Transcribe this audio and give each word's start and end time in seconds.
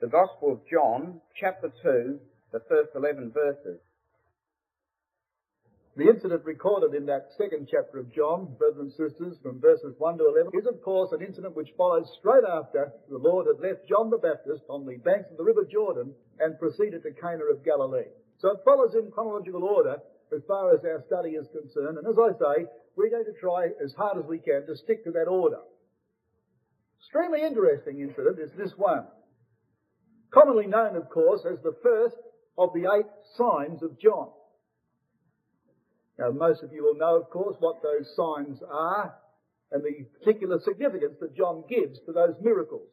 the 0.00 0.06
Gospel 0.06 0.52
of 0.52 0.60
John, 0.70 1.20
chapter 1.34 1.72
2, 1.82 2.18
the 2.52 2.60
first 2.68 2.90
11 2.94 3.32
verses. 3.32 3.80
The 5.96 6.08
incident 6.08 6.44
recorded 6.44 6.94
in 6.94 7.06
that 7.06 7.34
second 7.36 7.66
chapter 7.68 7.98
of 7.98 8.14
John, 8.14 8.54
brothers 8.56 8.78
and 8.78 8.92
sisters, 8.92 9.34
from 9.42 9.58
verses 9.58 9.96
1 9.98 10.18
to 10.18 10.30
11, 10.30 10.52
is 10.54 10.66
of 10.70 10.80
course 10.82 11.10
an 11.10 11.26
incident 11.26 11.56
which 11.56 11.74
follows 11.76 12.06
straight 12.20 12.46
after 12.46 12.92
the 13.10 13.18
Lord 13.18 13.48
had 13.50 13.58
left 13.58 13.88
John 13.88 14.08
the 14.08 14.22
Baptist 14.22 14.62
on 14.70 14.86
the 14.86 14.98
banks 15.02 15.26
of 15.32 15.36
the 15.36 15.42
River 15.42 15.66
Jordan 15.66 16.14
and 16.38 16.58
proceeded 16.60 17.02
to 17.02 17.10
Cana 17.10 17.50
of 17.50 17.64
Galilee. 17.64 18.14
So 18.38 18.50
it 18.54 18.62
follows 18.64 18.94
in 18.94 19.10
chronological 19.10 19.64
order 19.64 19.98
as 20.30 20.42
far 20.46 20.72
as 20.72 20.84
our 20.84 21.02
study 21.08 21.30
is 21.30 21.48
concerned. 21.50 21.98
And 21.98 22.06
as 22.06 22.14
I 22.14 22.30
say, 22.38 22.70
we're 22.94 23.10
going 23.10 23.26
to 23.26 23.40
try 23.40 23.74
as 23.82 23.92
hard 23.98 24.18
as 24.18 24.24
we 24.30 24.38
can 24.38 24.66
to 24.66 24.76
stick 24.76 25.02
to 25.02 25.10
that 25.18 25.26
order. 25.26 25.58
Extremely 27.02 27.42
interesting 27.42 27.98
incident 27.98 28.38
is 28.38 28.52
this 28.56 28.70
one. 28.76 29.02
Commonly 30.30 30.66
known, 30.66 30.96
of 30.96 31.08
course, 31.08 31.42
as 31.50 31.58
the 31.62 31.76
first 31.82 32.16
of 32.56 32.70
the 32.74 32.90
eight 32.92 33.06
signs 33.36 33.82
of 33.82 33.98
John. 34.00 34.28
Now, 36.18 36.30
most 36.30 36.62
of 36.62 36.72
you 36.72 36.82
will 36.82 36.96
know, 36.96 37.16
of 37.16 37.30
course, 37.30 37.56
what 37.60 37.82
those 37.82 38.14
signs 38.16 38.58
are 38.68 39.14
and 39.70 39.82
the 39.82 40.04
particular 40.18 40.58
significance 40.64 41.16
that 41.20 41.36
John 41.36 41.64
gives 41.68 41.98
to 42.06 42.12
those 42.12 42.34
miracles. 42.42 42.88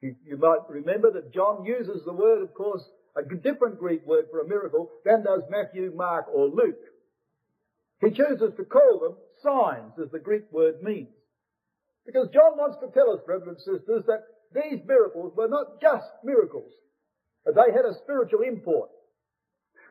You, 0.00 0.14
you, 0.24 0.36
might 0.36 0.68
remember 0.68 1.10
that 1.12 1.32
John 1.32 1.64
uses 1.64 2.02
the 2.04 2.12
word, 2.12 2.42
of 2.42 2.54
course, 2.54 2.82
a 3.16 3.22
different 3.22 3.78
Greek 3.78 4.06
word 4.06 4.26
for 4.30 4.40
a 4.40 4.48
miracle 4.48 4.90
than 5.04 5.24
does 5.24 5.42
Matthew, 5.50 5.92
Mark, 5.94 6.26
or 6.32 6.48
Luke. 6.48 6.80
He 8.00 8.10
chooses 8.10 8.52
to 8.56 8.64
call 8.64 9.00
them 9.00 9.16
signs, 9.42 9.92
as 10.02 10.10
the 10.10 10.18
Greek 10.18 10.50
word 10.52 10.82
means. 10.82 11.08
Because 12.06 12.28
John 12.32 12.56
wants 12.56 12.78
to 12.80 12.90
tell 12.92 13.12
us, 13.12 13.20
brothers 13.26 13.48
and 13.48 13.58
sisters, 13.58 14.04
that 14.06 14.24
these 14.54 14.80
miracles 14.86 15.32
were 15.36 15.48
not 15.48 15.80
just 15.80 16.10
miracles. 16.24 16.72
They 17.46 17.72
had 17.72 17.84
a 17.84 17.98
spiritual 18.02 18.42
import. 18.42 18.90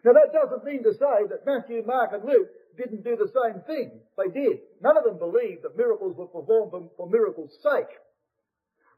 Now 0.03 0.13
that 0.13 0.31
doesn't 0.31 0.63
mean 0.63 0.83
to 0.83 0.93
say 0.93 1.27
that 1.29 1.45
Matthew, 1.45 1.83
Mark 1.85 2.11
and 2.13 2.23
Luke 2.23 2.49
didn't 2.77 3.03
do 3.03 3.17
the 3.17 3.31
same 3.35 3.61
thing. 3.67 3.99
They 4.15 4.31
did. 4.31 4.59
None 4.81 4.95
of 4.95 5.03
them 5.03 5.19
believed 5.19 5.63
that 5.63 5.75
miracles 5.75 6.15
were 6.15 6.27
performed 6.27 6.71
for, 6.71 6.89
for 6.95 7.09
miracles' 7.09 7.57
sake. 7.63 7.91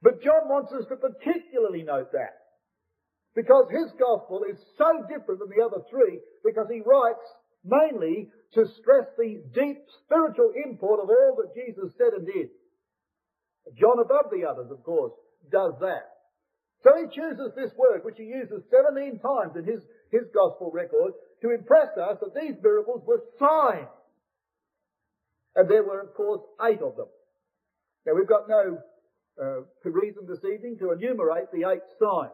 But 0.02 0.22
John 0.22 0.50
wants 0.50 0.74
us 0.74 0.86
to 0.90 0.96
particularly 0.98 1.84
note 1.84 2.12
that. 2.12 2.38
Because 3.34 3.66
his 3.72 3.90
gospel 3.98 4.44
is 4.44 4.58
so 4.78 5.06
different 5.08 5.40
than 5.40 5.50
the 5.50 5.64
other 5.64 5.82
three 5.90 6.20
because 6.44 6.68
he 6.70 6.82
writes 6.86 7.24
mainly 7.64 8.30
to 8.54 8.66
stress 8.82 9.08
the 9.18 9.42
deep 9.54 9.80
spiritual 10.04 10.52
import 10.66 11.00
of 11.00 11.10
all 11.10 11.38
that 11.40 11.56
Jesus 11.56 11.94
said 11.98 12.14
and 12.18 12.26
did. 12.26 12.50
John 13.80 14.00
above 14.04 14.32
the 14.32 14.46
others, 14.46 14.70
of 14.70 14.84
course, 14.84 15.14
does 15.50 15.74
that. 15.82 16.12
So 16.84 16.92
he 16.98 17.08
chooses 17.14 17.52
this 17.56 17.72
word, 17.78 18.04
which 18.04 18.18
he 18.18 18.26
uses 18.26 18.64
17 18.70 19.20
times 19.20 19.56
in 19.56 19.66
his, 19.66 19.82
his 20.12 20.28
gospel 20.34 20.72
record, 20.74 21.14
to 21.42 21.52
impress 21.52 21.96
us 21.98 22.18
that 22.22 22.34
these 22.34 22.56
miracles 22.62 23.04
were 23.06 23.22
signs. 23.38 23.88
And 25.56 25.70
there 25.70 25.84
were, 25.84 26.02
of 26.02 26.14
course, 26.14 26.42
eight 26.64 26.82
of 26.82 26.96
them. 26.96 27.08
Now, 28.06 28.14
we've 28.16 28.28
got 28.28 28.50
no 28.50 28.80
uh, 29.42 29.62
reason 29.84 30.26
this 30.28 30.44
evening 30.44 30.78
to 30.80 30.92
enumerate 30.92 31.52
the 31.52 31.70
eight 31.70 31.86
signs. 32.00 32.32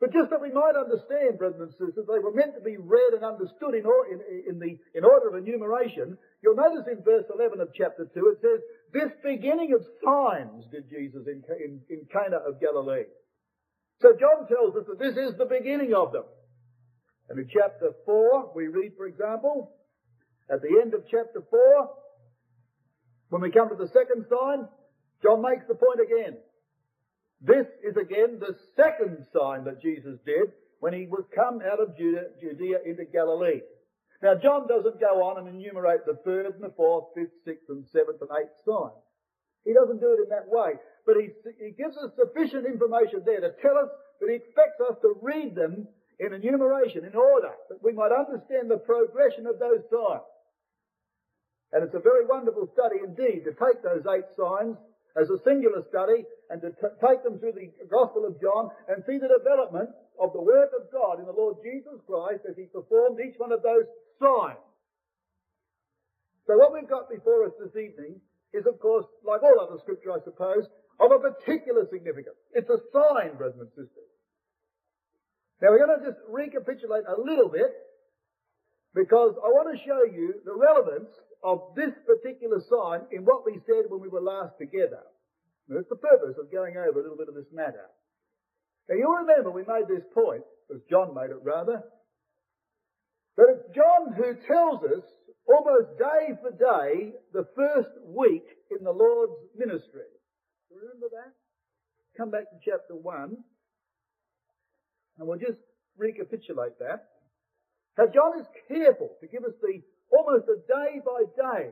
But 0.00 0.12
just 0.12 0.30
that 0.30 0.40
we 0.40 0.54
might 0.54 0.78
understand, 0.78 1.38
brothers 1.38 1.58
and 1.58 1.72
sisters, 1.74 2.06
they 2.06 2.22
were 2.22 2.32
meant 2.32 2.54
to 2.54 2.62
be 2.62 2.78
read 2.78 3.18
and 3.18 3.24
understood 3.24 3.74
in, 3.74 3.84
or, 3.84 4.06
in, 4.06 4.22
in, 4.46 4.58
the, 4.62 4.78
in 4.94 5.02
order 5.02 5.28
of 5.28 5.42
enumeration. 5.42 6.16
You'll 6.40 6.54
notice 6.54 6.86
in 6.86 7.02
verse 7.02 7.26
11 7.34 7.60
of 7.60 7.74
chapter 7.74 8.06
2, 8.06 8.14
it 8.14 8.38
says, 8.38 8.60
This 8.94 9.10
beginning 9.24 9.74
of 9.74 9.82
signs 10.04 10.70
did 10.70 10.88
Jesus 10.88 11.26
in, 11.26 11.42
in, 11.58 11.80
in 11.90 12.06
Cana 12.12 12.38
of 12.46 12.60
Galilee. 12.60 13.10
So 14.00 14.14
John 14.14 14.46
tells 14.46 14.76
us 14.76 14.86
that 14.86 15.02
this 15.02 15.18
is 15.18 15.36
the 15.36 15.50
beginning 15.50 15.92
of 15.94 16.12
them. 16.12 16.24
And 17.28 17.38
in 17.40 17.50
chapter 17.52 17.90
4, 18.06 18.52
we 18.54 18.68
read, 18.68 18.92
for 18.96 19.06
example, 19.06 19.74
at 20.48 20.62
the 20.62 20.78
end 20.80 20.94
of 20.94 21.02
chapter 21.10 21.42
4, 21.50 21.90
when 23.30 23.42
we 23.42 23.50
come 23.50 23.68
to 23.68 23.74
the 23.74 23.90
second 23.90 24.26
sign, 24.30 24.68
John 25.22 25.42
makes 25.42 25.66
the 25.66 25.74
point 25.74 25.98
again. 26.00 26.38
This 27.40 27.66
is 27.84 27.96
again 27.96 28.40
the 28.40 28.56
second 28.74 29.24
sign 29.32 29.64
that 29.64 29.80
Jesus 29.80 30.18
did 30.26 30.52
when 30.80 30.92
he 30.92 31.06
was 31.06 31.24
come 31.34 31.60
out 31.62 31.80
of 31.80 31.96
Judea, 31.96 32.78
into 32.84 33.04
Galilee. 33.04 33.62
Now 34.22 34.34
John 34.34 34.66
doesn't 34.66 35.00
go 35.00 35.22
on 35.22 35.38
and 35.38 35.48
enumerate 35.48 36.04
the 36.06 36.18
third 36.24 36.46
and 36.46 36.62
the 36.62 36.74
fourth, 36.76 37.14
fifth, 37.14 37.34
sixth 37.44 37.68
and 37.68 37.84
seventh 37.92 38.20
and 38.20 38.30
eighth 38.42 38.58
signs. 38.66 38.98
He 39.64 39.72
doesn't 39.74 40.00
do 40.00 40.16
it 40.18 40.22
in 40.22 40.30
that 40.30 40.48
way. 40.48 40.74
But 41.06 41.16
he, 41.20 41.30
he 41.62 41.70
gives 41.72 41.96
us 41.96 42.10
sufficient 42.16 42.66
information 42.66 43.22
there 43.24 43.40
to 43.40 43.54
tell 43.62 43.78
us 43.78 43.90
that 44.20 44.28
he 44.28 44.36
expects 44.36 44.80
us 44.80 44.98
to 45.02 45.16
read 45.22 45.54
them 45.54 45.86
in 46.18 46.34
enumeration, 46.34 47.04
in 47.04 47.14
order, 47.14 47.54
that 47.70 47.82
we 47.82 47.92
might 47.92 48.10
understand 48.10 48.70
the 48.70 48.82
progression 48.82 49.46
of 49.46 49.58
those 49.58 49.86
signs. 49.86 50.26
And 51.72 51.84
it's 51.84 51.94
a 51.94 52.02
very 52.02 52.26
wonderful 52.26 52.68
study 52.72 52.96
indeed 53.04 53.44
to 53.44 53.54
take 53.54 53.82
those 53.82 54.02
eight 54.08 54.26
signs 54.34 54.76
as 55.20 55.30
a 55.30 55.38
singular 55.44 55.84
study 55.88 56.24
and 56.50 56.60
to 56.62 56.70
t- 56.70 56.96
take 57.04 57.22
them 57.22 57.38
through 57.38 57.52
the 57.52 57.70
Gospel 57.88 58.24
of 58.24 58.40
John 58.40 58.70
and 58.88 59.04
see 59.04 59.18
the 59.18 59.28
development 59.28 59.90
of 60.20 60.32
the 60.32 60.40
work 60.40 60.72
of 60.72 60.90
God 60.90 61.20
in 61.20 61.26
the 61.26 61.36
Lord 61.36 61.56
Jesus 61.62 62.00
Christ 62.06 62.42
as 62.48 62.56
he 62.56 62.64
performed 62.64 63.20
each 63.20 63.36
one 63.38 63.52
of 63.52 63.62
those 63.62 63.84
signs. 64.18 64.64
So 66.46 66.56
what 66.56 66.72
we've 66.72 66.88
got 66.88 67.10
before 67.12 67.44
us 67.44 67.52
this 67.60 67.76
evening 67.76 68.20
is, 68.56 68.64
of 68.64 68.80
course, 68.80 69.04
like 69.20 69.42
all 69.42 69.60
other 69.60 69.78
scripture, 69.84 70.12
I 70.12 70.24
suppose, 70.24 70.64
of 70.98 71.12
a 71.12 71.20
particular 71.20 71.86
significance. 71.92 72.40
It's 72.54 72.70
a 72.70 72.80
sign, 72.92 73.36
brothers 73.36 73.60
and 73.60 73.68
sisters. 73.76 74.10
Now 75.60 75.70
we're 75.70 75.84
going 75.84 76.00
to 76.00 76.06
just 76.06 76.18
recapitulate 76.28 77.04
a 77.04 77.20
little 77.20 77.48
bit 77.48 77.70
because 78.94 79.36
I 79.44 79.48
want 79.52 79.76
to 79.76 79.84
show 79.84 80.02
you 80.08 80.40
the 80.44 80.56
relevance 80.56 81.10
of 81.44 81.74
this 81.76 81.92
particular 82.06 82.62
sign 82.70 83.06
in 83.12 83.24
what 83.24 83.44
we 83.44 83.60
said 83.66 83.86
when 83.88 84.00
we 84.00 84.08
were 84.08 84.22
last 84.22 84.56
together. 84.58 85.02
That's 85.68 85.88
the 85.88 85.96
purpose 85.96 86.36
of 86.40 86.50
going 86.50 86.76
over 86.76 86.98
a 86.98 87.02
little 87.02 87.16
bit 87.16 87.28
of 87.28 87.34
this 87.34 87.52
matter. 87.52 87.84
Now 88.88 88.96
you'll 88.96 89.20
remember 89.20 89.50
we 89.50 89.64
made 89.68 89.86
this 89.86 90.04
point, 90.14 90.42
as 90.74 90.80
John 90.88 91.14
made 91.14 91.30
it 91.30 91.42
rather, 91.42 91.82
that 93.36 93.46
it's 93.52 93.76
John 93.76 94.16
who 94.16 94.34
tells 94.48 94.82
us 94.84 95.04
almost 95.46 95.98
day 95.98 96.34
for 96.40 96.50
day 96.50 97.12
the 97.32 97.46
first 97.54 97.90
week 98.04 98.44
in 98.70 98.82
the 98.82 98.92
Lord's 98.92 99.36
ministry. 99.56 100.08
Remember 100.72 101.08
that? 101.12 101.32
Come 102.16 102.30
back 102.30 102.48
to 102.50 102.56
chapter 102.64 102.96
1 102.96 103.36
and 105.18 105.28
we'll 105.28 105.38
just 105.38 105.60
recapitulate 105.96 106.78
that. 106.78 107.08
Now 107.98 108.06
John 108.06 108.40
is 108.40 108.46
careful 108.68 109.10
to 109.20 109.26
give 109.28 109.44
us 109.44 109.54
the 109.60 109.82
almost 110.10 110.48
a 110.48 110.56
day 110.66 111.00
by 111.04 111.24
day 111.36 111.70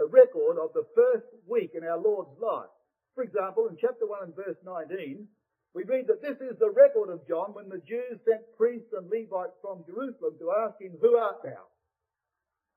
a 0.00 0.06
record 0.06 0.58
of 0.58 0.70
the 0.74 0.86
first 0.94 1.26
week 1.46 1.70
in 1.74 1.84
our 1.84 1.98
Lord's 1.98 2.34
life. 2.40 2.73
For 3.14 3.22
example, 3.22 3.68
in 3.68 3.76
chapter 3.80 4.06
1 4.06 4.24
and 4.24 4.36
verse 4.36 4.58
19, 4.64 5.26
we 5.74 5.84
read 5.84 6.06
that 6.06 6.22
this 6.22 6.38
is 6.40 6.58
the 6.58 6.70
record 6.70 7.10
of 7.10 7.26
John 7.26 7.54
when 7.54 7.68
the 7.68 7.82
Jews 7.86 8.18
sent 8.24 8.42
priests 8.56 8.92
and 8.92 9.10
Levites 9.10 9.58
from 9.62 9.84
Jerusalem 9.86 10.34
to 10.38 10.52
ask 10.64 10.80
him, 10.80 10.92
Who 11.00 11.16
art 11.16 11.42
thou? 11.42 11.66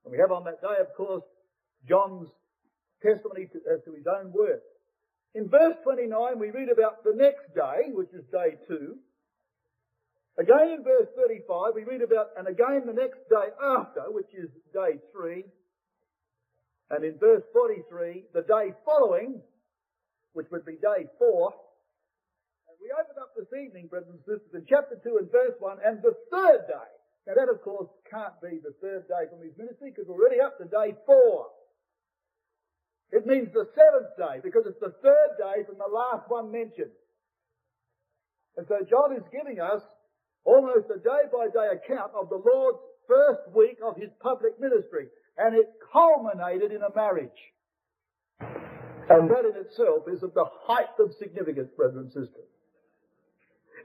And 0.04 0.12
we 0.12 0.18
have 0.18 0.32
on 0.32 0.44
that 0.44 0.60
day, 0.60 0.78
of 0.80 0.94
course, 0.96 1.24
John's 1.88 2.28
testimony 3.02 3.46
to, 3.52 3.58
as 3.70 3.82
to 3.84 3.92
his 3.94 4.06
own 4.06 4.32
words. 4.32 4.62
In 5.34 5.48
verse 5.48 5.76
29, 5.84 6.38
we 6.38 6.50
read 6.50 6.70
about 6.70 7.04
the 7.04 7.14
next 7.14 7.54
day, 7.54 7.92
which 7.92 8.10
is 8.14 8.24
day 8.32 8.58
2, 8.66 8.98
Again 10.38 10.70
in 10.70 10.84
verse 10.84 11.08
35, 11.16 11.74
we 11.74 11.82
read 11.82 12.00
about, 12.00 12.30
and 12.38 12.46
again 12.46 12.86
the 12.86 12.92
next 12.92 13.18
day 13.28 13.50
after, 13.60 14.02
which 14.08 14.30
is 14.32 14.48
day 14.72 15.02
3. 15.12 15.44
And 16.90 17.04
in 17.04 17.18
verse 17.18 17.42
43, 17.52 18.24
the 18.32 18.42
day 18.42 18.72
following, 18.84 19.42
which 20.38 20.54
would 20.54 20.62
be 20.62 20.78
day 20.78 21.10
4. 21.18 21.50
And 22.70 22.78
we 22.78 22.94
open 22.94 23.18
up 23.18 23.34
this 23.34 23.50
evening, 23.58 23.90
brothers 23.90 24.14
and 24.14 24.22
sisters, 24.22 24.54
in 24.54 24.62
chapter 24.70 24.94
2 24.94 25.18
and 25.18 25.26
verse 25.34 25.58
1, 25.58 25.82
and 25.82 25.98
the 25.98 26.14
third 26.30 26.62
day. 26.70 26.90
Now 27.26 27.34
that, 27.34 27.50
of 27.50 27.58
course, 27.66 27.90
can't 28.06 28.38
be 28.38 28.62
the 28.62 28.70
third 28.78 29.10
day 29.10 29.26
from 29.26 29.42
his 29.42 29.58
ministry 29.58 29.90
because 29.90 30.06
we're 30.06 30.22
already 30.22 30.38
up 30.38 30.54
to 30.62 30.70
day 30.70 30.94
4. 31.02 33.18
It 33.18 33.26
means 33.26 33.50
the 33.50 33.66
seventh 33.74 34.14
day 34.14 34.38
because 34.38 34.62
it's 34.70 34.78
the 34.78 34.94
third 35.02 35.30
day 35.42 35.66
from 35.66 35.82
the 35.82 35.90
last 35.90 36.30
one 36.30 36.54
mentioned. 36.54 36.94
And 38.54 38.62
so 38.70 38.78
John 38.86 39.18
is 39.18 39.26
giving 39.34 39.58
us 39.58 39.82
almost 40.46 40.86
a 40.94 41.02
day 41.02 41.26
by 41.34 41.50
day 41.50 41.74
account 41.74 42.14
of 42.14 42.30
the 42.30 42.38
Lord's 42.38 42.78
first 43.10 43.42
week 43.58 43.82
of 43.82 43.98
his 43.98 44.14
public 44.22 44.54
ministry. 44.62 45.10
And 45.34 45.58
it 45.58 45.66
culminated 45.90 46.70
in 46.70 46.86
a 46.86 46.94
marriage. 46.94 47.42
And 49.08 49.30
that 49.30 49.44
in 49.44 49.56
itself 49.56 50.04
is 50.12 50.22
of 50.22 50.34
the 50.34 50.44
height 50.66 50.92
of 50.98 51.14
significance, 51.18 51.70
brothers 51.76 51.96
and 51.96 52.08
sisters. 52.08 52.48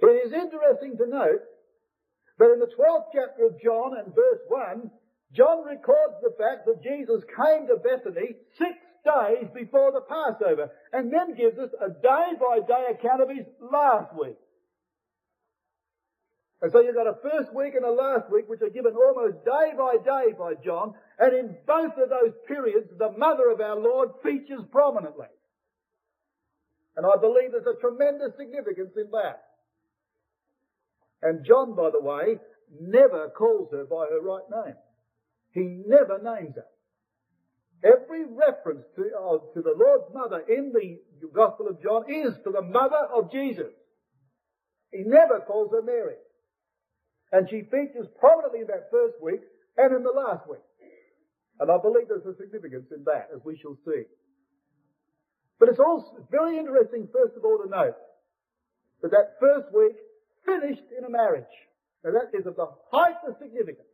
It 0.01 0.27
is 0.27 0.33
interesting 0.33 0.97
to 0.97 1.07
note 1.07 1.43
that 2.39 2.51
in 2.51 2.59
the 2.59 2.71
12th 2.75 3.07
chapter 3.13 3.45
of 3.45 3.61
John 3.61 3.97
and 3.97 4.13
verse 4.13 4.43
1, 4.49 4.91
John 5.31 5.63
records 5.65 6.19
the 6.21 6.35
fact 6.37 6.65
that 6.65 6.83
Jesus 6.83 7.23
came 7.23 7.67
to 7.67 7.77
Bethany 7.77 8.35
six 8.57 8.75
days 9.03 9.47
before 9.53 9.91
the 9.91 10.01
Passover, 10.01 10.71
and 10.91 11.11
then 11.11 11.35
gives 11.35 11.57
us 11.57 11.71
a 11.79 11.89
day 11.89 12.27
by 12.39 12.59
day 12.65 12.91
account 12.91 13.21
of 13.21 13.29
his 13.29 13.45
last 13.59 14.11
week. 14.19 14.37
And 16.63 16.71
so 16.71 16.79
you've 16.79 16.95
got 16.95 17.07
a 17.07 17.19
first 17.21 17.53
week 17.53 17.75
and 17.75 17.83
a 17.83 17.91
last 17.91 18.31
week, 18.31 18.47
which 18.47 18.61
are 18.61 18.69
given 18.69 18.95
almost 18.95 19.43
day 19.43 19.75
by 19.77 19.97
day 19.99 20.31
by 20.31 20.53
John, 20.63 20.93
and 21.19 21.35
in 21.35 21.57
both 21.67 21.91
of 21.97 22.07
those 22.07 22.31
periods, 22.47 22.87
the 22.97 23.11
mother 23.11 23.51
of 23.51 23.59
our 23.59 23.75
Lord 23.75 24.11
features 24.23 24.63
prominently. 24.71 25.27
And 26.95 27.05
I 27.05 27.19
believe 27.19 27.51
there's 27.51 27.67
a 27.67 27.81
tremendous 27.81 28.37
significance 28.37 28.93
in 28.95 29.11
that. 29.11 29.43
And 31.21 31.45
John, 31.45 31.75
by 31.75 31.89
the 31.89 31.99
way, 31.99 32.39
never 32.79 33.27
calls 33.37 33.69
her 33.73 33.83
by 33.83 34.07
her 34.09 34.21
right 34.21 34.65
name. 34.65 34.75
He 35.51 35.83
never 35.85 36.17
names 36.23 36.55
her. 36.55 36.65
Every 37.83 38.23
reference 38.23 38.85
to, 38.95 39.01
uh, 39.03 39.53
to 39.53 39.61
the 39.61 39.75
Lord's 39.77 40.13
mother 40.13 40.39
in 40.47 40.71
the 40.71 41.01
Gospel 41.27 41.67
of 41.67 41.83
John 41.83 42.09
is 42.09 42.33
to 42.45 42.51
the 42.51 42.61
mother 42.61 43.05
of 43.13 43.33
Jesus. 43.33 43.73
He 44.93 45.03
never 45.03 45.41
calls 45.41 45.73
her 45.73 45.81
Mary. 45.81 46.15
And 47.33 47.49
she 47.49 47.65
features 47.65 48.05
prominently 48.19 48.61
in 48.61 48.67
that 48.67 48.93
first 48.93 49.17
week 49.19 49.41
and 49.75 49.95
in 49.95 50.03
the 50.03 50.13
last 50.13 50.47
week. 50.47 50.61
And 51.59 51.71
I 51.71 51.81
believe 51.81 52.07
there's 52.07 52.29
a 52.29 52.37
significance 52.37 52.93
in 52.95 53.03
that, 53.05 53.33
as 53.33 53.41
we 53.43 53.57
shall 53.57 53.75
see. 53.85 54.05
But 55.59 55.69
it's 55.69 55.79
also 55.79 56.21
very 56.29 56.57
interesting, 56.59 57.09
first 57.11 57.35
of 57.35 57.43
all, 57.43 57.57
to 57.57 57.69
note 57.69 57.97
that 59.01 59.11
that 59.11 59.41
first 59.41 59.73
week 59.73 59.97
finished 60.45 60.85
in 60.95 61.05
a 61.05 61.09
marriage. 61.09 61.49
Now 62.03 62.11
that 62.11 62.37
is 62.37 62.45
of 62.45 62.55
the 62.55 62.67
height 62.91 63.17
of 63.27 63.35
significance. 63.41 63.89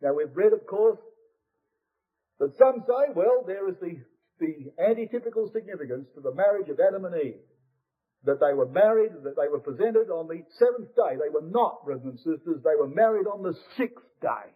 Now 0.00 0.14
we've 0.14 0.34
read, 0.34 0.52
of 0.52 0.66
course, 0.66 0.98
that 2.38 2.56
some 2.56 2.84
say, 2.86 3.12
well, 3.14 3.44
there 3.46 3.68
is 3.68 3.74
the, 3.82 3.98
the 4.38 4.72
antitypical 4.80 5.52
significance 5.52 6.06
to 6.14 6.20
the 6.20 6.34
marriage 6.34 6.68
of 6.68 6.78
Adam 6.80 7.04
and 7.04 7.16
Eve. 7.16 7.42
That 8.24 8.40
they 8.40 8.52
were 8.52 8.68
married, 8.68 9.12
that 9.22 9.36
they 9.36 9.48
were 9.48 9.60
presented 9.60 10.10
on 10.10 10.26
the 10.26 10.42
seventh 10.58 10.94
day. 10.96 11.14
They 11.14 11.30
were 11.30 11.48
not, 11.48 11.84
brothers 11.84 12.04
and 12.04 12.18
sisters, 12.18 12.60
they 12.64 12.76
were 12.78 12.88
married 12.88 13.26
on 13.26 13.42
the 13.42 13.54
sixth 13.76 14.04
day. 14.20 14.50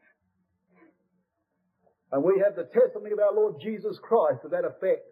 And 2.10 2.22
we 2.22 2.42
have 2.44 2.56
the 2.56 2.68
testimony 2.78 3.12
of 3.12 3.20
our 3.20 3.32
Lord 3.32 3.56
Jesus 3.62 3.98
Christ 4.02 4.42
to 4.42 4.48
that 4.48 4.66
effect, 4.66 5.06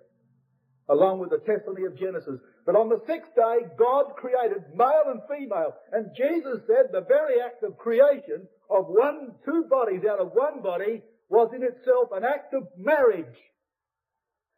along 0.88 1.20
with 1.20 1.30
the 1.30 1.38
testimony 1.38 1.86
of 1.86 1.96
Genesis. 1.96 2.40
But 2.66 2.76
on 2.76 2.90
the 2.90 3.00
sixth 3.06 3.34
day, 3.34 3.70
God 3.78 4.16
created 4.16 4.64
male 4.74 5.08
and 5.08 5.22
female. 5.30 5.72
And 5.92 6.10
Jesus 6.14 6.60
said 6.66 6.92
the 6.92 7.06
very 7.08 7.40
act 7.40 7.62
of 7.62 7.78
creation 7.78 8.46
of 8.68 8.84
one, 8.86 9.32
two 9.46 9.64
bodies 9.70 10.02
out 10.04 10.20
of 10.20 10.32
one 10.34 10.60
body 10.60 11.02
was 11.30 11.50
in 11.54 11.62
itself 11.62 12.10
an 12.12 12.24
act 12.24 12.52
of 12.52 12.68
marriage. 12.76 13.38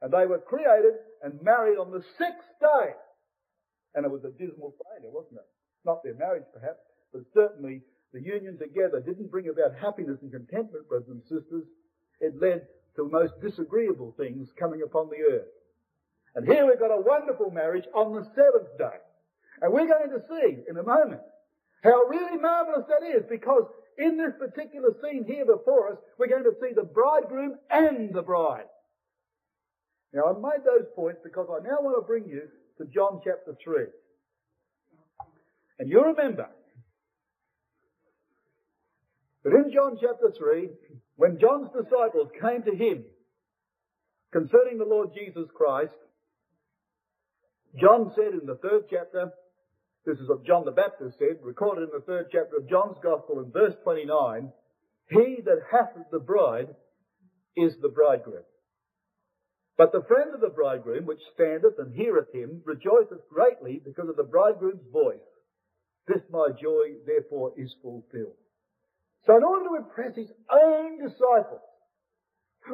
And 0.01 0.13
they 0.13 0.27
were 0.27 0.41
created 0.41 0.99
and 1.23 1.41
married 1.43 1.79
on 1.79 1.93
the 1.93 2.03
sixth 2.19 2.51
day. 2.59 2.97
And 3.95 4.05
it 4.05 4.11
was 4.11 4.25
a 4.25 4.31
dismal 4.31 4.75
failure, 4.85 5.11
wasn't 5.11 5.41
it? 5.41 5.49
Not 5.85 6.03
their 6.03 6.15
marriage, 6.15 6.47
perhaps, 6.53 6.81
but 7.13 7.23
certainly 7.35 7.83
the 8.13 8.23
union 8.23 8.59
together 8.59 9.01
didn't 9.01 9.31
bring 9.31 9.49
about 9.49 9.75
happiness 9.75 10.19
and 10.23 10.31
contentment, 10.31 10.89
brothers 10.89 11.09
and 11.09 11.23
sisters. 11.23 11.65
It 12.21 12.41
led 12.41 12.67
to 12.97 13.09
most 13.09 13.33
disagreeable 13.41 14.15
things 14.17 14.49
coming 14.59 14.83
upon 14.83 15.09
the 15.09 15.23
earth. 15.35 15.49
And 16.35 16.47
here 16.47 16.67
we've 16.67 16.79
got 16.79 16.97
a 16.97 17.01
wonderful 17.01 17.51
marriage 17.51 17.85
on 17.95 18.15
the 18.15 18.25
seventh 18.35 18.79
day. 18.79 18.99
And 19.61 19.73
we're 19.73 19.87
going 19.87 20.11
to 20.11 20.23
see 20.29 20.63
in 20.69 20.77
a 20.77 20.83
moment 20.83 21.21
how 21.83 22.05
really 22.05 22.39
marvelous 22.39 22.87
that 22.89 23.07
is 23.07 23.25
because 23.29 23.65
in 23.99 24.17
this 24.17 24.33
particular 24.39 24.95
scene 25.03 25.25
here 25.25 25.45
before 25.45 25.93
us, 25.93 25.99
we're 26.19 26.29
going 26.29 26.45
to 26.45 26.57
see 26.61 26.73
the 26.75 26.85
bridegroom 26.85 27.57
and 27.71 28.15
the 28.15 28.23
bride. 28.23 28.65
Now 30.13 30.25
I've 30.27 30.41
made 30.41 30.65
those 30.65 30.87
points 30.95 31.21
because 31.23 31.49
I 31.51 31.63
now 31.63 31.79
want 31.81 31.97
to 31.97 32.07
bring 32.07 32.29
you 32.29 32.49
to 32.83 32.89
John 32.93 33.21
chapter 33.25 33.57
3. 33.63 33.85
And 35.79 35.89
you 35.89 36.03
remember 36.03 36.49
that 39.45 39.53
in 39.53 39.73
John 39.73 39.97
chapter 40.01 40.33
3, 40.37 40.69
when 41.17 41.39
John's 41.41 41.69
disciples 41.71 42.31
came 42.41 42.63
to 42.63 42.77
him 42.77 43.05
concerning 44.33 44.79
the 44.79 44.85
Lord 44.85 45.11
Jesus 45.15 45.49
Christ, 45.55 45.95
John 47.81 48.13
said 48.15 48.35
in 48.41 48.47
the 48.47 48.59
third 48.63 48.85
chapter, 48.91 49.33
this 50.05 50.19
is 50.19 50.29
what 50.29 50.45
John 50.45 50.65
the 50.65 50.73
Baptist 50.73 51.19
said, 51.19 51.39
recorded 51.43 51.85
in 51.85 51.91
the 51.95 52.05
third 52.05 52.27
chapter 52.33 52.57
of 52.57 52.69
John's 52.69 52.99
Gospel 53.03 53.41
in 53.41 53.53
verse 53.53 53.75
29, 53.85 54.51
He 55.09 55.39
that 55.45 55.61
hath 55.71 55.95
the 56.11 56.19
bride 56.19 56.69
is 57.57 57.75
the 57.81 57.89
bridegroom. 57.89 58.43
But 59.79 59.93
the 59.93 60.05
friend 60.07 60.35
of 60.35 60.41
the 60.41 60.55
bridegroom, 60.55 61.07
which 61.07 61.21
standeth 61.35 61.79
and 61.79 61.95
heareth 61.95 62.33
him, 62.33 62.63
rejoiceth 62.65 63.29
greatly 63.31 63.81
because 63.85 64.09
of 64.09 64.17
the 64.17 64.29
bridegroom's 64.29 64.85
voice. 64.93 65.25
This 66.07 66.23
my 66.31 66.49
joy, 66.61 66.99
therefore, 67.07 67.53
is 67.57 67.75
fulfilled. 67.81 68.37
So 69.25 69.37
in 69.37 69.45
order 69.45 69.69
to 69.69 69.77
impress 69.77 70.17
his 70.17 70.31
own 70.51 70.99
disciples 70.99 71.63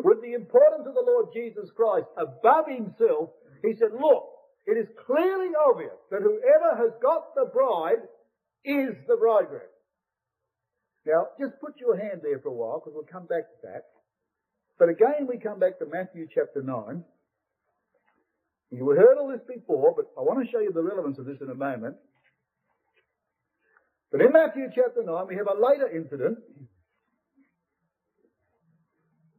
with 0.03 0.23
the 0.23 0.33
importance 0.33 0.87
of 0.87 0.95
the 0.95 1.07
Lord 1.07 1.27
Jesus 1.33 1.71
Christ 1.77 2.09
above 2.17 2.67
himself, 2.69 3.31
he 3.63 3.75
said, 3.79 3.93
look, 3.93 4.25
it 4.67 4.77
is 4.77 4.89
clearly 5.07 5.53
obvious 5.55 5.97
that 6.11 6.23
whoever 6.23 6.77
has 6.77 6.93
got 7.01 7.35
the 7.35 7.51
bride 7.53 8.05
is 8.65 8.97
the 9.07 9.17
bridegroom. 9.17 9.71
Now, 11.07 11.29
just 11.41 11.61
put 11.61 11.81
your 11.81 11.97
hand 11.97 12.21
there 12.23 12.39
for 12.41 12.49
a 12.49 12.53
while 12.53 12.81
because 12.81 12.93
we'll 12.95 13.09
come 13.11 13.27
back 13.27 13.49
to 13.49 13.59
that. 13.65 13.85
But 14.79 14.89
again, 14.89 15.27
we 15.29 15.39
come 15.39 15.59
back 15.59 15.79
to 15.81 15.87
Matthew 15.87 16.29
chapter 16.33 16.63
9. 16.63 17.03
You've 18.71 18.97
heard 18.97 19.19
all 19.19 19.29
this 19.29 19.41
before, 19.49 19.95
but 19.97 20.07
I 20.17 20.23
want 20.23 20.45
to 20.45 20.51
show 20.51 20.61
you 20.61 20.73
the 20.73 20.83
relevance 20.83 21.19
of 21.19 21.25
this 21.25 21.41
in 21.41 21.51
a 21.51 21.55
moment. 21.55 21.97
But 24.13 24.21
in 24.21 24.33
Matthew 24.33 24.69
chapter 24.75 25.03
9, 25.03 25.27
we 25.27 25.37
have 25.37 25.49
a 25.49 25.61
later 25.61 25.89
incident 25.89 26.39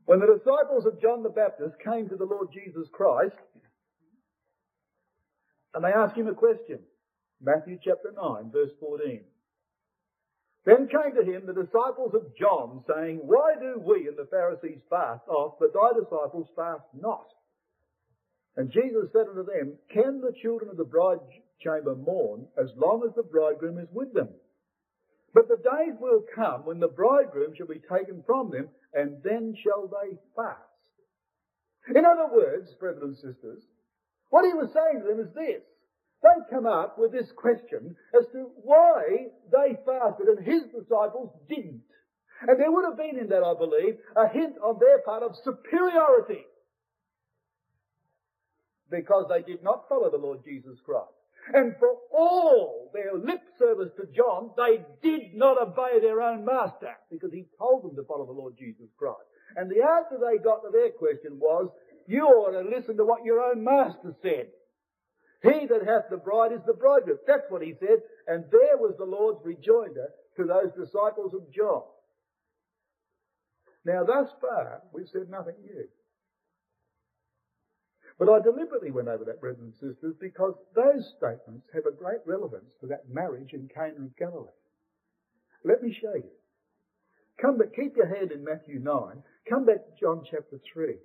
when 0.06 0.20
the 0.20 0.26
disciples 0.26 0.86
of 0.86 1.02
John 1.02 1.24
the 1.24 1.30
Baptist 1.30 1.76
came 1.84 2.10
to 2.10 2.16
the 2.16 2.26
Lord 2.26 2.50
Jesus 2.52 2.88
Christ 2.92 3.36
and 5.74 5.84
they 5.84 5.90
ask 5.90 6.16
him 6.16 6.28
a 6.28 6.34
question. 6.34 6.80
Matthew 7.42 7.78
chapter 7.84 8.12
9, 8.16 8.52
verse 8.52 8.72
14. 8.80 9.22
Then 10.70 10.88
came 10.88 11.16
to 11.16 11.26
him 11.26 11.48
the 11.48 11.66
disciples 11.66 12.14
of 12.14 12.38
John, 12.38 12.84
saying, 12.88 13.22
Why 13.24 13.56
do 13.60 13.82
we 13.84 14.08
and 14.08 14.16
the 14.16 14.30
Pharisees 14.30 14.82
fast 14.88 15.24
but 15.26 15.74
thy 15.74 15.98
disciples 15.98 16.48
fast 16.56 16.86
not? 16.94 17.26
And 18.56 18.70
Jesus 18.70 19.10
said 19.12 19.26
unto 19.28 19.44
them, 19.44 19.74
Can 19.92 20.22
the 20.22 20.36
children 20.44 20.70
of 20.70 20.78
the 20.78 20.84
bride 20.84 21.26
chamber 21.60 21.96
mourn 21.96 22.46
as 22.56 22.70
long 22.78 23.02
as 23.04 23.16
the 23.16 23.24
bridegroom 23.24 23.80
is 23.80 23.88
with 23.92 24.14
them? 24.14 24.30
But 25.34 25.48
the 25.48 25.58
days 25.58 25.98
will 26.00 26.22
come 26.36 26.66
when 26.66 26.80
the 26.80 26.88
bridegroom 26.88 27.56
shall 27.58 27.66
be 27.66 27.82
taken 27.90 28.22
from 28.28 28.52
them, 28.52 28.70
and 28.94 29.24
then 29.24 29.56
shall 29.64 29.88
they 29.88 30.18
fast. 30.36 30.60
In 31.96 32.06
other 32.06 32.30
words, 32.32 32.76
brothers 32.80 33.02
and 33.02 33.16
sisters, 33.16 33.64
what 34.30 34.46
he 34.46 34.54
was 34.54 34.70
saying 34.72 35.02
to 35.02 35.08
them 35.08 35.20
is 35.20 35.34
this. 35.34 35.64
They 36.22 36.56
come 36.56 36.66
up 36.66 36.98
with 36.98 37.12
this 37.12 37.32
question 37.36 37.96
as 38.18 38.26
to 38.34 38.50
why 38.64 39.28
they 39.52 39.78
fasted 39.86 40.28
and 40.28 40.46
his 40.46 40.64
disciples 40.64 41.32
didn't. 41.48 41.82
And 42.48 42.60
there 42.60 42.72
would 42.72 42.86
have 42.86 42.98
been 42.98 43.18
in 43.20 43.30
that, 43.30 43.44
I 43.44 43.54
believe, 43.54 43.98
a 44.16 44.28
hint 44.28 44.56
on 44.64 44.80
their 44.80 45.00
part 45.00 45.24
of 45.24 45.36
superiority. 45.44 46.46
Because 48.90 49.26
they 49.30 49.42
did 49.42 49.64
not 49.64 49.88
follow 49.88 50.10
the 50.10 50.18
Lord 50.18 50.40
Jesus 50.44 50.80
Christ. 50.86 51.12
And 51.54 51.76
for 51.80 51.96
all 52.14 52.92
their 52.94 53.16
lip 53.16 53.42
service 53.58 53.92
to 53.98 54.08
John, 54.16 54.52
they 54.58 54.84
did 55.02 55.36
not 55.36 55.62
obey 55.62 56.00
their 56.02 56.22
own 56.22 56.46
master 56.46 56.94
because 57.10 57.32
he 57.32 57.46
told 57.58 57.84
them 57.84 57.96
to 57.96 58.04
follow 58.04 58.26
the 58.26 58.32
Lord 58.32 58.56
Jesus 58.58 58.90
Christ. 58.98 59.24
And 59.56 59.70
the 59.70 59.82
answer 59.82 60.18
they 60.20 60.38
got 60.44 60.62
to 60.62 60.70
their 60.72 60.92
question 60.92 61.40
was, 61.40 61.70
you 62.08 62.24
ought 62.24 62.52
to 62.52 62.70
listen 62.70 62.98
to 62.98 63.06
what 63.06 63.24
your 63.24 63.42
own 63.42 63.64
master 63.64 64.14
said. 64.22 64.48
He 65.42 65.66
that 65.68 65.88
hath 65.88 66.10
the 66.10 66.18
bride 66.18 66.52
is 66.52 66.60
the 66.66 66.74
bridegroom. 66.74 67.18
That's 67.26 67.50
what 67.50 67.62
he 67.62 67.74
said. 67.80 68.00
And 68.28 68.44
there 68.52 68.78
was 68.78 68.96
the 68.98 69.06
Lord's 69.06 69.40
rejoinder 69.46 70.10
to 70.36 70.44
those 70.44 70.72
disciples 70.74 71.34
of 71.34 71.52
John. 71.54 71.84
Now, 73.86 74.04
thus 74.04 74.30
far, 74.42 74.82
we've 74.92 75.08
said 75.08 75.30
nothing 75.30 75.56
new. 75.64 75.88
But 78.18 78.28
I 78.28 78.42
deliberately 78.42 78.92
went 78.92 79.08
over 79.08 79.24
that, 79.24 79.40
brothers 79.40 79.62
and 79.62 79.74
sisters, 79.76 80.14
because 80.20 80.54
those 80.76 81.14
statements 81.18 81.68
have 81.74 81.86
a 81.86 81.96
great 81.96 82.20
relevance 82.26 82.70
to 82.82 82.88
that 82.88 83.10
marriage 83.10 83.54
in 83.54 83.70
Cana 83.74 83.96
of 83.96 84.18
Galilee. 84.18 84.50
Let 85.64 85.82
me 85.82 85.98
show 86.02 86.16
you. 86.16 86.32
Come 87.42 87.58
back, 87.58 87.74
keep 87.74 87.96
your 87.96 88.14
hand 88.14 88.34
in 88.34 88.44
Matthew 88.44 88.80
9. 88.80 89.24
Come 89.48 89.66
back 89.66 89.86
to 89.86 90.00
John 90.00 90.24
chapter 90.30 90.60
3. 90.74 90.96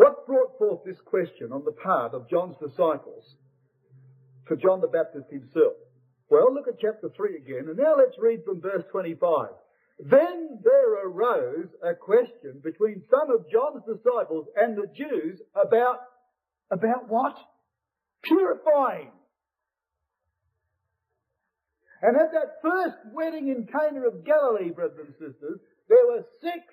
What 0.00 0.26
brought 0.26 0.56
forth 0.56 0.80
this 0.86 0.96
question 1.04 1.52
on 1.52 1.62
the 1.66 1.72
part 1.72 2.14
of 2.14 2.26
John's 2.30 2.56
disciples 2.56 3.36
for 4.46 4.56
John 4.56 4.80
the 4.80 4.88
Baptist 4.88 5.28
himself? 5.30 5.76
Well, 6.30 6.54
look 6.54 6.68
at 6.68 6.80
chapter 6.80 7.10
3 7.14 7.36
again, 7.36 7.68
and 7.68 7.76
now 7.76 7.96
let's 7.98 8.16
read 8.18 8.40
from 8.46 8.62
verse 8.62 8.84
25. 8.92 9.48
Then 9.98 10.58
there 10.64 11.06
arose 11.06 11.68
a 11.84 11.92
question 11.94 12.62
between 12.64 13.02
some 13.10 13.28
of 13.28 13.44
John's 13.52 13.84
disciples 13.84 14.46
and 14.56 14.74
the 14.74 14.88
Jews 14.96 15.38
about, 15.54 15.98
about 16.70 17.10
what? 17.10 17.36
Purifying. 18.22 19.12
And 22.00 22.16
at 22.16 22.32
that 22.32 22.56
first 22.62 22.96
wedding 23.12 23.48
in 23.48 23.68
Cana 23.68 24.08
of 24.08 24.24
Galilee, 24.24 24.70
brothers 24.70 25.08
and 25.08 25.12
sisters, 25.12 25.60
there 25.90 26.06
were 26.06 26.24
six 26.40 26.64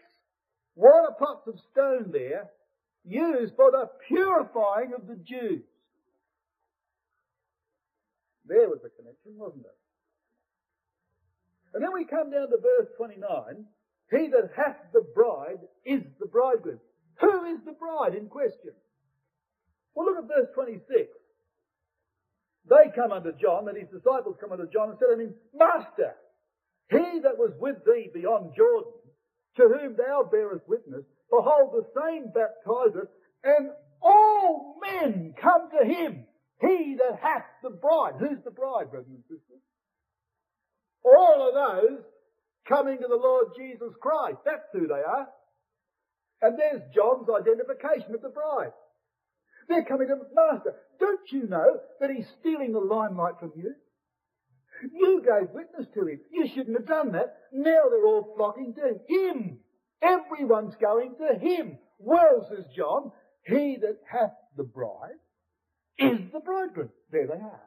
water 0.76 1.12
pots 1.20 1.46
of 1.46 1.60
stone 1.74 2.12
there 2.14 2.52
used 3.08 3.56
for 3.56 3.72
the 3.72 3.90
purifying 4.08 4.94
of 4.94 5.08
the 5.08 5.16
Jews. 5.16 5.64
There 8.46 8.70
was 8.70 8.80
a 8.86 8.90
connection, 8.90 9.34
wasn't 9.36 9.66
it? 9.66 9.78
And 11.74 11.84
then 11.84 11.94
we 11.94 12.06
come 12.06 12.32
down 12.32 12.50
to 12.50 12.58
verse 12.58 12.88
29. 12.98 13.66
He 14.10 14.30
that 14.32 14.52
hath 14.56 14.78
the 14.94 15.06
bride 15.14 15.60
is 15.86 16.02
the 16.20 16.28
bridegroom. 16.28 16.80
Who 17.20 17.46
is 17.46 17.60
the 17.66 17.74
bride 17.74 18.16
in 18.16 18.28
question? 18.28 18.72
Well, 19.94 20.06
look 20.06 20.24
at 20.24 20.28
verse 20.28 20.48
26. 20.54 21.10
They 22.70 22.92
come 22.96 23.12
unto 23.12 23.32
John, 23.42 23.68
and 23.68 23.78
his 23.78 23.90
disciples 23.90 24.38
come 24.40 24.52
unto 24.52 24.70
John 24.72 24.90
and 24.90 25.00
said 25.00 25.12
unto 25.12 25.26
him, 25.26 25.36
Master, 25.54 26.16
he 26.90 27.20
that 27.24 27.38
was 27.38 27.52
with 27.60 27.84
thee 27.86 28.10
beyond 28.14 28.56
Jordan, 28.56 28.94
to 29.58 29.68
whom 29.68 29.96
thou 29.96 30.28
bearest 30.30 30.68
witness, 30.68 31.04
behold, 31.30 31.74
the 31.74 32.02
same 32.02 32.32
baptizeth, 32.34 33.10
and 33.44 33.70
all 34.02 34.80
men 34.82 35.34
come 35.42 35.70
to 35.72 35.86
him. 35.86 36.26
He 36.60 36.98
that 36.98 37.20
hath 37.22 37.46
the 37.62 37.70
bride. 37.70 38.16
Who's 38.20 38.44
the 38.44 38.52
bride, 38.52 38.90
brothers 38.90 39.10
and 39.10 39.24
sisters? 39.24 39.62
All 41.04 41.48
of 41.48 41.54
those 41.54 42.00
coming 42.68 42.98
to 42.98 43.08
the 43.08 43.16
Lord 43.16 43.48
Jesus 43.58 43.94
Christ. 44.02 44.38
That's 44.46 44.68
who 44.74 44.88
they 44.88 44.94
are. 44.94 45.28
And 46.42 46.58
there's 46.58 46.82
John's 46.94 47.28
identification 47.30 48.14
of 48.14 48.22
the 48.22 48.30
bride. 48.30 48.74
They're 49.70 49.86
coming 49.86 50.08
to 50.08 50.16
the 50.16 50.30
Master. 50.34 50.76
Don't 51.00 51.32
you 51.32 51.48
know 51.48 51.80
that 52.00 52.10
he's 52.10 52.28
stealing 52.40 52.74
the 52.74 52.80
limelight 52.80 53.36
from 53.40 53.52
you? 53.56 53.74
You 54.94 55.22
gave 55.22 55.50
witness 55.54 55.88
to 55.94 56.08
him. 56.08 56.20
You 56.32 56.48
shouldn't 56.54 56.78
have 56.78 56.88
done 56.88 57.12
that. 57.14 57.36
Now 57.52 57.90
they're 57.90 58.06
all 58.06 58.34
flocking 58.36 58.74
to 58.76 59.00
him. 59.08 59.60
Everyone's 60.02 60.76
going 60.76 61.16
to 61.16 61.40
him. 61.40 61.78
Well, 62.00 62.48
says 62.50 62.66
John, 62.76 63.12
he 63.46 63.78
that 63.82 63.98
hath 64.10 64.34
the 64.56 64.64
bride 64.64 65.20
is 65.98 66.20
the 66.32 66.40
bridegroom. 66.40 66.90
There 67.12 67.28
they 67.28 67.34
are. 67.34 67.64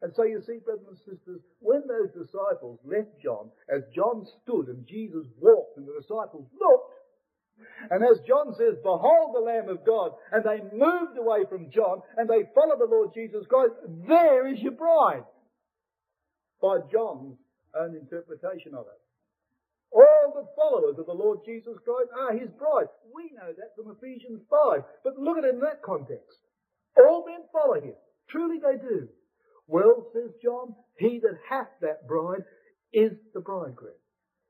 And 0.00 0.12
so 0.14 0.22
you 0.22 0.40
see, 0.46 0.58
brothers 0.64 0.86
and 0.88 0.98
sisters, 0.98 1.40
when 1.58 1.82
those 1.88 2.10
disciples 2.12 2.78
left 2.84 3.20
John, 3.22 3.50
as 3.68 3.82
John 3.94 4.26
stood 4.42 4.68
and 4.68 4.86
Jesus 4.86 5.26
walked 5.40 5.76
and 5.76 5.88
the 5.88 6.00
disciples 6.00 6.46
looked, 6.60 6.94
and 7.90 8.04
as 8.04 8.20
John 8.26 8.54
says, 8.56 8.76
behold 8.82 9.34
the 9.34 9.40
Lamb 9.40 9.68
of 9.68 9.84
God, 9.84 10.12
and 10.30 10.44
they 10.44 10.62
moved 10.76 11.18
away 11.18 11.44
from 11.48 11.70
John 11.70 12.02
and 12.16 12.28
they 12.28 12.44
followed 12.54 12.78
the 12.78 12.86
Lord 12.88 13.10
Jesus 13.12 13.44
Christ, 13.48 13.72
there 14.06 14.46
is 14.46 14.60
your 14.60 14.72
bride. 14.72 15.24
By 16.62 16.78
John's 16.92 17.38
own 17.74 17.96
interpretation 17.96 18.74
of 18.74 18.86
it. 18.86 19.00
All 20.28 20.44
the 20.44 20.48
followers 20.60 20.98
of 20.98 21.06
the 21.06 21.12
Lord 21.12 21.38
Jesus 21.46 21.78
Christ 21.84 22.10
are 22.12 22.36
his 22.36 22.50
bride. 22.58 22.88
We 23.14 23.32
know 23.32 23.48
that 23.56 23.72
from 23.74 23.96
Ephesians 23.96 24.42
5. 24.50 24.82
But 25.02 25.18
look 25.18 25.38
at 25.38 25.44
it 25.44 25.54
in 25.54 25.60
that 25.60 25.80
context. 25.82 26.36
All 26.98 27.24
men 27.24 27.48
follow 27.50 27.80
him. 27.80 27.94
Truly 28.28 28.58
they 28.60 28.76
do. 28.76 29.08
Well, 29.66 30.06
says 30.12 30.32
John, 30.42 30.74
he 30.98 31.18
that 31.20 31.38
hath 31.48 31.68
that 31.80 32.06
bride 32.06 32.44
is 32.92 33.12
the 33.32 33.40
bridegroom. 33.40 33.96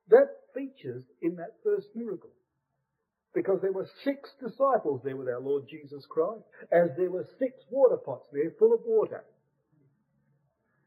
That 0.08 0.30
features 0.52 1.04
in 1.22 1.36
that 1.36 1.54
first 1.62 1.86
miracle. 1.94 2.30
Because 3.32 3.60
there 3.62 3.72
were 3.72 3.88
six 4.02 4.30
disciples 4.42 5.02
there 5.04 5.16
with 5.16 5.28
our 5.28 5.40
Lord 5.40 5.64
Jesus 5.70 6.04
Christ, 6.08 6.42
as 6.72 6.88
there 6.96 7.10
were 7.10 7.28
six 7.38 7.54
water 7.70 7.98
pots 7.98 8.26
there 8.32 8.50
full 8.58 8.74
of 8.74 8.80
water. 8.84 9.22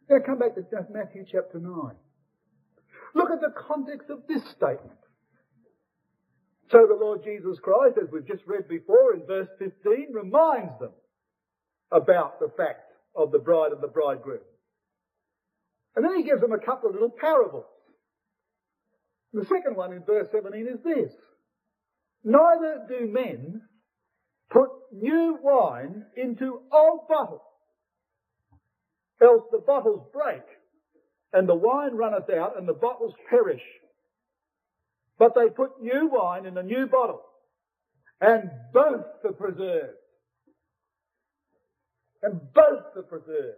Now 0.10 0.18
come 0.26 0.40
back 0.40 0.56
to 0.56 0.64
Matthew 0.92 1.24
chapter 1.32 1.60
9. 1.60 1.72
Look 3.14 3.32
at 3.32 3.42
the 3.42 3.54
context 3.68 4.10
of 4.10 4.20
this 4.28 4.42
statement. 4.52 4.98
So 6.72 6.88
the 6.88 6.98
Lord 7.00 7.24
Jesus 7.24 7.60
Christ, 7.60 7.98
as 8.02 8.10
we've 8.12 8.28
just 8.28 8.44
read 8.48 8.68
before 8.68 9.14
in 9.14 9.26
verse 9.26 9.50
15, 9.60 10.08
reminds 10.14 10.80
them 10.80 10.92
about 11.92 12.40
the 12.40 12.50
fact 12.56 12.94
of 13.16 13.32
the 13.32 13.40
bride 13.40 13.74
and 13.74 13.84
the 13.84 13.90
bridegroom. 13.90 14.40
And 15.96 16.06
then 16.06 16.16
he 16.16 16.24
gives 16.24 16.40
them 16.40 16.54
a 16.54 16.60
couple 16.60 16.88
of 16.88 16.96
little 16.96 17.14
parables. 17.20 17.66
The 19.34 19.46
second 19.46 19.76
one 19.76 19.92
in 19.92 20.04
verse 20.04 20.28
17 20.32 20.68
is 20.68 20.80
this. 20.84 21.12
Neither 22.24 22.86
do 22.88 23.08
men 23.08 23.62
put 24.50 24.70
new 24.94 25.38
wine 25.42 26.06
into 26.16 26.62
old 26.72 27.08
bottles, 27.10 27.42
else 29.22 29.44
the 29.52 29.60
bottles 29.60 30.08
break, 30.14 30.44
and 31.34 31.48
the 31.48 31.56
wine 31.56 31.94
runneth 31.94 32.30
out, 32.30 32.58
and 32.58 32.68
the 32.68 32.74
bottles 32.74 33.14
perish. 33.30 33.62
But 35.18 35.36
they 35.36 35.50
put 35.50 35.82
new 35.82 36.10
wine 36.12 36.46
in 36.46 36.58
a 36.58 36.64
new 36.64 36.88
bottle, 36.88 37.22
and 38.20 38.50
both 38.74 39.06
are 39.24 39.34
preserved. 39.34 39.98
And 42.24 42.40
both 42.54 42.96
are 42.96 43.04
preserved. 43.04 43.58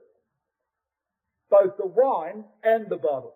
Both 1.49 1.77
the 1.77 1.87
wine 1.87 2.45
and 2.63 2.89
the 2.89 2.97
bottles. 2.97 3.33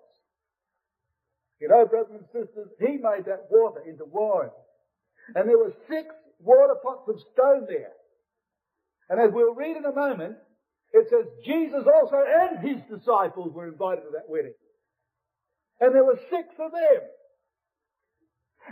You 1.59 1.69
know, 1.69 1.85
brothers 1.85 2.15
and 2.15 2.25
sisters, 2.27 2.69
he 2.79 2.97
made 2.97 3.25
that 3.25 3.47
water 3.49 3.81
into 3.87 4.05
wine. 4.05 4.51
And 5.35 5.49
there 5.49 5.57
were 5.57 5.73
six 5.89 6.13
water 6.39 6.75
pots 6.83 7.09
of 7.09 7.19
stone 7.33 7.65
there. 7.67 7.91
And 9.09 9.19
as 9.19 9.31
we'll 9.33 9.55
read 9.55 9.75
in 9.75 9.85
a 9.85 9.93
moment, 9.93 10.37
it 10.93 11.07
says 11.09 11.25
Jesus 11.45 11.83
also 11.85 12.23
and 12.23 12.59
his 12.59 12.81
disciples 12.89 13.53
were 13.53 13.67
invited 13.67 14.01
to 14.01 14.11
that 14.13 14.29
wedding. 14.29 14.53
And 15.79 15.93
there 15.93 16.03
were 16.03 16.19
six 16.29 16.47
of 16.59 16.71
them. 16.71 17.01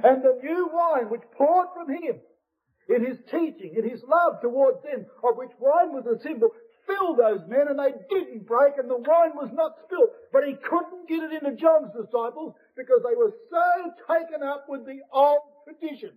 And 0.04 0.24
the 0.24 0.40
new 0.44 0.70
wine 0.74 1.10
which 1.10 1.22
poured 1.38 1.68
from 1.74 1.90
him 1.90 2.20
in 2.90 3.06
his 3.06 3.18
teaching, 3.32 3.76
in 3.78 3.90
his 3.90 4.04
love 4.04 4.42
towards 4.42 4.82
them, 4.84 5.06
of 5.24 5.38
which 5.38 5.52
wine 5.60 5.94
was 5.94 6.06
a 6.06 6.22
symbol, 6.22 6.52
filled 6.88 7.18
those 7.18 7.42
men 7.48 7.68
and 7.68 7.80
they 7.80 7.94
didn't 8.10 8.46
break 8.46 8.78
and 8.78 8.90
the 8.90 8.98
wine 8.98 9.36
was 9.36 9.50
not 9.54 9.74
spilled. 9.86 10.10
But 10.32 10.48
he 10.48 10.56
couldn't 10.56 11.08
get 11.08 11.24
it 11.24 11.44
into 11.44 11.56
John's 11.56 11.92
disciples 11.94 12.56
because 12.76 13.02
they 13.04 13.16
were 13.16 13.34
so 13.50 13.92
taken 14.08 14.44
up 14.44 14.66
with 14.68 14.86
the 14.86 15.00
old 15.12 15.42
tradition. 15.64 16.12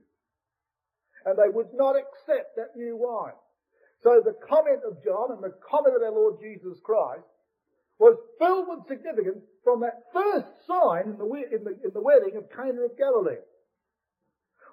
And 1.25 1.37
they 1.37 1.49
would 1.49 1.75
not 1.75 1.97
accept 1.97 2.57
that 2.57 2.77
new 2.77 2.97
wine. 2.97 3.37
So 4.03 4.23
the 4.25 4.37
comment 4.47 4.81
of 4.87 5.03
John 5.03 5.33
and 5.33 5.43
the 5.43 5.55
comment 5.69 5.97
of 5.97 6.03
our 6.03 6.13
Lord 6.13 6.41
Jesus 6.41 6.79
Christ 6.83 7.27
was 7.99 8.17
filled 8.39 8.69
with 8.69 8.87
significance 8.87 9.43
from 9.65 9.81
that 9.81 10.05
first 10.13 10.47
sign 10.67 11.15
in 11.15 11.19
the, 11.19 11.27
in 11.51 11.65
the, 11.65 11.75
in 11.83 11.91
the 11.93 12.01
wedding 12.01 12.37
of 12.37 12.49
Cana 12.55 12.83
of 12.83 12.97
Galilee 12.97 13.43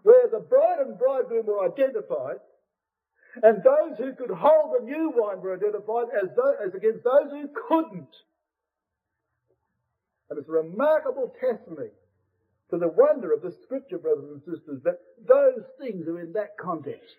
where 0.06 0.30
the 0.32 0.40
bride 0.40 0.86
and 0.86 1.00
bridegroom 1.00 1.48
were 1.48 1.66
identified, 1.66 2.38
and 3.42 3.58
those 3.64 3.98
who 3.98 4.14
could 4.14 4.30
hold 4.30 4.78
the 4.78 4.86
new 4.86 5.12
wine 5.16 5.42
were 5.42 5.56
identified 5.56 6.14
as, 6.14 6.30
those, 6.38 6.56
as 6.68 6.76
against 6.76 7.04
those 7.04 7.32
who 7.32 7.50
couldn't. 7.68 8.14
And 10.30 10.38
it's 10.38 10.48
a 10.48 10.52
remarkable 10.52 11.34
testimony 11.42 11.90
to 12.70 12.78
the 12.78 12.88
wonder 12.88 13.34
of 13.34 13.42
the 13.42 13.52
scripture, 13.66 13.98
brothers 13.98 14.30
and 14.30 14.42
sisters, 14.42 14.82
that 14.84 15.00
those 15.28 15.66
things 15.80 16.08
are 16.08 16.20
in 16.20 16.34
that 16.34 16.56
context. 16.62 17.18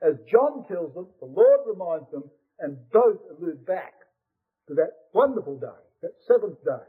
As 0.00 0.14
John 0.30 0.64
tells 0.68 0.94
them, 0.94 1.08
the 1.20 1.26
Lord 1.26 1.60
reminds 1.66 2.10
them, 2.10 2.24
and 2.60 2.76
both 2.92 3.18
allude 3.30 3.66
back 3.66 3.94
to 4.68 4.74
that 4.74 5.10
wonderful 5.12 5.58
day, 5.58 5.80
that 6.02 6.12
seventh 6.26 6.62
day, 6.64 6.86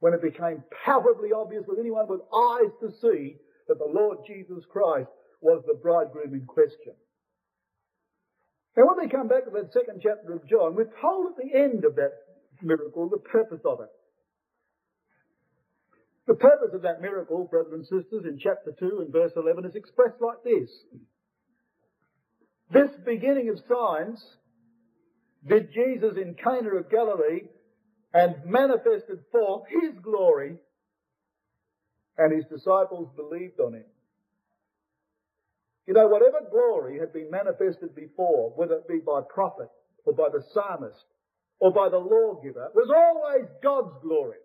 when 0.00 0.14
it 0.14 0.22
became 0.22 0.62
palpably 0.84 1.30
obvious 1.32 1.64
with 1.66 1.78
anyone 1.78 2.08
with 2.08 2.20
eyes 2.34 2.72
to 2.80 2.90
see 3.00 3.36
that 3.68 3.78
the 3.78 3.92
Lord 3.92 4.18
Jesus 4.26 4.64
Christ 4.70 5.08
was 5.40 5.62
the 5.66 5.78
bridegroom 5.80 6.34
in 6.34 6.44
question. 6.46 6.94
Now 8.76 8.84
when 8.86 9.04
we 9.04 9.08
come 9.08 9.28
back 9.28 9.44
to 9.44 9.50
that 9.50 9.72
second 9.72 10.00
chapter 10.02 10.34
of 10.34 10.48
John, 10.48 10.74
we're 10.74 10.90
told 11.00 11.32
at 11.32 11.36
the 11.38 11.56
end 11.56 11.84
of 11.84 11.94
that 11.96 12.12
miracle 12.62 13.08
the 13.08 13.18
purpose 13.18 13.62
of 13.64 13.80
it. 13.80 13.90
The 16.26 16.34
purpose 16.34 16.72
of 16.72 16.82
that 16.82 17.02
miracle, 17.02 17.44
brothers 17.44 17.72
and 17.72 17.84
sisters, 17.84 18.24
in 18.24 18.38
chapter 18.42 18.72
2 18.78 19.04
and 19.04 19.12
verse 19.12 19.32
11 19.36 19.66
is 19.66 19.76
expressed 19.76 20.20
like 20.20 20.42
this. 20.42 20.70
This 22.74 22.90
beginning 23.06 23.50
of 23.50 23.60
signs 23.68 24.20
did 25.48 25.72
Jesus 25.72 26.16
in 26.16 26.34
Cana 26.34 26.74
of 26.74 26.90
Galilee 26.90 27.42
and 28.12 28.34
manifested 28.44 29.20
forth 29.30 29.62
his 29.68 29.94
glory 30.02 30.56
and 32.18 32.32
his 32.34 32.44
disciples 32.46 33.08
believed 33.14 33.60
on 33.60 33.74
him. 33.74 33.84
You 35.86 35.94
know, 35.94 36.08
whatever 36.08 36.40
glory 36.50 36.98
had 36.98 37.12
been 37.12 37.30
manifested 37.30 37.94
before, 37.94 38.52
whether 38.56 38.74
it 38.74 38.88
be 38.88 38.98
by 38.98 39.20
prophet 39.32 39.68
or 40.04 40.12
by 40.12 40.28
the 40.32 40.42
psalmist 40.52 41.04
or 41.60 41.72
by 41.72 41.88
the 41.88 41.98
lawgiver, 41.98 42.70
was 42.74 42.90
always 42.90 43.48
God's 43.62 43.94
glory. 44.02 44.38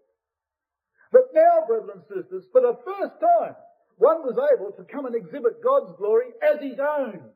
But 1.12 1.33
now, 1.33 1.65
brothers 1.65 1.89
and 1.95 2.03
sisters, 2.05 2.43
for 2.51 2.62
the 2.62 2.77
first 2.86 3.13
time, 3.19 3.55
one 3.98 4.21
was 4.21 4.38
able 4.53 4.71
to 4.74 4.83
come 4.93 5.07
and 5.07 5.15
exhibit 5.15 5.63
God's 5.63 5.98
glory 5.98 6.27
as 6.43 6.62
his 6.62 6.77
own. 6.79 7.31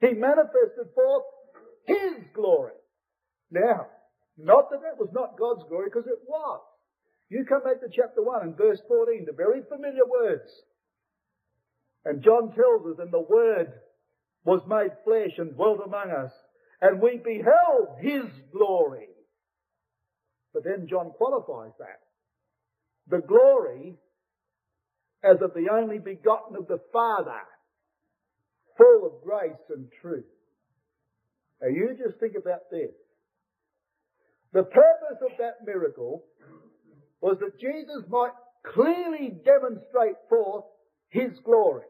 He 0.00 0.12
manifested 0.12 0.92
forth 0.94 1.24
his 1.86 2.24
glory. 2.34 2.72
Now, 3.50 3.86
not 4.36 4.70
that 4.70 4.80
that 4.82 4.98
was 4.98 5.10
not 5.12 5.38
God's 5.38 5.68
glory, 5.68 5.86
because 5.86 6.06
it 6.06 6.18
was. 6.26 6.60
You 7.28 7.44
come 7.48 7.62
back 7.62 7.80
to 7.80 7.88
chapter 7.94 8.22
1 8.22 8.42
and 8.42 8.56
verse 8.56 8.80
14, 8.88 9.24
the 9.26 9.32
very 9.32 9.62
familiar 9.68 10.04
words. 10.04 10.50
And 12.04 12.22
John 12.22 12.52
tells 12.54 12.86
us, 12.86 12.98
and 12.98 13.12
the 13.12 13.20
Word 13.20 13.72
was 14.44 14.60
made 14.68 14.92
flesh 15.04 15.38
and 15.38 15.54
dwelt 15.54 15.80
among 15.84 16.10
us, 16.10 16.32
and 16.80 17.00
we 17.00 17.18
beheld 17.18 17.96
His 18.00 18.24
glory. 18.52 19.08
But 20.52 20.64
then 20.64 20.86
John 20.88 21.10
qualifies 21.16 21.72
that. 21.78 22.00
The 23.08 23.26
glory 23.26 23.96
as 25.22 25.40
of 25.40 25.54
the 25.54 25.68
only 25.72 25.98
begotten 25.98 26.56
of 26.56 26.68
the 26.68 26.80
Father, 26.92 27.40
full 28.76 29.06
of 29.06 29.24
grace 29.24 29.52
and 29.70 29.86
truth. 30.00 30.24
Now 31.60 31.68
you 31.68 31.96
just 32.02 32.18
think 32.18 32.34
about 32.36 32.70
this. 32.70 32.90
The 34.52 34.62
purpose 34.62 35.18
of 35.22 35.36
that 35.38 35.66
miracle 35.66 36.24
was 37.20 37.38
that 37.40 37.58
Jesus 37.60 38.04
might 38.08 38.32
clearly 38.62 39.34
demonstrate 39.44 40.16
forth 40.28 40.64
his 41.08 41.30
glory, 41.44 41.86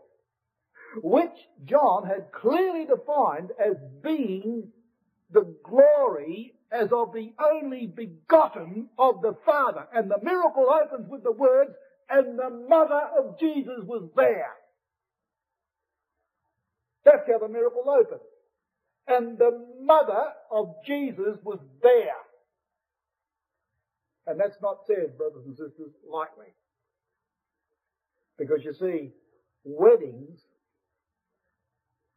which 1.02 1.36
John 1.64 2.06
had 2.06 2.32
clearly 2.32 2.86
defined 2.86 3.50
as 3.58 3.76
being 4.02 4.68
the 5.32 5.54
glory 5.64 6.54
as 6.70 6.88
of 6.92 7.12
the 7.12 7.32
only 7.52 7.86
begotten 7.86 8.88
of 8.98 9.20
the 9.22 9.36
Father. 9.44 9.86
And 9.92 10.10
the 10.10 10.22
miracle 10.22 10.66
opens 10.70 11.08
with 11.08 11.22
the 11.22 11.32
words, 11.32 11.72
and 12.08 12.38
the 12.38 12.50
mother 12.68 13.02
of 13.18 13.38
Jesus 13.38 13.80
was 13.84 14.08
there. 14.16 14.52
That's 17.04 17.26
how 17.26 17.38
the 17.38 17.48
miracle 17.48 17.84
opens. 17.88 18.20
And 19.06 19.38
the 19.38 19.66
mother 19.80 20.32
of 20.50 20.74
Jesus 20.86 21.36
was 21.42 21.58
there. 21.82 22.16
And 24.26 24.40
that's 24.40 24.56
not 24.62 24.78
said, 24.86 25.18
brothers 25.18 25.44
and 25.44 25.54
sisters, 25.54 25.92
lightly. 26.10 26.46
Because 28.38 28.64
you 28.64 28.72
see, 28.72 29.10
weddings, 29.64 30.40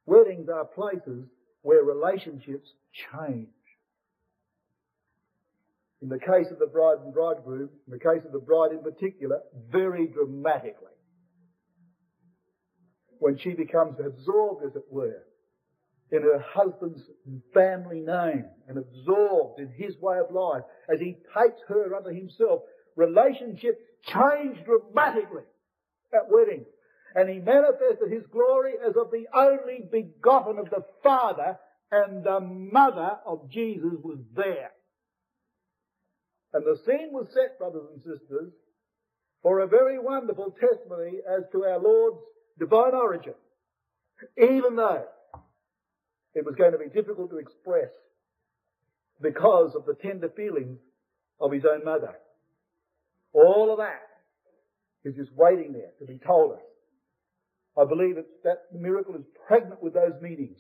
weddings 0.06 0.48
are 0.50 0.63
places 0.65 1.25
where 1.62 1.84
relationships 1.84 2.70
change. 3.13 3.50
In 6.01 6.10
the 6.10 6.20
case 6.20 6.48
of 6.51 6.60
the 6.60 6.67
bride 6.67 7.00
and 7.03 7.13
bridegroom, 7.13 7.70
in 7.88 7.91
the 7.91 8.00
case 8.00 8.24
of 8.25 8.32
the 8.32 8.39
bride 8.39 8.72
in 8.72 8.84
particular, 8.84 9.41
very 9.70 10.08
dramatically. 10.08 10.97
When 13.19 13.38
she 13.38 13.51
becomes 13.51 13.97
absorbed, 14.00 14.65
as 14.65 14.75
it 14.75 14.86
were, 14.89 15.24
in 16.12 16.21
her 16.21 16.39
husband's 16.39 17.01
family 17.53 18.00
name 18.00 18.45
and 18.67 18.77
absorbed 18.77 19.59
in 19.59 19.69
his 19.69 19.97
way 20.00 20.19
of 20.19 20.31
life 20.31 20.63
as 20.91 21.00
he 21.00 21.17
takes 21.38 21.59
her 21.67 21.95
unto 21.95 22.09
himself. 22.09 22.62
Relationships 22.95 23.79
change 24.05 24.57
dramatically 24.65 25.43
at 26.13 26.29
wedding. 26.29 26.65
And 27.15 27.29
he 27.29 27.39
manifested 27.39 28.12
his 28.12 28.25
glory 28.31 28.74
as 28.88 28.95
of 28.95 29.12
the 29.12 29.25
only 29.33 29.83
begotten 29.91 30.59
of 30.59 30.69
the 30.69 30.86
Father, 31.03 31.57
and 31.91 32.24
the 32.24 32.39
mother 32.39 33.17
of 33.25 33.50
Jesus 33.50 33.93
was 34.03 34.19
there. 34.36 34.71
And 36.53 36.65
the 36.65 36.79
scene 36.86 37.09
was 37.12 37.27
set, 37.33 37.57
brothers 37.57 37.88
and 37.93 38.01
sisters, 38.01 38.53
for 39.41 39.59
a 39.59 39.67
very 39.67 40.00
wonderful 40.00 40.55
testimony 40.59 41.19
as 41.27 41.43
to 41.51 41.65
our 41.65 41.79
Lord's 41.79 42.19
divine 42.59 42.93
origin. 42.93 43.33
Even 44.37 44.75
though 44.75 45.05
it 46.33 46.45
was 46.45 46.55
going 46.55 46.71
to 46.71 46.77
be 46.77 46.89
difficult 46.89 47.29
to 47.31 47.37
express 47.37 47.89
because 49.21 49.75
of 49.75 49.85
the 49.85 49.95
tender 49.95 50.29
feelings 50.29 50.79
of 51.39 51.51
his 51.51 51.63
own 51.65 51.83
mother. 51.83 52.13
All 53.33 53.72
of 53.72 53.77
that 53.77 54.07
is 55.03 55.15
just 55.15 55.31
waiting 55.35 55.74
there 55.74 55.91
to 56.00 56.05
be 56.05 56.20
told 56.20 56.53
us. 56.53 56.65
I 57.77 57.85
believe 57.85 58.17
it's, 58.17 58.29
that 58.43 58.65
miracle 58.74 59.15
is 59.15 59.25
pregnant 59.48 59.81
with 59.83 59.93
those 59.93 60.20
meanings. 60.22 60.59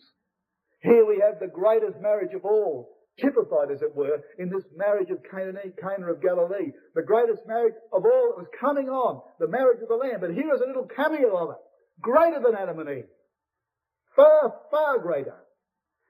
Here 0.81 1.05
we 1.05 1.21
have 1.25 1.39
the 1.39 1.47
greatest 1.47 1.99
marriage 1.99 2.33
of 2.35 2.45
all, 2.45 2.89
typified 3.19 3.71
as 3.71 3.81
it 3.81 3.95
were, 3.95 4.21
in 4.37 4.49
this 4.49 4.63
marriage 4.75 5.09
of 5.09 5.17
Cana, 5.29 5.59
Cana 5.81 6.11
of 6.11 6.21
Galilee. 6.21 6.71
The 6.93 7.01
greatest 7.01 7.41
marriage 7.47 7.73
of 7.91 8.05
all 8.05 8.29
that 8.29 8.37
was 8.37 8.47
coming 8.59 8.89
on, 8.89 9.21
the 9.39 9.47
marriage 9.47 9.81
of 9.81 9.89
the 9.89 9.95
Lamb. 9.95 10.21
But 10.21 10.33
here 10.33 10.53
is 10.53 10.61
a 10.61 10.67
little 10.67 10.87
cameo 10.95 11.35
of 11.35 11.49
it, 11.51 11.61
greater 12.01 12.41
than 12.41 12.55
Adam 12.55 12.79
and 12.79 12.89
Eve. 12.89 13.09
Far, 14.15 14.53
far 14.71 14.99
greater. 14.99 15.35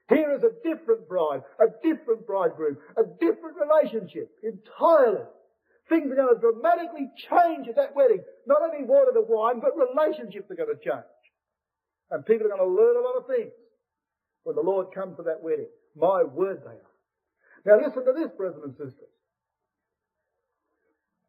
Here 0.08 0.32
is 0.32 0.42
a 0.42 0.56
different 0.64 1.08
bride, 1.08 1.42
a 1.60 1.66
different 1.82 2.26
bridegroom, 2.26 2.78
a 2.96 3.04
different 3.20 3.56
relationship 3.60 4.30
entirely. 4.42 5.24
Things 5.88 6.10
are 6.10 6.16
going 6.16 6.34
to 6.34 6.40
dramatically 6.40 7.10
change 7.28 7.68
at 7.68 7.76
that 7.76 7.94
wedding. 7.94 8.22
Not 8.46 8.62
only 8.62 8.84
water 8.84 9.12
to 9.12 9.24
wine, 9.26 9.60
but 9.60 9.76
relationships 9.76 10.50
are 10.50 10.56
going 10.56 10.74
to 10.74 10.84
change. 10.84 11.04
And 12.10 12.24
people 12.24 12.46
are 12.46 12.56
going 12.56 12.64
to 12.64 12.74
learn 12.74 12.96
a 12.96 13.04
lot 13.04 13.16
of 13.16 13.26
things 13.26 13.52
when 14.44 14.56
the 14.56 14.62
Lord 14.62 14.94
comes 14.94 15.16
to 15.16 15.22
that 15.24 15.42
wedding. 15.42 15.68
My 15.94 16.24
word 16.24 16.62
they 16.64 16.76
are. 16.76 16.94
Now 17.66 17.86
listen 17.86 18.04
to 18.04 18.12
this, 18.12 18.30
brothers 18.36 18.62
and 18.64 18.72
sisters. 18.72 19.12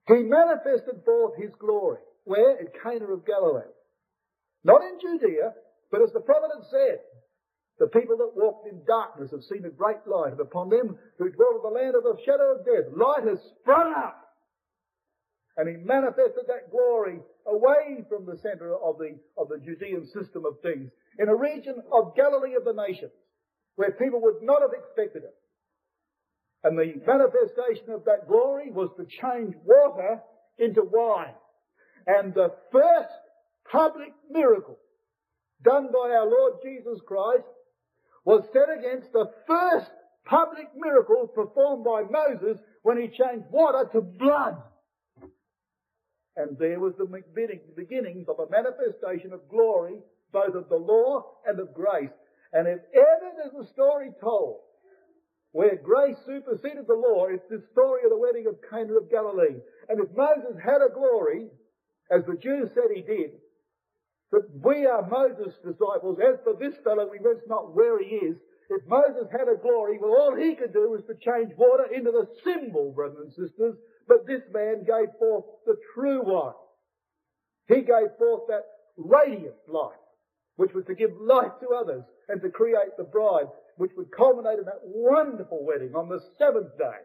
He 0.07 0.23
manifested 0.23 1.03
forth 1.05 1.35
his 1.37 1.51
glory. 1.59 1.99
Where? 2.23 2.59
At 2.59 2.73
Cana 2.81 3.05
of 3.11 3.25
Galilee. 3.25 3.67
Not 4.63 4.81
in 4.83 4.99
Judea, 4.99 5.53
but 5.91 6.01
as 6.01 6.11
the 6.13 6.19
prophet 6.19 6.51
said, 6.69 6.99
the 7.79 7.87
people 7.87 8.17
that 8.17 8.35
walked 8.35 8.67
in 8.67 8.83
darkness 8.85 9.31
have 9.31 9.43
seen 9.43 9.63
a 9.65 9.69
great 9.69 10.05
light, 10.05 10.33
and 10.33 10.39
upon 10.39 10.69
them 10.69 10.97
who 11.17 11.29
dwell 11.31 11.55
in 11.55 11.63
the 11.63 11.79
land 11.79 11.95
of 11.95 12.03
the 12.03 12.17
shadow 12.25 12.59
of 12.59 12.65
death, 12.65 12.91
light 12.91 13.23
has 13.23 13.39
sprung 13.61 13.93
up. 13.95 14.19
And 15.55 15.67
he 15.67 15.75
manifested 15.75 16.43
that 16.47 16.71
glory 16.71 17.19
away 17.47 18.03
from 18.09 18.25
the 18.25 18.37
center 18.43 18.75
of 18.75 18.97
the, 18.97 19.17
of 19.37 19.47
the 19.47 19.59
Judean 19.59 20.05
system 20.07 20.43
of 20.45 20.59
things, 20.61 20.91
in 21.17 21.29
a 21.29 21.35
region 21.35 21.81
of 21.91 22.15
Galilee 22.15 22.55
of 22.55 22.65
the 22.65 22.75
nations, 22.75 23.11
where 23.75 23.91
people 23.91 24.21
would 24.21 24.41
not 24.41 24.61
have 24.61 24.75
expected 24.75 25.23
it. 25.23 25.35
And 26.63 26.77
the 26.77 26.99
manifestation 27.07 27.91
of 27.93 28.03
that 28.05 28.27
glory 28.27 28.71
was 28.71 28.89
to 28.97 29.07
change 29.07 29.55
water 29.63 30.21
into 30.57 30.83
wine. 30.83 31.35
And 32.05 32.33
the 32.33 32.51
first 32.71 33.15
public 33.71 34.13
miracle 34.29 34.77
done 35.63 35.89
by 35.91 36.09
our 36.09 36.29
Lord 36.29 36.53
Jesus 36.63 36.99
Christ 37.05 37.47
was 38.25 38.43
set 38.53 38.69
against 38.77 39.11
the 39.11 39.31
first 39.47 39.91
public 40.25 40.67
miracle 40.75 41.27
performed 41.27 41.83
by 41.83 42.03
Moses 42.09 42.59
when 42.83 42.99
he 42.99 43.07
changed 43.07 43.45
water 43.51 43.89
to 43.93 44.01
blood. 44.01 44.61
And 46.35 46.57
there 46.57 46.79
was 46.79 46.93
the 46.97 47.05
beginnings 47.75 48.27
of 48.29 48.39
a 48.39 48.49
manifestation 48.49 49.33
of 49.33 49.49
glory, 49.49 49.97
both 50.31 50.55
of 50.55 50.69
the 50.69 50.77
law 50.77 51.25
and 51.45 51.59
of 51.59 51.73
grace. 51.73 52.13
And 52.53 52.67
if 52.67 52.79
ever 52.93 53.31
there's 53.35 53.67
a 53.67 53.73
story 53.73 54.11
told 54.21 54.59
where 55.51 55.75
grace 55.75 56.15
superseded 56.25 56.85
the 56.87 56.93
law, 56.93 57.25
it's 57.25 57.49
the 57.49 57.63
story 57.71 58.03
of 58.03 58.11
the 58.11 58.17
wedding 58.17 58.45
of 58.47 58.55
Cana 58.69 58.93
of 58.93 59.09
Galilee. 59.09 59.59
And 59.89 59.99
if 59.99 60.15
Moses 60.15 60.55
had 60.63 60.81
a 60.81 60.93
glory, 60.93 61.47
as 62.11 62.23
the 62.25 62.35
Jews 62.35 62.69
said 62.73 62.95
he 62.95 63.01
did, 63.01 63.31
that 64.31 64.47
we 64.63 64.85
are 64.85 65.07
Moses' 65.09 65.55
disciples. 65.65 66.19
As 66.19 66.39
for 66.43 66.53
this 66.53 66.75
fellow, 66.83 67.09
we 67.09 67.19
must 67.19 67.47
not 67.47 67.73
where 67.75 67.99
he 68.01 68.15
is. 68.15 68.37
If 68.69 68.85
Moses 68.85 69.27
had 69.31 69.47
a 69.47 69.57
glory, 69.59 69.97
well, 69.99 70.11
all 70.11 70.35
he 70.35 70.53
could 70.55 70.73
do 70.73 70.91
was 70.91 71.01
to 71.07 71.15
change 71.15 71.57
water 71.57 71.85
into 71.91 72.11
the 72.11 72.27
symbol, 72.43 72.91
brothers 72.91 73.17
and 73.19 73.31
sisters. 73.31 73.75
But 74.07 74.27
this 74.27 74.43
man 74.53 74.83
gave 74.85 75.09
forth 75.17 75.45
the 75.65 75.77
true 75.93 76.21
one. 76.21 76.53
He 77.67 77.81
gave 77.81 78.13
forth 78.17 78.43
that 78.47 78.65
radiant 78.97 79.55
light, 79.67 79.97
which 80.57 80.73
was 80.73 80.85
to 80.85 80.95
give 80.95 81.11
life 81.19 81.53
to 81.61 81.75
others 81.75 82.03
and 82.27 82.41
to 82.41 82.49
create 82.49 82.97
the 82.97 83.03
bride, 83.03 83.47
which 83.77 83.91
would 83.97 84.11
culminate 84.11 84.59
in 84.59 84.65
that 84.65 84.81
wonderful 84.83 85.65
wedding 85.65 85.95
on 85.95 86.09
the 86.09 86.19
seventh 86.37 86.77
day, 86.77 87.01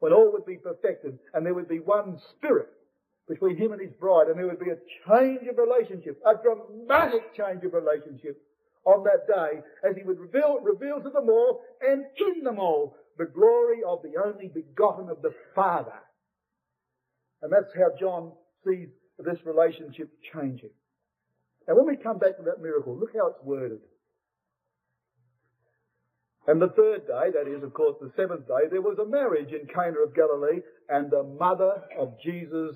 when 0.00 0.12
all 0.12 0.32
would 0.32 0.46
be 0.46 0.56
perfected 0.56 1.18
and 1.34 1.46
there 1.46 1.54
would 1.54 1.68
be 1.68 1.80
one 1.80 2.18
spirit 2.36 2.70
between 3.28 3.56
him 3.56 3.72
and 3.72 3.80
his 3.80 3.92
bride, 4.00 4.28
and 4.28 4.38
there 4.38 4.46
would 4.46 4.58
be 4.58 4.70
a 4.70 4.78
change 5.06 5.46
of 5.48 5.58
relationship, 5.58 6.20
a 6.26 6.34
dramatic 6.42 7.34
change 7.36 7.62
of 7.64 7.72
relationship 7.74 8.40
on 8.84 9.04
that 9.04 9.26
day 9.26 9.60
as 9.88 9.96
he 9.96 10.02
would 10.02 10.18
reveal, 10.18 10.58
reveal 10.62 11.00
to 11.02 11.10
them 11.10 11.28
all 11.28 11.60
and 11.82 12.04
in 12.18 12.44
them 12.44 12.58
all 12.58 12.96
the 13.18 13.26
glory 13.26 13.82
of 13.86 14.00
the 14.02 14.14
only 14.24 14.48
begotten 14.48 15.10
of 15.10 15.20
the 15.22 15.34
Father. 15.54 16.00
And 17.42 17.52
that's 17.52 17.72
how 17.74 17.90
John 17.98 18.32
sees 18.64 18.88
this 19.18 19.38
relationship 19.44 20.10
changing. 20.32 20.70
Now 21.66 21.74
when 21.74 21.86
we 21.86 21.96
come 21.96 22.18
back 22.18 22.36
to 22.38 22.42
that 22.44 22.62
miracle, 22.62 22.96
look 22.96 23.10
how 23.14 23.28
it's 23.28 23.44
worded. 23.44 23.80
And 26.46 26.62
the 26.62 26.68
third 26.68 27.06
day, 27.06 27.30
that 27.34 27.46
is, 27.46 27.62
of 27.62 27.74
course, 27.74 27.96
the 28.00 28.10
seventh 28.16 28.48
day, 28.48 28.70
there 28.70 28.80
was 28.80 28.98
a 28.98 29.04
marriage 29.04 29.52
in 29.52 29.66
Cana 29.66 29.98
of 30.00 30.14
Galilee, 30.14 30.62
and 30.88 31.10
the 31.10 31.22
mother 31.22 31.82
of 31.98 32.14
Jesus 32.24 32.74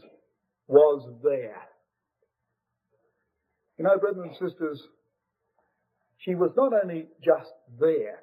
was 0.73 1.07
there. 1.23 1.69
You 3.79 3.85
know, 3.85 3.99
brothers 3.99 4.25
and 4.25 4.51
sisters, 4.51 4.83
she 6.19 6.35
was 6.35 6.51
not 6.57 6.73
only 6.73 7.07
just 7.23 7.51
there. 7.79 8.21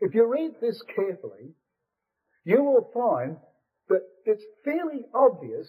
If 0.00 0.14
you 0.14 0.26
read 0.26 0.52
this 0.60 0.80
carefully, 0.96 1.52
you 2.44 2.62
will 2.62 2.90
find 2.94 3.36
that 3.88 4.00
it's 4.24 4.42
fairly 4.64 5.04
obvious 5.14 5.68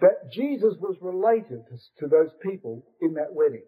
that 0.00 0.30
Jesus 0.32 0.74
was 0.80 0.96
related 1.00 1.64
to 1.98 2.06
those 2.06 2.30
people 2.42 2.84
in 3.00 3.14
that 3.14 3.32
wedding. 3.32 3.64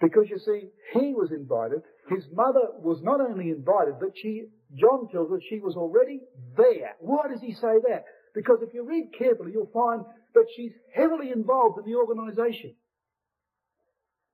Because 0.00 0.24
you 0.28 0.38
see, 0.38 0.68
he 0.94 1.12
was 1.14 1.30
invited. 1.32 1.82
His 2.08 2.24
mother 2.32 2.72
was 2.78 3.00
not 3.02 3.20
only 3.20 3.50
invited, 3.50 3.94
but 4.00 4.10
she, 4.20 4.46
John 4.74 5.08
tells 5.12 5.30
us 5.32 5.40
she 5.48 5.60
was 5.60 5.76
already 5.76 6.20
there. 6.56 6.96
Why 6.98 7.28
does 7.30 7.40
he 7.40 7.52
say 7.52 7.78
that? 7.88 8.04
Because 8.34 8.58
if 8.62 8.72
you 8.72 8.84
read 8.84 9.10
carefully, 9.16 9.52
you'll 9.52 9.70
find 9.72 10.04
that 10.34 10.46
she's 10.56 10.72
heavily 10.94 11.30
involved 11.30 11.78
in 11.78 11.90
the 11.90 11.98
organization. 11.98 12.74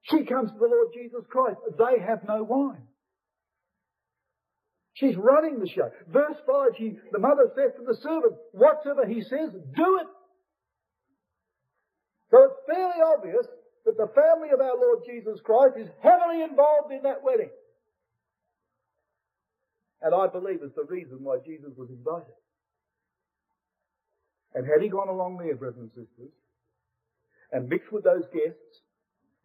She 0.02 0.24
comes 0.24 0.50
to 0.52 0.58
the 0.58 0.66
Lord 0.66 0.88
Jesus 0.94 1.24
Christ. 1.28 1.58
They 1.76 2.02
have 2.04 2.20
no 2.26 2.44
wine. 2.44 2.87
She's 4.94 5.16
running 5.16 5.61
the 5.61 5.68
show. 5.68 5.90
Verse 6.08 6.37
5, 6.46 6.70
she, 6.78 6.98
the 7.12 7.18
mother 7.18 7.50
says 7.54 7.72
to 7.78 7.84
the 7.84 7.98
servant, 8.02 8.34
whatever 8.52 9.06
he 9.06 9.22
says, 9.22 9.50
do 9.76 9.98
it. 10.00 10.06
So 12.30 12.44
it's 12.44 12.61
fairly 12.66 13.00
obvious 13.14 13.46
that 13.87 13.96
the 13.96 14.11
family 14.14 14.50
of 14.52 14.61
our 14.61 14.76
Lord 14.76 15.00
Jesus 15.06 15.40
Christ 15.44 15.74
is 15.78 15.88
heavily 16.02 16.42
involved 16.42 16.92
in 16.92 17.02
that 17.02 17.22
wedding. 17.22 17.50
And 20.02 20.14
I 20.14 20.26
believe 20.26 20.61
it's 20.62 20.74
the 20.74 20.84
reason 20.84 21.18
why 21.22 21.38
Jesus 21.44 21.70
was 21.76 21.90
invited. 21.90 22.34
And 24.54 24.66
had 24.66 24.82
he 24.82 24.88
gone 24.88 25.08
along 25.08 25.38
there, 25.38 25.56
brothers 25.56 25.78
and 25.78 25.90
sisters, 25.90 26.32
and 27.52 27.68
mixed 27.68 27.92
with 27.92 28.04
those 28.04 28.24
guests 28.32 28.82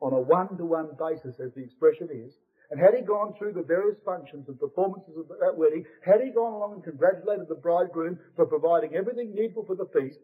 on 0.02 0.14
a 0.14 0.20
one-to-one 0.20 0.92
basis, 1.00 1.40
as 1.40 1.54
the 1.54 1.64
expression 1.64 2.10
is, 2.12 2.34
and 2.72 2.80
had 2.80 2.94
he 2.96 3.02
gone 3.02 3.34
through 3.38 3.54
the 3.54 3.62
various 3.62 3.98
functions 4.04 4.48
and 4.48 4.60
performances 4.60 5.16
of 5.18 5.28
that 5.40 5.56
wedding, 5.56 5.86
had 6.04 6.22
he 6.22 6.32
gone 6.32 6.54
along 6.54 6.74
and 6.74 6.84
congratulated 6.84 7.48
the 7.48 7.56
bridegroom 7.56 8.18
for 8.36 8.46
providing 8.46 8.96
everything 8.96 9.34
needful 9.36 9.66
for 9.66 9.76
the 9.76 9.90
feast, 9.94 10.20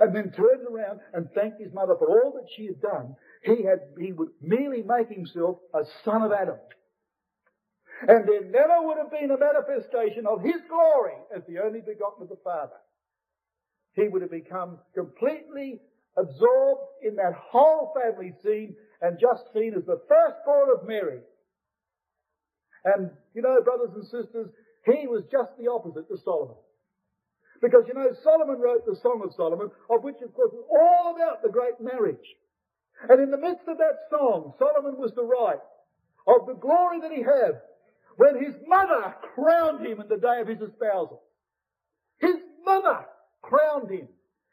and 0.00 0.14
then 0.14 0.30
turned 0.30 0.66
around 0.70 1.00
and 1.14 1.30
thanked 1.32 1.60
his 1.60 1.72
mother 1.72 1.94
for 1.98 2.08
all 2.08 2.32
that 2.32 2.48
she 2.56 2.66
had 2.66 2.80
done, 2.80 3.16
he 3.42 3.64
had, 3.64 3.80
he 3.98 4.12
would 4.12 4.28
merely 4.40 4.82
make 4.82 5.08
himself 5.08 5.58
a 5.74 5.82
son 6.04 6.22
of 6.22 6.32
Adam. 6.32 6.56
And 8.06 8.28
there 8.28 8.44
never 8.44 8.86
would 8.86 8.98
have 8.98 9.10
been 9.10 9.30
a 9.30 9.38
manifestation 9.38 10.26
of 10.26 10.42
his 10.42 10.60
glory 10.68 11.14
as 11.34 11.42
the 11.48 11.58
only 11.58 11.80
begotten 11.80 12.22
of 12.22 12.28
the 12.28 12.38
Father. 12.44 12.78
He 13.98 14.06
would 14.08 14.22
have 14.22 14.30
become 14.30 14.78
completely 14.94 15.80
absorbed 16.16 16.82
in 17.02 17.16
that 17.16 17.34
whole 17.34 17.92
family 17.98 18.32
scene 18.44 18.76
and 19.02 19.18
just 19.18 19.42
seen 19.52 19.74
as 19.74 19.84
the 19.86 20.00
firstborn 20.06 20.70
of 20.70 20.86
Mary. 20.86 21.18
And, 22.84 23.10
you 23.34 23.42
know, 23.42 23.60
brothers 23.62 23.90
and 23.94 24.04
sisters, 24.04 24.50
he 24.86 25.06
was 25.08 25.24
just 25.32 25.50
the 25.58 25.68
opposite 25.68 26.08
to 26.08 26.16
Solomon. 26.24 26.54
Because, 27.60 27.84
you 27.88 27.94
know, 27.94 28.06
Solomon 28.22 28.60
wrote 28.60 28.86
the 28.86 28.94
Song 29.02 29.20
of 29.24 29.34
Solomon, 29.34 29.70
of 29.90 30.04
which, 30.04 30.22
of 30.22 30.32
course, 30.32 30.52
is 30.52 30.64
all 30.70 31.14
about 31.16 31.42
the 31.42 31.50
great 31.50 31.80
marriage. 31.80 32.16
And 33.08 33.20
in 33.20 33.32
the 33.32 33.36
midst 33.36 33.66
of 33.66 33.78
that 33.78 34.06
song, 34.10 34.54
Solomon 34.58 34.96
was 34.96 35.12
to 35.14 35.22
write 35.22 35.62
of 36.26 36.46
the 36.46 36.54
glory 36.54 37.00
that 37.00 37.10
he 37.10 37.22
had 37.22 37.62
when 38.16 38.44
his 38.44 38.54
mother 38.66 39.14
crowned 39.34 39.84
him 39.84 40.00
in 40.00 40.08
the 40.08 40.18
day 40.18 40.40
of 40.40 40.46
his 40.46 40.60
espousal. 40.60 41.22
His 42.20 42.36
mother 42.64 43.06
crowned 43.48 43.90
him 43.90 44.08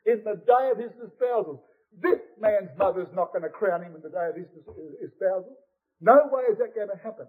in 0.05 0.23
the 0.23 0.39
day 0.47 0.71
of 0.71 0.77
his 0.79 0.95
espousal. 1.03 1.63
This 2.01 2.19
man's 2.39 2.71
mother's 2.77 3.11
not 3.13 3.31
going 3.31 3.43
to 3.43 3.49
crown 3.49 3.83
him 3.83 3.95
in 3.95 4.01
the 4.01 4.09
day 4.09 4.29
of 4.29 4.35
his 4.35 4.47
espousal. 5.03 5.55
No 6.01 6.29
way 6.31 6.43
is 6.51 6.57
that 6.59 6.75
going 6.75 6.89
to 6.89 7.03
happen. 7.03 7.27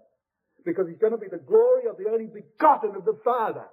Because 0.65 0.87
he's 0.87 0.99
going 0.99 1.13
to 1.13 1.19
be 1.19 1.31
the 1.31 1.43
glory 1.43 1.87
of 1.89 1.97
the 1.97 2.09
only 2.09 2.27
begotten 2.27 2.95
of 2.95 3.05
the 3.05 3.19
Father. 3.23 3.65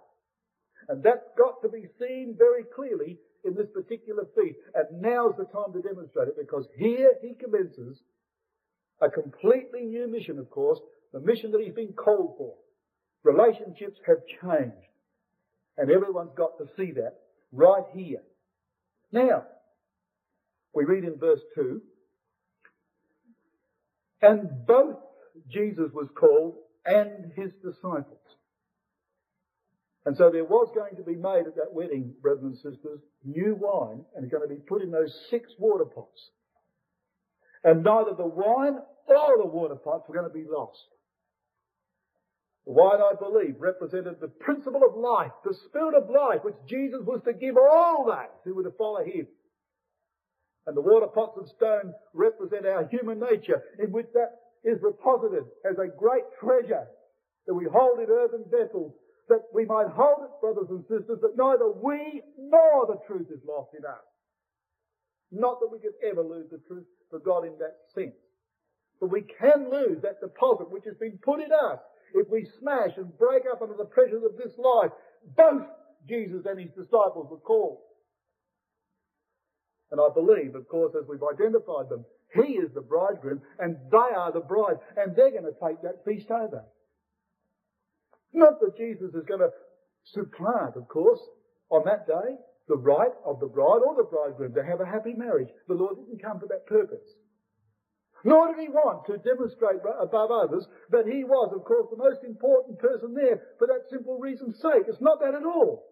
And 0.88 1.02
that's 1.02 1.26
got 1.38 1.62
to 1.62 1.68
be 1.68 1.86
seen 1.98 2.36
very 2.38 2.64
clearly 2.74 3.18
in 3.44 3.54
this 3.54 3.66
particular 3.72 4.26
feast. 4.36 4.58
And 4.74 5.00
now's 5.00 5.34
the 5.36 5.46
time 5.46 5.72
to 5.72 5.82
demonstrate 5.82 6.28
it 6.28 6.38
because 6.38 6.66
here 6.76 7.12
he 7.22 7.34
commences 7.34 7.98
a 9.00 9.10
completely 9.10 9.82
new 9.82 10.06
mission, 10.08 10.38
of 10.38 10.50
course, 10.50 10.78
the 11.12 11.20
mission 11.20 11.50
that 11.52 11.60
he's 11.60 11.74
been 11.74 11.92
called 11.92 12.34
for. 12.38 12.54
Relationships 13.24 13.98
have 14.06 14.18
changed. 14.40 14.76
And 15.76 15.90
everyone's 15.90 16.36
got 16.36 16.56
to 16.58 16.66
see 16.76 16.92
that 16.92 17.23
right 17.54 17.84
here. 17.94 18.22
Now, 19.12 19.44
we 20.74 20.84
read 20.84 21.04
in 21.04 21.16
verse 21.18 21.40
2, 21.54 21.80
and 24.22 24.66
both 24.66 24.96
Jesus 25.48 25.90
was 25.92 26.08
called 26.18 26.56
and 26.84 27.32
his 27.36 27.52
disciples. 27.62 28.18
And 30.06 30.16
so 30.16 30.30
there 30.30 30.44
was 30.44 30.68
going 30.74 30.96
to 30.96 31.02
be 31.02 31.16
made 31.16 31.46
at 31.46 31.56
that 31.56 31.72
wedding, 31.72 32.14
brothers 32.20 32.42
and 32.44 32.56
sisters, 32.56 33.00
new 33.24 33.56
wine, 33.58 34.04
and 34.14 34.24
it's 34.24 34.32
going 34.32 34.46
to 34.46 34.54
be 34.54 34.60
put 34.60 34.82
in 34.82 34.90
those 34.90 35.14
six 35.30 35.50
water 35.58 35.86
pots. 35.86 36.30
And 37.62 37.82
neither 37.82 38.12
the 38.14 38.26
wine 38.26 38.78
or 39.06 39.38
the 39.38 39.48
water 39.48 39.76
pots 39.76 40.04
were 40.08 40.14
going 40.14 40.28
to 40.28 40.34
be 40.34 40.44
lost. 40.48 40.78
Wine, 42.66 43.00
I 43.00 43.12
believe, 43.18 43.56
represented 43.58 44.20
the 44.20 44.28
principle 44.28 44.82
of 44.88 44.96
life, 44.96 45.32
the 45.44 45.54
spirit 45.68 45.94
of 45.94 46.08
life, 46.08 46.40
which 46.44 46.54
Jesus 46.66 47.00
was 47.04 47.20
to 47.24 47.34
give 47.34 47.56
all 47.56 48.06
that 48.08 48.32
who 48.44 48.54
were 48.54 48.62
to 48.62 48.72
follow 48.78 49.04
him. 49.04 49.26
And 50.66 50.74
the 50.74 50.80
water 50.80 51.06
pots 51.06 51.36
of 51.38 51.48
stone 51.48 51.92
represent 52.14 52.66
our 52.66 52.86
human 52.88 53.20
nature, 53.20 53.62
in 53.78 53.92
which 53.92 54.06
that 54.14 54.40
is 54.64 54.78
reposited 54.80 55.44
as 55.68 55.76
a 55.76 55.92
great 55.94 56.24
treasure 56.40 56.86
that 57.46 57.54
we 57.54 57.66
hold 57.70 57.98
in 58.00 58.08
earthen 58.08 58.44
vessels 58.50 58.94
that 59.28 59.42
we 59.52 59.64
might 59.64 59.88
hold 59.88 60.24
it, 60.24 60.40
brothers 60.40 60.68
and 60.70 60.82
sisters, 60.82 61.20
that 61.20 61.36
neither 61.36 61.68
we 61.68 62.22
nor 62.38 62.86
the 62.86 63.00
truth 63.06 63.28
is 63.30 63.40
lost 63.46 63.70
in 63.76 63.84
us. 63.84 64.04
Not 65.32 65.60
that 65.60 65.72
we 65.72 65.78
could 65.78 65.96
ever 66.04 66.22
lose 66.22 66.46
the 66.50 66.60
truth 66.68 66.84
for 67.10 67.18
God 67.18 67.44
in 67.44 67.56
that 67.58 67.76
sense. 67.94 68.16
But 69.00 69.10
we 69.10 69.22
can 69.22 69.70
lose 69.70 70.02
that 70.02 70.20
deposit 70.20 70.70
which 70.70 70.84
has 70.84 70.96
been 70.96 71.18
put 71.22 71.40
in 71.40 71.52
us 71.52 71.80
if 72.14 72.28
we 72.30 72.48
smash 72.60 72.96
and 72.96 73.16
break 73.18 73.42
up 73.50 73.60
under 73.60 73.76
the 73.76 73.84
pressures 73.84 74.22
of 74.24 74.36
this 74.36 74.56
life. 74.56 74.90
Both 75.36 75.66
Jesus 76.08 76.46
and 76.46 76.60
his 76.60 76.70
disciples 76.70 77.28
were 77.30 77.38
called. 77.38 77.78
And 79.90 80.00
I 80.00 80.08
believe, 80.12 80.54
of 80.54 80.68
course, 80.68 80.94
as 80.98 81.06
we've 81.08 81.22
identified 81.22 81.88
them, 81.88 82.04
he 82.34 82.54
is 82.54 82.72
the 82.74 82.80
bridegroom 82.80 83.42
and 83.58 83.76
they 83.90 84.14
are 84.16 84.32
the 84.32 84.40
bride 84.40 84.76
and 84.96 85.14
they're 85.14 85.30
going 85.30 85.44
to 85.44 85.66
take 85.66 85.82
that 85.82 86.04
feast 86.04 86.30
over. 86.30 86.64
Not 88.32 88.60
that 88.60 88.76
Jesus 88.76 89.14
is 89.14 89.24
going 89.26 89.40
to 89.40 89.50
supplant, 90.04 90.76
of 90.76 90.88
course, 90.88 91.20
on 91.70 91.84
that 91.86 92.06
day, 92.06 92.36
the 92.66 92.76
right 92.76 93.12
of 93.24 93.40
the 93.40 93.46
bride 93.46 93.82
or 93.86 93.94
the 93.94 94.08
bridegroom 94.10 94.54
to 94.54 94.64
have 94.64 94.80
a 94.80 94.86
happy 94.86 95.14
marriage. 95.14 95.48
The 95.68 95.74
Lord 95.74 95.96
didn't 95.96 96.22
come 96.22 96.40
for 96.40 96.48
that 96.48 96.66
purpose. 96.66 97.06
Nor 98.24 98.48
did 98.48 98.62
he 98.62 98.68
want 98.68 99.04
to 99.06 99.18
demonstrate 99.18 99.84
above 100.00 100.30
others 100.30 100.66
that 100.90 101.06
he 101.06 101.24
was, 101.24 101.52
of 101.54 101.64
course, 101.64 101.86
the 101.90 102.00
most 102.00 102.24
important 102.24 102.78
person 102.78 103.12
there 103.12 103.42
for 103.58 103.66
that 103.68 103.84
simple 103.90 104.18
reason's 104.18 104.56
sake. 104.60 104.88
It's 104.88 105.00
not 105.00 105.20
that 105.20 105.34
at 105.34 105.44
all. 105.44 105.84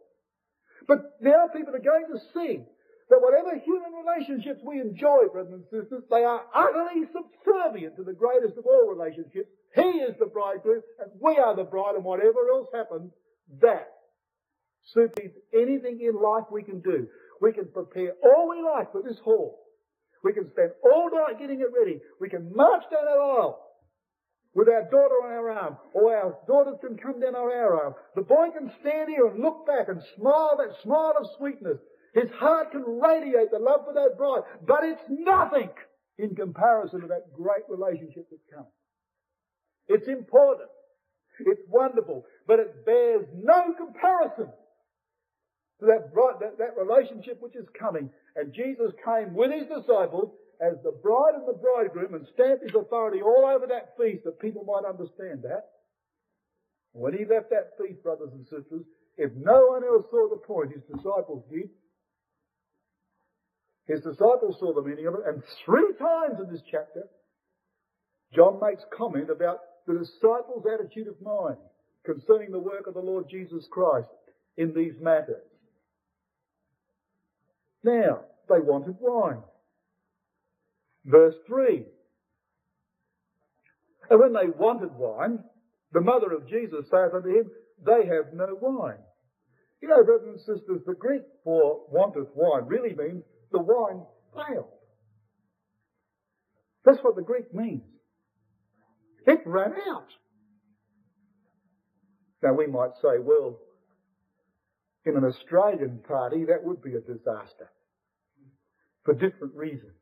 But 0.88 1.20
now 1.20 1.46
people 1.54 1.76
are 1.76 1.84
going 1.84 2.06
to 2.08 2.18
see 2.32 2.64
that 3.10 3.20
whatever 3.20 3.60
human 3.60 3.92
relationships 3.92 4.60
we 4.64 4.80
enjoy, 4.80 5.28
brothers 5.30 5.52
and 5.52 5.64
sisters, 5.64 6.02
they 6.10 6.24
are 6.24 6.40
utterly 6.54 7.04
subservient 7.12 7.96
to 7.96 8.02
the 8.02 8.16
greatest 8.16 8.56
of 8.56 8.64
all 8.64 8.88
relationships. 8.88 9.50
He 9.74 10.00
is 10.00 10.16
the 10.18 10.26
bridegroom 10.26 10.80
and 10.98 11.10
we 11.20 11.36
are 11.36 11.54
the 11.54 11.64
bride 11.64 11.96
and 11.96 12.04
whatever 12.04 12.48
else 12.50 12.68
happens, 12.72 13.12
that 13.60 13.92
supersedes 14.84 15.36
anything 15.52 16.00
in 16.00 16.20
life 16.20 16.44
we 16.50 16.62
can 16.62 16.80
do. 16.80 17.06
We 17.42 17.52
can 17.52 17.66
prepare 17.66 18.14
all 18.24 18.48
we 18.48 18.62
like 18.62 18.92
for 18.92 19.02
this 19.02 19.18
hall. 19.18 19.61
We 20.22 20.32
can 20.32 20.48
spend 20.50 20.70
all 20.84 21.10
night 21.12 21.38
getting 21.38 21.60
it 21.60 21.72
ready. 21.76 22.00
We 22.20 22.28
can 22.28 22.52
march 22.54 22.82
down 22.90 23.04
that 23.04 23.18
aisle 23.18 23.58
with 24.54 24.68
our 24.68 24.82
daughter 24.84 25.16
on 25.24 25.32
our 25.32 25.50
arm, 25.50 25.76
or 25.94 26.14
our 26.14 26.36
daughters 26.46 26.76
can 26.80 26.96
come 26.98 27.20
down 27.20 27.34
on 27.34 27.50
our 27.50 27.84
arm. 27.84 27.94
The 28.14 28.22
boy 28.22 28.48
can 28.56 28.70
stand 28.80 29.08
here 29.08 29.26
and 29.26 29.42
look 29.42 29.66
back 29.66 29.88
and 29.88 30.02
smile 30.16 30.58
that 30.58 30.76
smile 30.82 31.14
of 31.18 31.26
sweetness 31.38 31.78
his 32.14 32.30
heart 32.38 32.72
can 32.72 32.82
radiate 33.00 33.50
the 33.50 33.58
love 33.58 33.86
for 33.86 33.94
that 33.94 34.18
bride, 34.18 34.42
but 34.66 34.84
it's 34.84 35.02
nothing 35.08 35.70
in 36.18 36.34
comparison 36.34 37.00
to 37.00 37.06
that 37.08 37.32
great 37.32 37.64
relationship 37.68 38.26
that's 38.30 38.42
coming. 38.52 38.70
It's 39.88 40.08
important. 40.08 40.68
It's 41.40 41.62
wonderful, 41.68 42.24
but 42.46 42.60
it 42.60 42.84
bears 42.84 43.26
no 43.34 43.74
comparison 43.74 44.52
that, 45.82 46.12
that, 46.40 46.58
that 46.58 46.76
relationship 46.78 47.40
which 47.40 47.56
is 47.56 47.66
coming. 47.78 48.10
And 48.36 48.54
Jesus 48.54 48.92
came 49.04 49.34
with 49.34 49.52
his 49.52 49.66
disciples 49.66 50.32
as 50.60 50.74
the 50.84 50.94
bride 51.02 51.34
and 51.34 51.46
the 51.46 51.58
bridegroom 51.58 52.14
and 52.14 52.26
stamped 52.34 52.62
his 52.62 52.74
authority 52.74 53.20
all 53.20 53.44
over 53.44 53.66
that 53.66 53.94
feast 53.98 54.24
that 54.24 54.40
people 54.40 54.64
might 54.64 54.88
understand 54.88 55.42
that. 55.42 55.66
When 56.92 57.12
he 57.12 57.24
left 57.24 57.50
that 57.50 57.72
feast, 57.80 58.02
brothers 58.02 58.30
and 58.32 58.44
sisters, 58.44 58.84
if 59.16 59.32
no 59.34 59.66
one 59.68 59.84
else 59.84 60.06
saw 60.10 60.28
the 60.28 60.36
point, 60.36 60.72
his 60.72 60.82
disciples 60.84 61.44
did. 61.50 61.68
His 63.86 64.00
disciples 64.00 64.56
saw 64.60 64.72
the 64.72 64.82
meaning 64.82 65.06
of 65.06 65.14
it, 65.14 65.20
and 65.26 65.42
three 65.64 65.92
times 65.98 66.38
in 66.38 66.50
this 66.52 66.62
chapter, 66.70 67.08
John 68.34 68.60
makes 68.62 68.82
comment 68.96 69.28
about 69.30 69.58
the 69.86 69.98
disciples' 69.98 70.64
attitude 70.72 71.08
of 71.08 71.20
mind 71.20 71.58
concerning 72.04 72.52
the 72.52 72.58
work 72.58 72.86
of 72.86 72.94
the 72.94 73.00
Lord 73.00 73.28
Jesus 73.28 73.66
Christ 73.70 74.08
in 74.56 74.72
these 74.72 74.94
matters. 75.00 75.42
Now, 77.84 78.20
they 78.48 78.60
wanted 78.60 78.96
wine. 79.00 79.42
Verse 81.04 81.34
3. 81.46 81.84
And 84.10 84.20
when 84.20 84.32
they 84.32 84.48
wanted 84.56 84.94
wine, 84.96 85.40
the 85.92 86.00
mother 86.00 86.32
of 86.32 86.48
Jesus 86.48 86.86
saith 86.90 87.14
unto 87.14 87.28
him, 87.28 87.50
They 87.84 88.06
have 88.06 88.32
no 88.34 88.56
wine. 88.60 88.98
You 89.80 89.88
know, 89.88 90.04
brothers 90.04 90.28
and 90.28 90.38
sisters, 90.38 90.82
the 90.86 90.94
Greek 90.94 91.22
for 91.42 91.80
wanteth 91.90 92.28
wine 92.34 92.66
really 92.66 92.94
means 92.94 93.24
the 93.50 93.58
wine 93.58 94.02
failed. 94.34 94.68
That's 96.84 97.02
what 97.02 97.16
the 97.16 97.22
Greek 97.22 97.52
means. 97.52 97.82
It 99.26 99.40
ran 99.44 99.72
out. 99.88 100.08
Now 102.42 102.54
we 102.54 102.66
might 102.66 102.92
say, 103.00 103.18
well, 103.20 103.58
in 105.04 105.16
an 105.16 105.24
Australian 105.24 106.00
party, 106.06 106.44
that 106.44 106.62
would 106.62 106.82
be 106.82 106.94
a 106.94 107.00
disaster 107.00 107.70
for 109.04 109.14
different 109.14 109.54
reasons. 109.54 109.92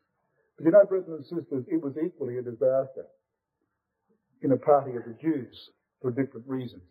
But 0.57 0.67
you 0.67 0.73
know, 0.73 0.85
brothers 0.85 1.09
and 1.09 1.25
sisters, 1.25 1.65
it 1.69 1.83
was 1.83 1.95
equally 2.05 2.39
a 2.39 2.43
disaster 2.43 3.07
in 4.43 4.53
a 4.53 4.57
party 4.57 4.93
of 4.97 5.05
the 5.05 5.17
Jews 5.21 5.71
for 6.03 6.11
different 6.11 6.47
reasons. 6.47 6.83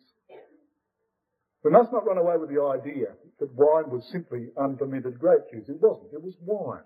We 1.62 1.70
must 1.70 1.92
not 1.92 2.06
run 2.06 2.18
away 2.18 2.36
with 2.38 2.48
the 2.48 2.62
idea 2.62 3.08
that 3.38 3.54
wine 3.54 3.90
was 3.90 4.08
simply 4.10 4.48
unfermented 4.56 5.18
grape 5.18 5.50
juice. 5.52 5.68
It 5.68 5.80
wasn't. 5.80 6.12
It 6.12 6.22
was 6.22 6.34
wine. 6.40 6.84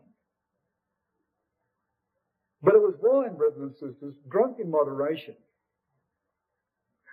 But 2.63 2.75
it 2.75 2.81
was 2.81 2.95
wine, 3.01 3.37
brothers 3.37 3.61
and 3.61 3.73
sisters, 3.75 4.15
drunk 4.29 4.57
in 4.59 4.71
moderation. 4.71 5.37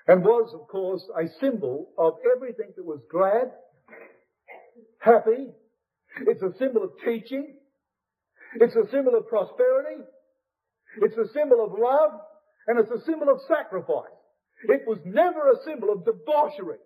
And 0.08 0.24
was, 0.24 0.52
of 0.54 0.67
course, 0.67 1.04
a 1.15 1.28
symbol 1.39 1.89
of 1.97 2.15
everything 2.36 2.74
that 2.76 2.86
was 2.86 3.02
glad, 3.12 3.52
happy. 4.99 5.49
It's 6.27 6.41
a 6.41 6.51
symbol 6.60 6.84
of 6.84 6.91
teaching. 7.05 7.55
It's 8.60 8.75
a 8.75 8.89
symbol 8.91 9.15
of 9.15 9.27
prosperity. 9.27 10.03
It's 11.01 11.17
a 11.17 11.31
symbol 11.34 11.63
of 11.63 11.77
love. 11.77 12.19
And 12.67 12.79
it's 12.79 12.91
a 12.91 13.03
symbol 13.05 13.29
of 13.29 13.39
sacrifice. 13.47 14.13
It 14.69 14.86
was 14.86 14.99
never 15.05 15.49
a 15.49 15.63
symbol 15.65 15.89
of 15.91 16.05
debauchery. 16.05 16.77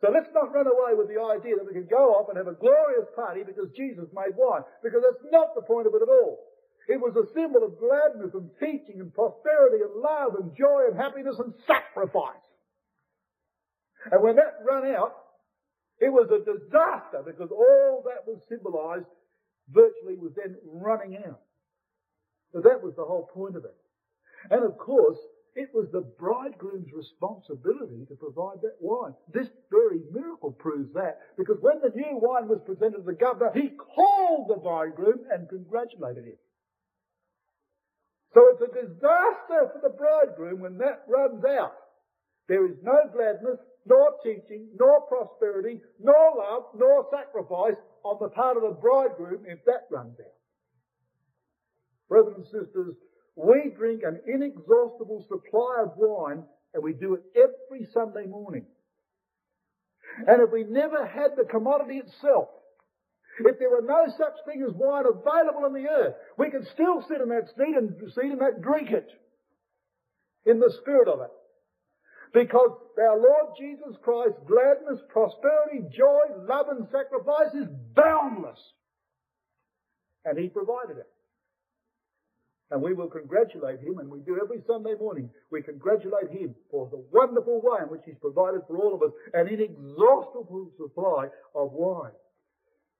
So 0.00 0.08
let's 0.08 0.32
not 0.32 0.54
run 0.54 0.64
away 0.64 0.96
with 0.96 1.12
the 1.12 1.20
idea 1.20 1.60
that 1.60 1.66
we 1.68 1.76
can 1.76 1.84
go 1.84 2.16
off 2.16 2.32
and 2.32 2.38
have 2.40 2.48
a 2.48 2.56
glorious 2.56 3.04
party 3.12 3.44
because 3.44 3.68
Jesus 3.76 4.08
made 4.16 4.32
wine, 4.32 4.64
because 4.82 5.04
that's 5.04 5.28
not 5.28 5.52
the 5.54 5.60
point 5.60 5.86
of 5.86 5.92
it 5.92 6.00
at 6.00 6.08
all. 6.08 6.40
It 6.88 6.96
was 6.96 7.12
a 7.20 7.28
symbol 7.36 7.60
of 7.60 7.76
gladness 7.76 8.32
and 8.32 8.48
teaching 8.56 9.04
and 9.04 9.12
prosperity 9.12 9.84
and 9.84 10.00
love 10.00 10.40
and 10.40 10.56
joy 10.56 10.88
and 10.88 10.96
happiness 10.96 11.36
and 11.36 11.52
sacrifice. 11.68 12.40
And 14.10 14.22
when 14.24 14.36
that 14.36 14.64
ran 14.64 14.96
out, 14.96 15.12
it 16.00 16.08
was 16.08 16.28
a 16.32 16.44
disaster 16.44 17.22
because 17.24 17.50
all 17.50 18.02
that 18.06 18.26
was 18.26 18.40
symbolized 18.48 19.06
virtually 19.70 20.16
was 20.16 20.32
then 20.34 20.56
running 20.64 21.16
out. 21.16 21.40
So 22.52 22.60
that 22.60 22.82
was 22.82 22.94
the 22.96 23.04
whole 23.04 23.28
point 23.32 23.56
of 23.56 23.64
it. 23.64 23.76
And 24.50 24.64
of 24.64 24.76
course, 24.78 25.18
it 25.54 25.68
was 25.74 25.88
the 25.92 26.06
bridegroom's 26.18 26.90
responsibility 26.92 28.06
to 28.08 28.14
provide 28.14 28.62
that 28.62 28.76
wine. 28.80 29.14
This 29.32 29.48
very 29.70 30.00
miracle 30.10 30.52
proves 30.52 30.92
that, 30.94 31.18
because 31.36 31.58
when 31.60 31.80
the 31.82 31.94
new 31.94 32.18
wine 32.18 32.48
was 32.48 32.60
presented 32.64 32.98
to 32.98 33.02
the 33.02 33.12
governor, 33.12 33.50
he 33.52 33.70
called 33.70 34.48
the 34.48 34.56
bridegroom 34.56 35.20
and 35.30 35.48
congratulated 35.48 36.24
him. 36.24 36.38
So 38.32 38.46
it's 38.54 38.62
a 38.62 38.74
disaster 38.74 39.74
for 39.74 39.80
the 39.82 39.90
bridegroom 39.90 40.60
when 40.60 40.78
that 40.78 41.02
runs 41.08 41.44
out. 41.44 41.74
There 42.50 42.66
is 42.66 42.74
no 42.82 42.98
gladness, 43.14 43.60
nor 43.86 44.14
teaching, 44.24 44.70
nor 44.76 45.02
prosperity, 45.02 45.80
nor 46.02 46.34
love, 46.36 46.64
nor 46.74 47.06
sacrifice 47.08 47.78
on 48.02 48.18
the 48.20 48.28
part 48.28 48.56
of 48.56 48.64
the 48.64 48.70
bridegroom 48.80 49.44
if 49.46 49.64
that 49.66 49.86
runs 49.88 50.18
out. 50.18 50.34
Brothers 52.08 52.34
and 52.38 52.44
sisters, 52.46 52.96
we 53.36 53.70
drink 53.78 54.02
an 54.02 54.18
inexhaustible 54.26 55.24
supply 55.28 55.84
of 55.84 55.92
wine 55.96 56.42
and 56.74 56.82
we 56.82 56.92
do 56.92 57.14
it 57.14 57.22
every 57.36 57.86
Sunday 57.94 58.26
morning. 58.26 58.66
And 60.26 60.42
if 60.42 60.50
we 60.50 60.64
never 60.64 61.06
had 61.06 61.36
the 61.36 61.44
commodity 61.44 61.98
itself, 61.98 62.48
if 63.38 63.60
there 63.60 63.70
were 63.70 63.86
no 63.86 64.06
such 64.18 64.34
thing 64.44 64.64
as 64.68 64.74
wine 64.74 65.04
available 65.06 65.66
in 65.66 65.72
the 65.72 65.88
earth, 65.88 66.14
we 66.36 66.50
could 66.50 66.66
still 66.74 67.00
sit 67.06 67.20
in 67.20 67.28
that 67.28 67.46
seat 67.56 67.76
and 67.76 67.94
seat 68.10 68.32
and 68.32 68.40
that 68.40 68.60
drink 68.60 68.90
it 68.90 69.08
in 70.46 70.58
the 70.58 70.74
spirit 70.82 71.06
of 71.06 71.20
it. 71.20 71.30
Because 72.32 72.70
our 72.98 73.16
Lord 73.16 73.56
Jesus 73.58 73.96
Christ, 74.02 74.34
gladness, 74.46 75.02
prosperity, 75.08 75.82
joy, 75.96 76.44
love 76.48 76.66
and 76.70 76.86
sacrifice 76.92 77.54
is 77.54 77.68
boundless. 77.94 78.58
And 80.24 80.38
He 80.38 80.48
provided 80.48 80.98
it. 80.98 81.08
And 82.70 82.80
we 82.80 82.94
will 82.94 83.08
congratulate 83.08 83.80
him, 83.80 83.98
and 83.98 84.08
we 84.08 84.20
do 84.20 84.38
every 84.40 84.62
Sunday 84.64 84.94
morning. 84.94 85.28
We 85.50 85.60
congratulate 85.60 86.30
him 86.30 86.54
for 86.70 86.88
the 86.88 87.02
wonderful 87.12 87.60
way 87.60 87.78
in 87.82 87.88
which 87.88 88.02
he's 88.06 88.18
provided 88.20 88.60
for 88.68 88.78
all 88.78 88.94
of 88.94 89.02
us 89.02 89.10
an 89.34 89.48
inexhaustible 89.48 90.70
supply 90.78 91.26
of 91.56 91.72
wine. 91.72 92.12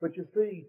But 0.00 0.16
you 0.16 0.26
see, 0.34 0.66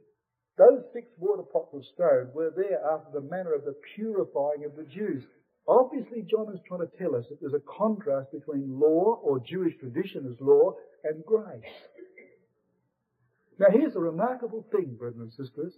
those 0.57 0.83
six 0.93 1.07
water 1.17 1.41
pots 1.41 1.73
of 1.73 1.81
stone 1.95 2.29
were 2.35 2.53
there 2.55 2.79
after 2.93 3.09
the 3.13 3.27
manner 3.27 3.55
of 3.55 3.65
the 3.65 3.75
purifying 3.95 4.65
of 4.65 4.75
the 4.75 4.83
Jews. 4.83 5.23
Obviously, 5.71 6.21
John 6.29 6.53
is 6.53 6.59
trying 6.67 6.81
to 6.81 6.97
tell 6.97 7.15
us 7.15 7.25
that 7.29 7.39
there's 7.39 7.53
a 7.53 7.63
contrast 7.77 8.31
between 8.33 8.77
law 8.77 9.21
or 9.23 9.39
Jewish 9.39 9.77
tradition 9.79 10.27
as 10.29 10.35
law 10.41 10.73
and 11.05 11.23
grace. 11.25 11.63
Now, 13.57 13.67
here's 13.71 13.95
a 13.95 14.01
remarkable 14.01 14.65
thing, 14.69 14.95
brethren 14.99 15.21
and 15.21 15.33
sisters. 15.33 15.71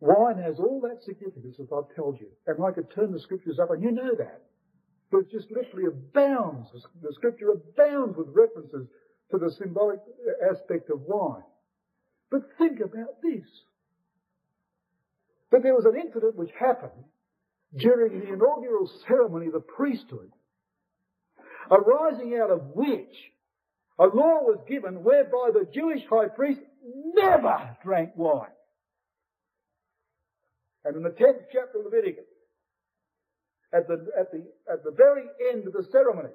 Wine 0.00 0.36
has 0.36 0.58
all 0.58 0.82
that 0.82 1.02
significance 1.02 1.56
as 1.58 1.68
I've 1.72 1.96
told 1.96 2.20
you. 2.20 2.28
And 2.46 2.62
I 2.62 2.70
could 2.70 2.90
turn 2.90 3.12
the 3.12 3.20
scriptures 3.20 3.58
up 3.58 3.70
and 3.70 3.82
you 3.82 3.92
know 3.92 4.14
that. 4.18 4.42
But 5.10 5.20
it 5.20 5.30
just 5.30 5.50
literally 5.50 5.86
abounds. 5.86 6.68
The 7.00 7.14
scripture 7.14 7.52
abounds 7.52 8.14
with 8.18 8.28
references 8.28 8.88
to 9.30 9.38
the 9.38 9.50
symbolic 9.52 10.00
uh, 10.00 10.52
aspect 10.52 10.90
of 10.90 11.00
wine. 11.06 11.48
But 12.30 12.42
think 12.58 12.80
about 12.80 13.22
this. 13.22 13.48
That 15.50 15.62
there 15.62 15.74
was 15.74 15.86
an 15.86 15.98
incident 15.98 16.36
which 16.36 16.50
happened 16.60 17.04
Mm. 17.74 17.80
during 17.80 18.20
the 18.20 18.32
inaugural 18.32 18.90
ceremony 19.06 19.46
of 19.46 19.52
the 19.52 19.60
priesthood, 19.60 20.30
arising 21.70 22.38
out 22.40 22.50
of 22.50 22.62
which 22.74 23.14
a 23.98 24.04
law 24.04 24.42
was 24.42 24.58
given 24.68 25.02
whereby 25.02 25.50
the 25.52 25.66
Jewish 25.74 26.02
high 26.08 26.28
priest 26.28 26.60
never 27.14 27.76
drank 27.82 28.10
wine. 28.16 28.48
And 30.84 30.96
in 30.96 31.02
the 31.02 31.10
10th 31.10 31.44
chapter 31.52 31.80
of 31.80 31.84
Leviticus, 31.84 32.24
at 33.74 33.86
the, 33.86 34.06
at 34.18 34.30
the, 34.32 34.46
at 34.72 34.84
the 34.84 34.92
very 34.92 35.24
end 35.52 35.66
of 35.66 35.74
the 35.74 35.86
ceremony, 35.92 36.30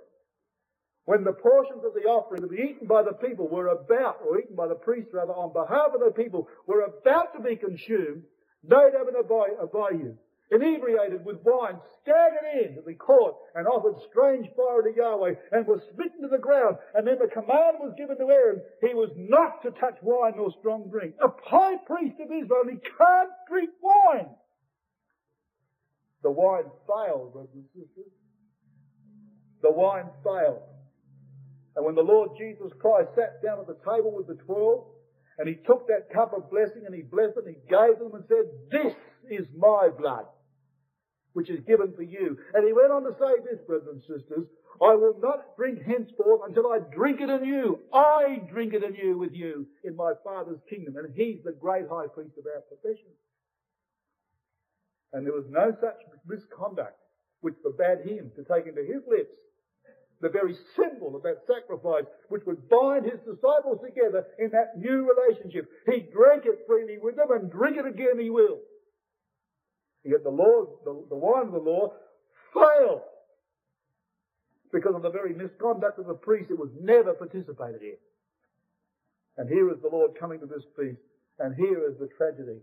when 1.06 1.24
the 1.24 1.34
portions 1.34 1.84
of 1.84 1.94
the 1.96 2.08
offering 2.08 2.42
to 2.42 2.48
be 2.48 2.58
eaten 2.58 2.88
by 2.88 3.02
the 3.02 3.14
people 3.14 3.48
were 3.48 3.70
about, 3.70 4.20
or 4.24 4.40
eaten 4.40 4.56
by 4.56 4.68
the 4.68 4.76
priest 4.76 5.10
rather, 5.14 5.34
on 5.34 5.52
behalf 5.52 5.94
of 5.96 6.00
the 6.00 6.12
people, 6.12 6.48
were 6.68 6.82
about 6.82 7.34
to 7.34 7.42
be 7.42 7.56
consumed, 7.56 8.24
Nadab 8.64 9.08
and 9.08 9.18
Abihu 9.18 10.16
inebriated 10.52 11.26
with 11.26 11.38
wine, 11.44 11.80
staggered 12.02 12.66
in 12.66 12.76
to 12.76 12.82
the 12.82 12.94
court 12.94 13.36
and 13.56 13.68
offered 13.68 13.96
strange 14.10 14.48
fire 14.56 14.82
to 14.82 14.94
Yahweh 14.96 15.34
and 15.52 15.68
was 15.68 15.82
smitten 15.94 16.22
to 16.22 16.28
the 16.28 16.38
ground. 16.38 16.78
And 16.94 17.08
then 17.08 17.18
the 17.20 17.28
command 17.28 17.78
was 17.80 17.94
given 17.98 18.18
to 18.18 18.30
Aaron, 18.30 18.62
he 18.82 18.94
was 18.94 19.10
not 19.16 19.62
to 19.64 19.72
touch 19.72 19.98
wine 20.02 20.34
nor 20.36 20.52
strong 20.60 20.90
drink. 20.90 21.16
A 21.24 21.30
high 21.46 21.78
priest 21.86 22.16
of 22.20 22.32
Israel, 22.32 22.64
he 22.70 22.78
can't 22.78 23.32
drink 23.50 23.70
wine. 23.82 24.30
The 26.24 26.32
wine 26.32 26.72
failed, 26.88 27.34
brothers 27.34 27.52
and 27.54 27.66
sisters. 27.74 28.12
The 29.62 29.72
wine 29.72 30.10
failed. 30.24 30.62
And 31.76 31.86
when 31.86 31.96
the 31.96 32.02
Lord 32.02 32.32
Jesus 32.38 32.72
Christ 32.80 33.10
sat 33.16 33.42
down 33.42 33.60
at 33.60 33.68
the 33.68 33.78
table 33.84 34.14
with 34.16 34.28
the 34.28 34.36
twelve, 34.46 34.86
and 35.38 35.48
he 35.48 35.56
took 35.66 35.88
that 35.88 36.14
cup 36.14 36.34
of 36.34 36.50
blessing 36.52 36.84
and 36.86 36.94
he 36.94 37.02
blessed 37.02 37.38
it 37.38 37.46
and 37.46 37.56
he 37.56 37.62
gave 37.68 37.98
them 37.98 38.14
and 38.14 38.24
said, 38.28 38.46
This 38.70 38.94
is 39.30 39.46
my 39.58 39.90
blood 39.98 40.26
which 41.34 41.50
is 41.50 41.60
given 41.66 41.94
for 41.96 42.04
you. 42.04 42.38
And 42.54 42.66
he 42.66 42.74
went 42.74 42.92
on 42.92 43.04
to 43.04 43.12
say 43.20 43.42
this, 43.44 43.60
brothers 43.66 43.88
and 43.92 44.02
sisters, 44.02 44.46
I 44.82 44.96
will 44.96 45.18
not 45.20 45.56
drink 45.58 45.82
henceforth 45.86 46.42
until 46.48 46.68
I 46.68 46.80
drink 46.94 47.22
it 47.22 47.30
anew. 47.30 47.80
I 47.94 48.42
drink 48.50 48.74
it 48.74 48.84
anew 48.84 49.18
with 49.18 49.34
you 49.34 49.68
in 49.84 49.96
my 49.96 50.14
Father's 50.24 50.62
kingdom. 50.70 50.96
And 50.98 51.14
he's 51.16 51.44
the 51.44 51.52
great 51.52 51.86
high 51.90 52.08
priest 52.08 52.38
of 52.38 52.46
our 52.46 52.62
profession. 52.62 53.12
And 55.12 55.26
there 55.26 55.34
was 55.34 55.46
no 55.50 55.76
such 55.80 56.02
misconduct 56.26 56.98
which 57.42 57.56
forbade 57.62 58.06
him 58.08 58.32
to 58.36 58.44
take 58.44 58.66
into 58.66 58.82
his 58.82 59.04
lips 59.08 59.34
the 60.22 60.30
very 60.30 60.56
symbol 60.76 61.16
of 61.16 61.24
that 61.24 61.44
sacrifice 61.46 62.06
which 62.30 62.44
would 62.48 62.70
bind 62.70 63.04
his 63.04 63.20
disciples 63.28 63.84
together 63.84 64.26
in 64.40 64.50
that 64.52 64.78
new 64.78 65.06
relationship. 65.06 65.68
He 65.86 66.08
drank 66.14 66.46
it 66.46 66.64
freely 66.66 66.98
with 66.98 67.18
them 67.18 67.30
and 67.32 67.52
drink 67.52 67.78
it 67.78 67.86
again 67.86 68.18
he 68.18 68.30
will. 68.30 68.60
Yet 70.04 70.24
the 70.24 70.30
law, 70.30 70.66
the, 70.84 71.06
the 71.10 71.16
wine 71.16 71.48
of 71.48 71.54
the 71.54 71.60
law 71.60 71.94
failed 72.54 73.02
because 74.72 74.96
of 74.96 75.02
the 75.02 75.10
very 75.10 75.34
misconduct 75.34 76.00
of 76.00 76.08
the 76.08 76.14
priest. 76.14 76.52
It 76.52 76.60
was 76.60 76.72
never 76.82 77.14
participated 77.14 77.82
in. 77.82 77.98
And 79.38 79.50
here 79.50 79.72
is 79.72 79.82
the 79.82 79.90
Lord 79.90 80.12
coming 80.20 80.40
to 80.42 80.46
this 80.46 80.64
feast, 80.78 81.02
and 81.40 81.56
here 81.56 81.90
is 81.90 81.98
the 82.00 82.10
tragedy 82.18 82.60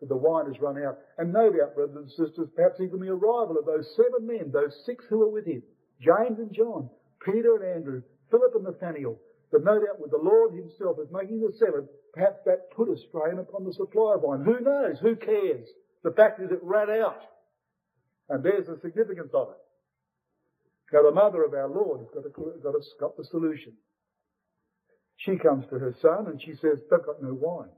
that 0.00 0.08
the 0.08 0.16
wine 0.16 0.46
has 0.46 0.60
run 0.60 0.82
out. 0.82 0.98
And 1.18 1.32
no 1.32 1.50
doubt, 1.50 1.74
brothers 1.74 1.96
and 1.96 2.10
sisters, 2.10 2.48
perhaps 2.56 2.80
even 2.80 3.00
the 3.00 3.12
arrival 3.12 3.56
of 3.58 3.66
those 3.66 3.86
seven 3.96 4.26
men, 4.26 4.50
those 4.52 4.74
six 4.84 5.04
who 5.08 5.18
were 5.18 5.30
with 5.30 5.46
him, 5.46 5.62
James 6.00 6.38
and 6.38 6.52
John, 6.52 6.90
Peter 7.24 7.56
and 7.56 7.76
Andrew, 7.76 8.02
Philip 8.30 8.54
and 8.54 8.64
Nathaniel, 8.64 9.18
but 9.52 9.64
no 9.64 9.78
doubt 9.78 10.00
with 10.00 10.10
the 10.10 10.20
Lord 10.22 10.54
himself 10.54 10.96
as 11.00 11.12
making 11.12 11.40
the 11.40 11.52
seven, 11.58 11.88
perhaps 12.12 12.40
that 12.46 12.70
put 12.72 12.88
a 12.88 12.96
strain 13.08 13.38
upon 13.38 13.64
the 13.64 13.74
supply 13.74 14.14
of 14.14 14.22
wine. 14.22 14.44
Who 14.44 14.60
knows? 14.60 14.98
Who 15.00 15.16
cares? 15.16 15.68
The 16.02 16.12
fact 16.12 16.40
is 16.40 16.50
it 16.50 16.60
ran 16.62 16.90
out. 16.90 17.20
And 18.28 18.44
there's 18.44 18.66
the 18.66 18.78
significance 18.80 19.30
of 19.34 19.48
it. 19.50 19.56
Now 20.92 21.02
the 21.02 21.14
mother 21.14 21.44
of 21.44 21.52
our 21.52 21.68
Lord 21.68 22.00
has 22.00 22.08
got, 22.14 22.26
a, 22.26 22.30
got, 22.30 22.74
a, 22.74 22.80
got 22.98 23.16
the 23.16 23.24
solution. 23.24 23.74
She 25.16 25.36
comes 25.36 25.66
to 25.70 25.78
her 25.78 25.94
son 26.00 26.26
and 26.26 26.40
she 26.40 26.52
says, 26.52 26.80
they've 26.90 27.04
got 27.04 27.22
no 27.22 27.34
wine. 27.34 27.68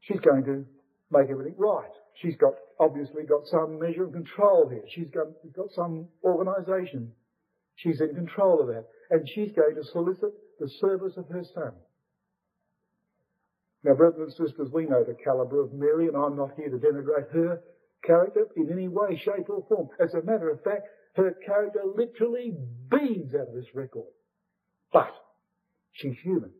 She's 0.00 0.20
going 0.20 0.44
to 0.44 0.64
make 1.10 1.28
everything 1.30 1.54
right. 1.58 1.90
She's 2.22 2.36
got, 2.36 2.54
obviously 2.80 3.24
got 3.24 3.46
some 3.46 3.78
measure 3.78 4.04
of 4.04 4.12
control 4.12 4.68
here. 4.68 4.84
She's 4.94 5.10
got, 5.10 5.26
got 5.54 5.70
some 5.74 6.08
organisation. 6.24 7.12
She's 7.76 8.00
in 8.00 8.14
control 8.14 8.60
of 8.60 8.68
that. 8.68 8.84
And 9.10 9.28
she's 9.28 9.52
going 9.52 9.74
to 9.74 9.84
solicit 9.84 10.32
the 10.58 10.70
service 10.80 11.16
of 11.16 11.28
her 11.28 11.44
son. 11.54 11.72
Now, 13.86 13.94
brothers 13.94 14.34
and 14.36 14.48
sisters, 14.48 14.68
we 14.72 14.84
know 14.84 15.04
the 15.04 15.14
calibre 15.14 15.60
of 15.60 15.72
Mary, 15.72 16.08
and 16.08 16.16
I'm 16.16 16.36
not 16.36 16.56
here 16.56 16.68
to 16.68 16.76
denigrate 16.76 17.30
her 17.30 17.62
character 18.04 18.48
in 18.56 18.72
any 18.72 18.88
way, 18.88 19.16
shape, 19.16 19.48
or 19.48 19.64
form. 19.68 19.90
As 20.00 20.12
a 20.12 20.22
matter 20.22 20.50
of 20.50 20.60
fact, 20.64 20.88
her 21.14 21.36
character 21.46 21.82
literally 21.94 22.52
beams 22.90 23.32
out 23.32 23.46
of 23.46 23.54
this 23.54 23.72
record. 23.74 24.10
But 24.92 25.14
she's 25.92 26.16
human. 26.24 26.50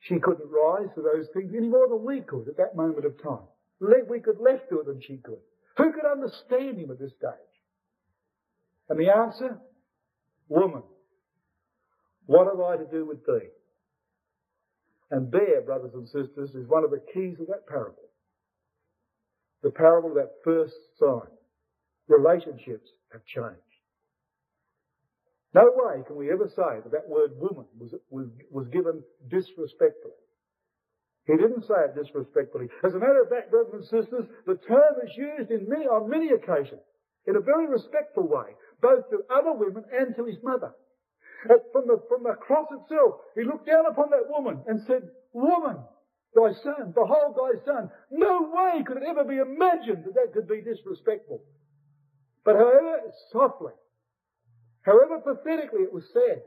She 0.00 0.18
couldn't 0.18 0.50
rise 0.50 0.88
to 0.94 1.00
those 1.00 1.26
things 1.32 1.54
any 1.56 1.68
more 1.68 1.88
than 1.88 2.04
we 2.04 2.20
could 2.20 2.48
at 2.48 2.58
that 2.58 2.76
moment 2.76 3.06
of 3.06 3.20
time. 3.22 3.46
We 3.80 4.20
could 4.20 4.38
less 4.38 4.60
do 4.68 4.80
it 4.80 4.86
than 4.86 5.00
she 5.00 5.16
could. 5.24 5.40
Who 5.78 5.90
could 5.90 6.04
understand 6.04 6.76
him 6.76 6.90
at 6.90 6.98
this 6.98 7.12
stage? 7.12 7.32
And 8.90 9.00
the 9.00 9.08
answer? 9.08 9.58
Woman, 10.50 10.82
what 12.26 12.46
have 12.46 12.60
I 12.60 12.76
to 12.76 12.90
do 12.90 13.06
with 13.06 13.24
thee? 13.24 13.48
And 15.10 15.30
there, 15.30 15.60
brothers 15.62 15.92
and 15.94 16.06
sisters, 16.06 16.50
is 16.54 16.66
one 16.66 16.84
of 16.84 16.90
the 16.90 17.02
keys 17.14 17.38
of 17.40 17.46
that 17.46 17.66
parable. 17.68 18.10
The 19.62 19.70
parable 19.70 20.10
of 20.10 20.16
that 20.16 20.34
first 20.44 20.74
sign. 20.98 21.30
Relationships 22.08 22.90
have 23.12 23.24
changed. 23.24 23.60
No 25.54 25.72
way 25.74 26.02
can 26.06 26.16
we 26.16 26.30
ever 26.30 26.48
say 26.48 26.82
that 26.82 26.92
that 26.92 27.08
word 27.08 27.32
woman 27.38 27.64
was, 27.78 27.94
was, 28.10 28.26
was 28.50 28.68
given 28.68 29.02
disrespectfully. 29.28 30.20
He 31.26 31.36
didn't 31.36 31.66
say 31.66 31.74
it 31.86 31.96
disrespectfully. 31.96 32.68
As 32.84 32.94
a 32.94 32.98
matter 32.98 33.22
of 33.22 33.30
fact, 33.30 33.50
brothers 33.50 33.72
and 33.72 33.84
sisters, 33.84 34.26
the 34.46 34.58
term 34.68 34.94
is 35.02 35.10
used 35.16 35.50
in 35.50 35.68
many, 35.68 35.86
on 35.86 36.10
many 36.10 36.30
occasions 36.30 36.82
in 37.26 37.36
a 37.36 37.40
very 37.40 37.66
respectful 37.66 38.28
way, 38.28 38.54
both 38.80 39.08
to 39.10 39.24
other 39.30 39.52
women 39.52 39.84
and 39.92 40.14
to 40.14 40.24
his 40.24 40.36
mother. 40.42 40.72
From 41.42 41.86
the, 41.86 42.00
from 42.08 42.22
the 42.22 42.34
cross 42.34 42.66
itself, 42.70 43.20
he 43.34 43.44
looked 43.44 43.66
down 43.66 43.86
upon 43.86 44.10
that 44.10 44.28
woman 44.28 44.62
and 44.66 44.80
said, 44.86 45.02
Woman, 45.32 45.76
thy 46.34 46.52
son, 46.62 46.92
behold 46.94 47.36
thy 47.36 47.64
son. 47.64 47.90
No 48.10 48.50
way 48.52 48.82
could 48.84 48.96
it 48.96 49.04
ever 49.06 49.24
be 49.24 49.36
imagined 49.36 50.04
that 50.04 50.14
that 50.14 50.32
could 50.32 50.48
be 50.48 50.62
disrespectful. 50.62 51.42
But 52.44 52.56
however, 52.56 53.00
softly, 53.32 53.72
However 54.86 55.18
pathetically 55.18 55.82
it 55.82 55.92
was 55.92 56.04
said, 56.12 56.42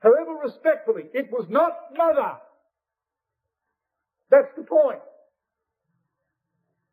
however 0.00 0.34
respectfully, 0.42 1.04
it 1.14 1.30
was 1.30 1.46
not 1.48 1.72
mother. 1.96 2.34
That's 4.30 4.50
the 4.56 4.64
point. 4.64 4.98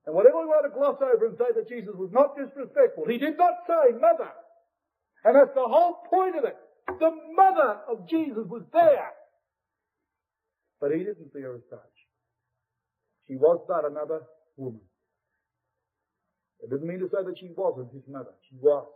And 0.06 0.14
whatever 0.14 0.40
we 0.40 0.46
want 0.46 0.72
to 0.72 0.78
gloss 0.78 1.02
over 1.02 1.26
and 1.26 1.38
say 1.38 1.50
that 1.56 1.68
Jesus 1.68 1.96
was 1.96 2.12
not 2.14 2.38
disrespectful, 2.38 3.06
he 3.10 3.18
did 3.18 3.36
not 3.36 3.66
say 3.66 3.98
mother. 3.98 4.30
And 5.26 5.36
that's 5.36 5.56
the 5.56 5.66
whole 5.66 6.06
point 6.08 6.38
of 6.38 6.46
it. 6.46 6.56
The 6.88 7.12
mother 7.36 7.80
of 7.90 8.08
Jesus 8.10 8.46
was 8.48 8.64
there. 8.72 9.12
But 10.80 10.92
he 10.92 11.00
didn't 11.00 11.32
see 11.34 11.42
her 11.42 11.56
as 11.56 11.62
such. 11.70 11.80
She 13.28 13.36
was 13.36 13.60
but 13.68 13.90
another 13.90 14.22
woman. 14.56 14.82
It 16.62 16.70
didn't 16.70 16.88
mean 16.88 17.00
to 17.00 17.10
say 17.10 17.24
that 17.26 17.38
she 17.40 17.50
wasn't 17.56 17.92
his 17.94 18.04
mother. 18.08 18.32
She 18.50 18.56
was. 18.62 18.88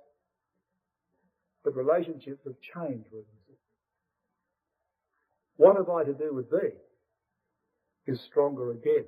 But 1.64 1.76
relationships 1.76 2.42
have 2.46 2.56
changed 2.62 3.06
with 3.12 3.26
them. 3.26 3.58
What 5.58 5.76
have 5.76 5.90
I 5.90 6.04
to 6.06 6.14
do 6.14 6.34
with 6.34 6.50
thee? 6.50 6.78
Is 8.08 8.20
stronger 8.30 8.72
again. 8.72 9.06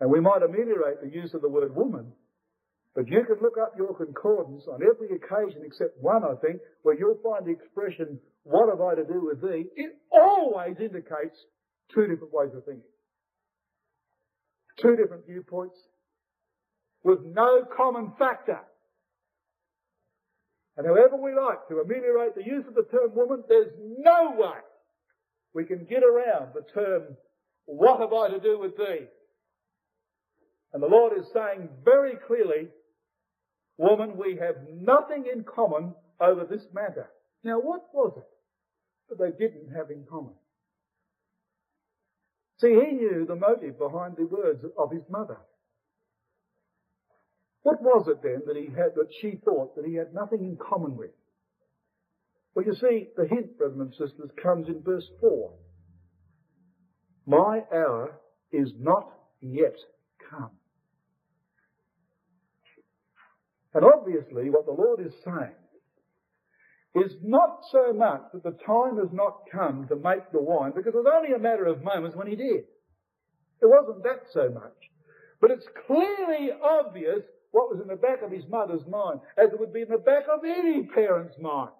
And 0.00 0.10
we 0.10 0.20
might 0.20 0.42
ameliorate 0.42 1.02
the 1.02 1.08
use 1.08 1.34
of 1.34 1.42
the 1.42 1.48
word 1.48 1.74
woman, 1.74 2.12
but 2.94 3.06
you 3.06 3.22
can 3.24 3.36
look 3.40 3.56
up 3.60 3.74
your 3.76 3.94
concordance 3.94 4.64
on 4.66 4.80
every 4.82 5.14
occasion 5.14 5.62
except 5.64 6.00
one, 6.00 6.24
I 6.24 6.34
think, 6.44 6.60
where 6.82 6.98
you'll 6.98 7.20
find 7.22 7.46
the 7.46 7.52
expression, 7.52 8.18
what 8.44 8.68
have 8.68 8.80
I 8.80 8.94
to 8.96 9.04
do 9.04 9.26
with 9.26 9.40
thee? 9.42 9.66
It 9.76 9.96
always 10.10 10.76
indicates 10.80 11.38
two 11.94 12.06
different 12.06 12.32
ways 12.32 12.50
of 12.56 12.64
thinking. 12.64 12.82
Two 14.80 14.96
different 14.96 15.26
viewpoints 15.26 15.76
with 17.04 17.20
no 17.24 17.64
common 17.76 18.12
factor. 18.18 18.60
And 20.76 20.86
however 20.86 21.16
we 21.16 21.34
like 21.34 21.66
to 21.68 21.80
ameliorate 21.80 22.34
the 22.36 22.44
use 22.44 22.64
of 22.68 22.74
the 22.74 22.86
term 22.90 23.14
woman, 23.14 23.42
there's 23.48 23.72
no 23.98 24.32
way 24.36 24.58
we 25.54 25.64
can 25.64 25.84
get 25.84 26.02
around 26.04 26.50
the 26.54 26.62
term, 26.72 27.16
what 27.66 28.00
have 28.00 28.12
I 28.12 28.28
to 28.28 28.40
do 28.40 28.58
with 28.58 28.76
thee? 28.76 29.06
And 30.72 30.82
the 30.82 30.86
Lord 30.86 31.18
is 31.18 31.26
saying 31.32 31.68
very 31.84 32.14
clearly, 32.26 32.68
woman, 33.78 34.16
we 34.16 34.36
have 34.40 34.56
nothing 34.68 35.24
in 35.32 35.44
common 35.44 35.94
over 36.20 36.44
this 36.44 36.66
matter. 36.74 37.08
Now 37.42 37.58
what 37.60 37.86
was 37.94 38.12
it 38.18 38.28
that 39.08 39.18
they 39.18 39.30
didn't 39.30 39.74
have 39.74 39.90
in 39.90 40.04
common? 40.10 40.34
See, 42.60 42.74
he 42.74 42.92
knew 42.92 43.24
the 43.26 43.36
motive 43.36 43.78
behind 43.78 44.16
the 44.16 44.26
words 44.26 44.64
of 44.76 44.90
his 44.90 45.04
mother. 45.08 45.38
What 47.62 47.80
was 47.80 48.08
it 48.08 48.22
then 48.22 48.42
that 48.46 48.56
he 48.56 48.66
had, 48.66 48.94
that 48.96 49.08
she 49.20 49.38
thought 49.44 49.76
that 49.76 49.86
he 49.86 49.94
had 49.94 50.12
nothing 50.12 50.40
in 50.40 50.56
common 50.56 50.96
with? 50.96 51.10
Well, 52.54 52.64
you 52.64 52.74
see, 52.74 53.08
the 53.16 53.26
hint, 53.26 53.58
brothers 53.58 53.78
and 53.78 53.92
sisters, 53.92 54.30
comes 54.42 54.68
in 54.68 54.82
verse 54.82 55.06
4. 55.20 55.52
My 57.26 57.62
hour 57.72 58.18
is 58.50 58.72
not 58.80 59.12
yet 59.40 59.76
come. 60.30 60.57
And 63.74 63.84
obviously, 63.84 64.50
what 64.50 64.66
the 64.66 64.72
Lord 64.72 65.00
is 65.04 65.12
saying 65.24 65.54
is 66.94 67.12
not 67.22 67.60
so 67.70 67.92
much 67.92 68.22
that 68.32 68.42
the 68.42 68.56
time 68.64 68.96
has 68.96 69.12
not 69.12 69.42
come 69.52 69.86
to 69.88 69.96
make 69.96 70.30
the 70.32 70.42
wine, 70.42 70.72
because 70.74 70.94
it 70.94 70.96
was 70.96 71.12
only 71.12 71.34
a 71.34 71.38
matter 71.38 71.66
of 71.66 71.84
moments 71.84 72.16
when 72.16 72.26
he 72.26 72.36
did. 72.36 72.64
It 73.60 73.66
wasn't 73.66 74.02
that 74.04 74.22
so 74.32 74.48
much. 74.50 74.72
But 75.40 75.50
it's 75.50 75.66
clearly 75.86 76.50
obvious 76.62 77.22
what 77.50 77.70
was 77.70 77.80
in 77.80 77.88
the 77.88 77.96
back 77.96 78.22
of 78.22 78.30
his 78.30 78.44
mother's 78.48 78.86
mind, 78.88 79.20
as 79.36 79.52
it 79.52 79.60
would 79.60 79.72
be 79.72 79.82
in 79.82 79.88
the 79.88 79.98
back 79.98 80.24
of 80.32 80.40
any 80.44 80.84
parent's 80.86 81.38
mind. 81.40 81.70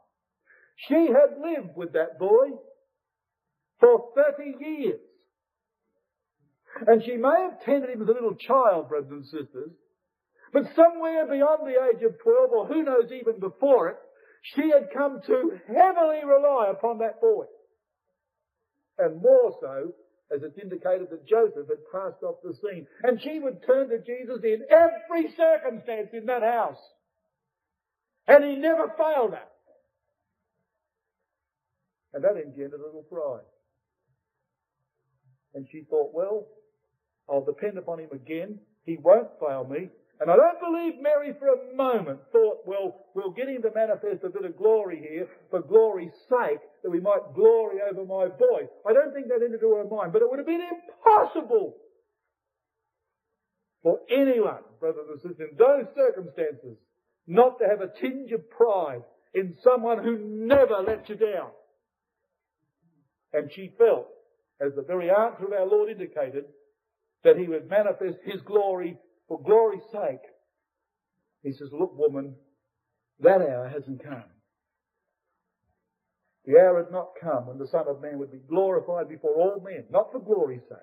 She 0.77 0.95
had 0.95 1.41
lived 1.41 1.77
with 1.77 1.93
that 1.95 2.19
boy 2.19 2.51
for 3.81 4.11
30 4.15 4.65
years. 4.65 5.01
And 6.87 7.03
she 7.03 7.17
may 7.17 7.49
have 7.51 7.65
tended 7.65 7.91
him 7.91 8.03
as 8.03 8.09
a 8.09 8.13
little 8.13 8.35
child, 8.35 8.89
brothers 8.89 9.11
and 9.11 9.25
sisters, 9.25 9.73
but 10.53 10.65
somewhere 10.75 11.27
beyond 11.27 11.67
the 11.67 11.81
age 11.89 12.03
of 12.03 12.19
12, 12.23 12.51
or 12.51 12.67
who 12.67 12.83
knows 12.83 13.11
even 13.13 13.41
before 13.41 13.89
it, 13.89 13.97
she 14.43 14.71
had 14.71 14.91
come 14.95 15.21
to 15.27 15.59
heavily 15.67 16.25
rely 16.25 16.69
upon 16.71 16.99
that 16.99 17.21
boy. 17.21 17.45
And 18.99 19.23
more 19.23 19.57
so 19.61 19.93
as 20.35 20.43
it's 20.43 20.59
indicated 20.59 21.09
that 21.11 21.27
Joseph 21.27 21.69
had 21.69 21.91
passed 21.93 22.23
off 22.23 22.37
the 22.43 22.55
scene. 22.55 22.87
And 23.03 23.21
she 23.21 23.39
would 23.39 23.65
turn 23.67 23.89
to 23.89 23.99
Jesus 23.99 24.41
in 24.45 24.63
every 24.71 25.33
circumstance 25.37 26.11
in 26.13 26.27
that 26.27 26.43
house. 26.43 26.79
And 28.27 28.45
he 28.45 28.57
never 28.57 28.93
failed 28.99 29.33
her. 29.33 29.49
And 32.13 32.25
that 32.25 32.37
engendered 32.37 32.81
a 32.81 32.85
little 32.85 33.07
pride. 33.11 33.45
And 35.55 35.67
she 35.73 35.83
thought, 35.89 36.13
well, 36.13 36.47
I'll 37.29 37.45
depend 37.45 37.79
upon 37.79 38.01
him 38.01 38.11
again. 38.13 38.59
He 38.85 38.97
won't 38.97 39.29
fail 39.41 39.67
me. 39.69 39.89
And 40.21 40.31
I 40.31 40.37
don't 40.37 40.59
believe 40.61 41.01
Mary 41.01 41.33
for 41.39 41.49
a 41.49 41.77
moment 41.77 42.19
thought, 42.33 42.67
well, 42.67 43.07
we'll 43.15 43.31
get 43.31 43.49
him 43.49 43.63
to 43.63 43.71
manifest 43.73 44.25
a 44.25 44.31
bit 44.31 44.45
of 44.45 44.57
glory 44.57 44.99
here 45.09 45.29
for 45.51 45.61
glory's 45.61 46.13
sake, 46.29 46.59
that 46.83 46.91
we 46.91 46.99
might 47.01 47.35
glory 47.35 47.79
over 47.89 48.05
my 48.05 48.27
boy. 48.27 48.67
I 48.89 48.93
don't 48.93 49.15
think 49.15 49.29
that 49.29 49.45
entered 49.45 49.61
her 49.61 49.85
mind, 49.85 50.13
but 50.13 50.23
it 50.23 50.29
would 50.29 50.39
have 50.39 50.47
been 50.47 50.63
impossible 50.63 51.77
for 53.83 54.01
anyone, 54.11 54.63
brothers 54.81 55.07
and 55.09 55.21
sisters, 55.21 55.51
in 55.53 55.57
those 55.57 55.87
circumstances, 55.95 56.77
not 57.29 57.59
to 57.61 57.69
have 57.69 57.81
a 57.81 57.93
tinge 58.01 58.33
of 58.33 58.51
pride 58.51 59.03
in 59.35 59.55
someone 59.63 60.03
who 60.03 60.19
never 60.19 60.83
let 60.85 61.09
you 61.09 61.15
down. 61.15 61.51
And 63.33 63.53
she 63.53 63.73
felt, 63.79 64.09
as 64.61 64.73
the 64.75 64.83
very 64.83 65.11
answer 65.11 65.45
of 65.45 65.53
our 65.53 65.67
Lord 65.67 65.91
indicated, 65.91 66.45
that 67.23 67.37
he 67.37 67.47
would 67.47 67.71
manifest 67.71 68.19
his 68.25 68.41
glory 68.43 68.97
for 69.29 69.41
glory's 69.41 69.83
sake. 69.93 70.23
He 71.43 71.53
says, 71.53 71.69
look 71.73 71.97
woman, 71.97 72.35
that 73.21 73.41
hour 73.41 73.69
hasn't 73.69 74.03
come. 74.03 74.25
The 76.47 76.59
hour 76.59 76.83
had 76.83 76.91
not 76.91 77.11
come 77.21 77.47
when 77.47 77.59
the 77.59 77.67
Son 77.67 77.85
of 77.87 78.01
Man 78.01 78.19
would 78.19 78.33
be 78.33 78.41
glorified 78.49 79.09
before 79.09 79.35
all 79.35 79.61
men, 79.63 79.85
not 79.91 80.11
for 80.11 80.19
glory's 80.19 80.63
sake, 80.69 80.79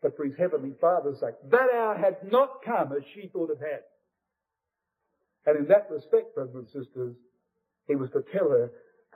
but 0.00 0.16
for 0.16 0.24
his 0.24 0.36
heavenly 0.38 0.72
Father's 0.80 1.18
sake. 1.18 1.34
That 1.50 1.68
hour 1.74 1.96
had 1.96 2.30
not 2.30 2.62
come 2.64 2.92
as 2.92 3.02
she 3.14 3.28
thought 3.28 3.50
it 3.50 3.58
had. 3.58 3.82
And 5.46 5.58
in 5.58 5.68
that 5.68 5.90
respect, 5.90 6.34
brothers 6.34 6.54
and 6.54 6.66
sisters, 6.68 7.16
he 7.88 7.96
was 7.96 8.08
to 8.10 8.22
tell 8.32 8.48
her, 8.50 8.70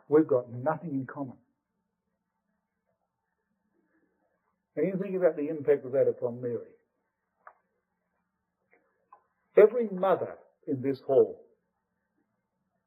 we've 0.08 0.26
got 0.26 0.52
nothing 0.52 0.90
in 0.90 1.06
common. 1.06 1.36
And 4.76 4.86
you 4.86 4.98
think 5.00 5.16
about 5.16 5.36
the 5.36 5.48
impact 5.48 5.86
of 5.86 5.92
that 5.92 6.08
upon 6.08 6.40
Mary. 6.40 6.74
Every 9.60 9.88
mother 9.90 10.34
in 10.66 10.82
this 10.82 11.00
hall 11.06 11.44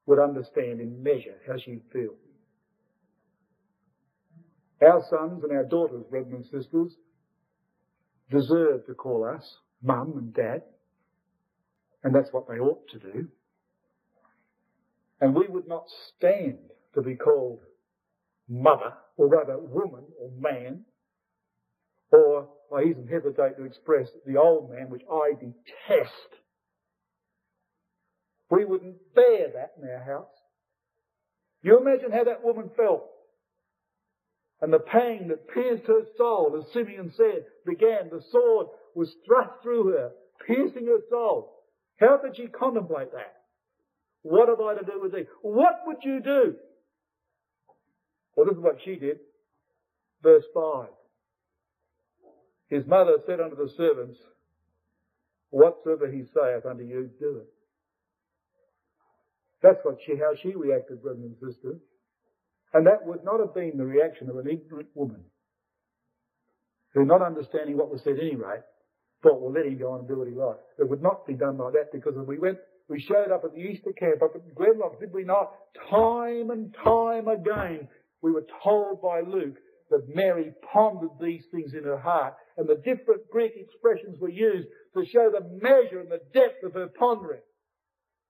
would 0.05 0.19
understand 0.19 0.79
in 0.79 1.03
measure 1.03 1.37
how 1.47 1.57
she 1.57 1.79
feels. 1.91 2.15
Our 4.81 5.03
sons 5.09 5.43
and 5.43 5.51
our 5.51 5.63
daughters, 5.63 6.03
brothers 6.09 6.33
and 6.33 6.45
sisters, 6.45 6.95
deserve 8.29 8.85
to 8.87 8.93
call 8.93 9.25
us 9.25 9.57
mum 9.83 10.13
and 10.17 10.33
dad, 10.33 10.63
and 12.03 12.15
that's 12.15 12.31
what 12.31 12.47
they 12.47 12.59
ought 12.59 12.87
to 12.89 12.99
do. 12.99 13.27
And 15.19 15.35
we 15.35 15.47
would 15.47 15.67
not 15.67 15.85
stand 16.15 16.57
to 16.95 17.01
be 17.01 17.15
called 17.15 17.59
mother, 18.49 18.93
or 19.17 19.27
rather 19.27 19.59
woman 19.59 20.05
or 20.19 20.31
man, 20.39 20.83
or 22.11 22.49
I 22.75 22.83
even 22.83 23.07
hesitate 23.07 23.57
to 23.57 23.65
express 23.65 24.09
the 24.25 24.37
old 24.37 24.71
man, 24.71 24.89
which 24.89 25.03
I 25.11 25.33
detest. 25.33 26.40
We 28.51 28.65
wouldn't 28.65 28.97
bear 29.15 29.47
that 29.53 29.73
in 29.81 29.89
our 29.89 30.03
house. 30.03 30.27
You 31.63 31.79
imagine 31.79 32.11
how 32.11 32.25
that 32.25 32.43
woman 32.43 32.69
felt. 32.75 33.05
And 34.61 34.71
the 34.71 34.79
pain 34.79 35.29
that 35.29 35.49
pierced 35.49 35.87
her 35.87 36.01
soul, 36.17 36.59
as 36.59 36.71
Simeon 36.73 37.11
said, 37.15 37.45
began. 37.65 38.09
The 38.11 38.21
sword 38.29 38.67
was 38.93 39.15
thrust 39.25 39.63
through 39.63 39.93
her, 39.93 40.11
piercing 40.45 40.85
her 40.85 40.99
soul. 41.09 41.63
How 41.99 42.17
could 42.17 42.35
she 42.35 42.47
contemplate 42.47 43.13
that? 43.13 43.37
What 44.23 44.49
have 44.49 44.59
I 44.59 44.75
to 44.75 44.85
do 44.85 45.01
with 45.01 45.13
thee? 45.13 45.25
What 45.41 45.79
would 45.87 45.97
you 46.03 46.19
do? 46.19 46.55
Well, 48.35 48.45
this 48.45 48.57
is 48.57 48.63
what 48.63 48.79
she 48.83 48.97
did. 48.97 49.19
Verse 50.21 50.43
5. 50.53 50.87
His 52.69 52.85
mother 52.85 53.17
said 53.25 53.39
unto 53.39 53.55
the 53.55 53.71
servants, 53.77 54.19
Whatsoever 55.49 56.09
he 56.11 56.23
saith 56.33 56.65
unto 56.65 56.83
you, 56.83 57.09
do 57.19 57.41
it. 57.41 57.47
That's 59.61 59.79
what 59.83 59.97
she, 60.05 60.15
how 60.17 60.33
she 60.41 60.55
reacted, 60.55 61.01
brothers 61.03 61.23
and 61.23 61.35
sisters. 61.35 61.79
And 62.73 62.87
that 62.87 63.05
would 63.05 63.23
not 63.23 63.39
have 63.39 63.53
been 63.53 63.77
the 63.77 63.85
reaction 63.85 64.29
of 64.29 64.37
an 64.37 64.47
ignorant 64.47 64.89
woman 64.95 65.23
who, 66.93 67.05
not 67.05 67.21
understanding 67.21 67.77
what 67.77 67.91
was 67.91 68.01
said 68.03 68.17
anyway, 68.19 68.57
thought, 69.21 69.39
well, 69.39 69.51
let 69.51 69.65
him 69.65 69.77
go 69.77 69.91
on 69.91 69.99
and 69.99 70.07
do 70.07 70.17
what 70.17 70.27
he 70.27 70.33
likes. 70.33 70.63
It 70.79 70.89
would 70.89 71.03
not 71.03 71.27
be 71.27 71.33
done 71.33 71.57
like 71.57 71.73
that 71.73 71.91
because 71.93 72.13
we 72.27 72.39
went, 72.39 72.57
we 72.89 72.99
showed 72.99 73.31
up 73.31 73.43
at 73.45 73.53
the 73.53 73.59
Easter 73.59 73.91
camp 73.97 74.21
up 74.23 74.35
at 74.35 74.55
Glenlock, 74.55 74.99
did 74.99 75.13
we 75.13 75.23
not? 75.23 75.51
Time 75.89 76.49
and 76.49 76.75
time 76.83 77.27
again, 77.27 77.87
we 78.21 78.31
were 78.31 78.45
told 78.63 79.01
by 79.01 79.21
Luke 79.21 79.57
that 79.89 80.07
Mary 80.13 80.53
pondered 80.73 81.11
these 81.19 81.43
things 81.51 81.73
in 81.73 81.83
her 81.83 81.99
heart 81.99 82.33
and 82.57 82.67
the 82.67 82.75
different 82.75 83.29
Greek 83.29 83.53
expressions 83.55 84.19
were 84.19 84.29
used 84.29 84.67
to 84.95 85.05
show 85.05 85.29
the 85.31 85.47
measure 85.61 85.99
and 85.99 86.09
the 86.09 86.21
depth 86.33 86.63
of 86.63 86.73
her 86.73 86.87
pondering. 86.97 87.41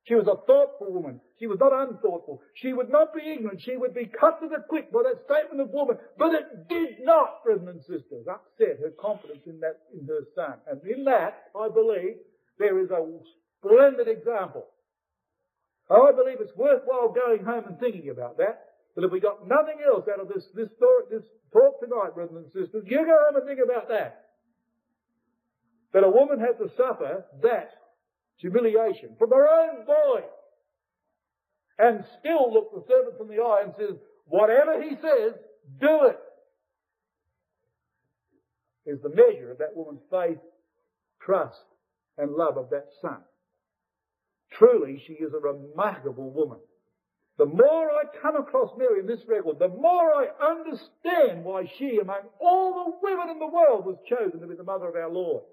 She 0.06 0.16
was 0.16 0.26
a 0.26 0.46
thoughtful 0.48 0.92
woman. 0.92 1.22
She 1.40 1.46
was 1.46 1.60
not 1.60 1.74
unthoughtful. 1.74 2.42
She 2.56 2.74
would 2.74 2.90
not 2.90 3.14
be 3.14 3.22
ignorant. 3.22 3.62
She 3.62 3.78
would 3.78 3.94
be 3.94 4.06
cut 4.06 4.42
to 4.42 4.48
the 4.48 4.64
quick 4.68 4.92
by 4.92 5.04
that 5.04 5.22
statement 5.26 5.62
of 5.62 5.70
woman. 5.70 5.98
But 6.18 6.34
it 6.34 6.68
did 6.70 7.06
not, 7.06 7.44
brothers 7.44 7.68
and 7.68 7.82
sisters, 7.82 8.26
upset 8.28 8.82
her 8.82 8.92
confidence 9.00 9.46
in 9.46 9.60
that, 9.60 9.82
in 9.94 10.08
her 10.08 10.26
son. 10.34 10.56
And 10.68 10.82
in 10.90 11.06
that, 11.06 11.52
I 11.56 11.70
believe, 11.70 12.18
there 12.58 12.80
is 12.80 12.90
a 12.90 13.06
splendid 13.60 14.08
example. 14.08 14.66
I 15.90 16.12
believe 16.16 16.38
it's 16.40 16.56
worthwhile 16.56 17.10
going 17.14 17.44
home 17.44 17.66
and 17.68 17.80
thinking 17.80 18.10
about 18.10 18.38
that. 18.38 18.72
But 18.96 19.04
if 19.04 19.12
we 19.12 19.20
got 19.20 19.48
nothing 19.48 19.78
else 19.86 20.06
out 20.12 20.20
of 20.20 20.30
this, 20.30 20.46
this 20.56 20.70
story, 20.78 21.04
this 21.12 21.24
talk 21.54 21.80
tonight, 21.80 22.16
brothers 22.16 22.36
and 22.36 22.46
sisters, 22.48 22.84
you 22.88 23.06
go 23.06 23.18
home 23.28 23.36
and 23.36 23.46
think 23.46 23.60
about 23.64 23.88
that. 23.90 24.30
That 25.94 26.04
a 26.04 26.10
woman 26.10 26.40
had 26.40 26.58
to 26.58 26.72
suffer 26.76 27.26
that 27.44 27.72
humiliation 28.42 29.16
from 29.18 29.30
her 29.30 29.48
own 29.48 29.86
boy. 29.86 30.22
And 31.80 32.04
still 32.20 32.54
look 32.54 32.74
the 32.74 32.84
servant 32.88 33.16
in 33.22 33.28
the 33.28 33.42
eye 33.42 33.62
and 33.64 33.74
says, 33.78 33.98
whatever 34.26 34.82
he 34.82 34.96
says, 34.96 35.34
do 35.80 36.06
it. 36.06 36.20
Is 38.86 39.00
the 39.02 39.10
measure 39.10 39.52
of 39.52 39.60
that 39.60 39.76
woman's 39.76 40.02
faith, 40.10 40.40
trust, 41.22 41.64
and 42.18 42.32
love 42.32 42.58
of 42.58 42.72
that 42.72 42.88
son. 43.02 43.18
Truly, 44.58 45.02
she 45.06 45.14
is 45.14 45.34
a 45.34 45.38
remarkable 45.38 46.32
woman. 46.32 46.60
The 47.38 47.46
more 47.46 47.90
I 47.90 48.04
come 48.22 48.36
across 48.36 48.72
Mary 48.78 49.00
in 49.00 49.08
this 49.08 49.26
record, 49.28 49.58
the 49.60 49.70
more 49.70 50.14
I 50.14 50.28
understand 50.44 51.44
why 51.44 51.72
she, 51.78 52.00
among 52.02 52.22
all 52.40 52.74
the 52.74 53.08
women 53.08 53.30
in 53.30 53.40
the 53.40 53.48
world, 53.48 53.86
was 53.86 53.98
chosen 54.10 54.42
to 54.42 54.48
be 54.48 54.56
the 54.56 54.64
mother 54.64 54.90
of 54.90 54.96
our 54.96 55.10
Lord. 55.10 55.44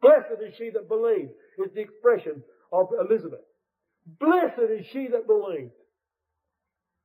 Blessed 0.00 0.42
is 0.46 0.54
she 0.58 0.70
that 0.70 0.88
believed, 0.88 1.30
is 1.58 1.72
the 1.74 1.80
expression 1.80 2.42
of 2.72 2.88
Elizabeth. 2.98 3.44
Blessed 4.18 4.70
is 4.70 4.86
she 4.86 5.08
that 5.08 5.26
believed. 5.26 5.72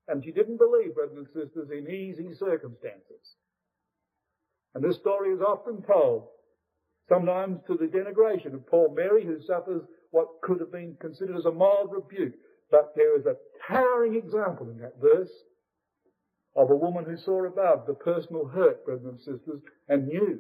And 0.08 0.24
she 0.24 0.32
didn't 0.32 0.58
believe, 0.58 0.96
brothers 0.96 1.18
and 1.18 1.28
sisters, 1.28 1.70
in 1.72 1.90
easy 1.90 2.34
circumstances. 2.34 3.36
And 4.74 4.84
this 4.84 4.98
story 4.98 5.32
is 5.32 5.42
often 5.42 5.82
told, 5.82 6.28
sometimes 7.10 7.60
to 7.68 7.76
the 7.76 7.88
denigration 7.88 8.54
of 8.54 8.68
poor 8.68 8.90
Mary, 8.94 9.26
who 9.26 9.42
suffers 9.42 9.82
what 10.12 10.28
could 10.42 10.60
have 10.60 10.72
been 10.72 10.96
considered 11.02 11.38
as 11.38 11.46
a 11.46 11.52
mild 11.52 11.92
rebuke. 11.92 12.34
But 12.72 12.94
there 12.96 13.18
is 13.18 13.26
a 13.26 13.36
towering 13.68 14.16
example 14.16 14.70
in 14.70 14.80
that 14.80 15.00
verse 15.02 15.32
of 16.56 16.70
a 16.70 16.76
woman 16.76 17.06
who 17.06 17.18
saw 17.18 17.46
above 17.46 17.86
the 17.86 17.94
personal 17.94 18.46
hurt, 18.46 18.86
brothers 18.86 19.06
and 19.06 19.20
sisters, 19.20 19.62
and 19.90 20.08
knew 20.08 20.40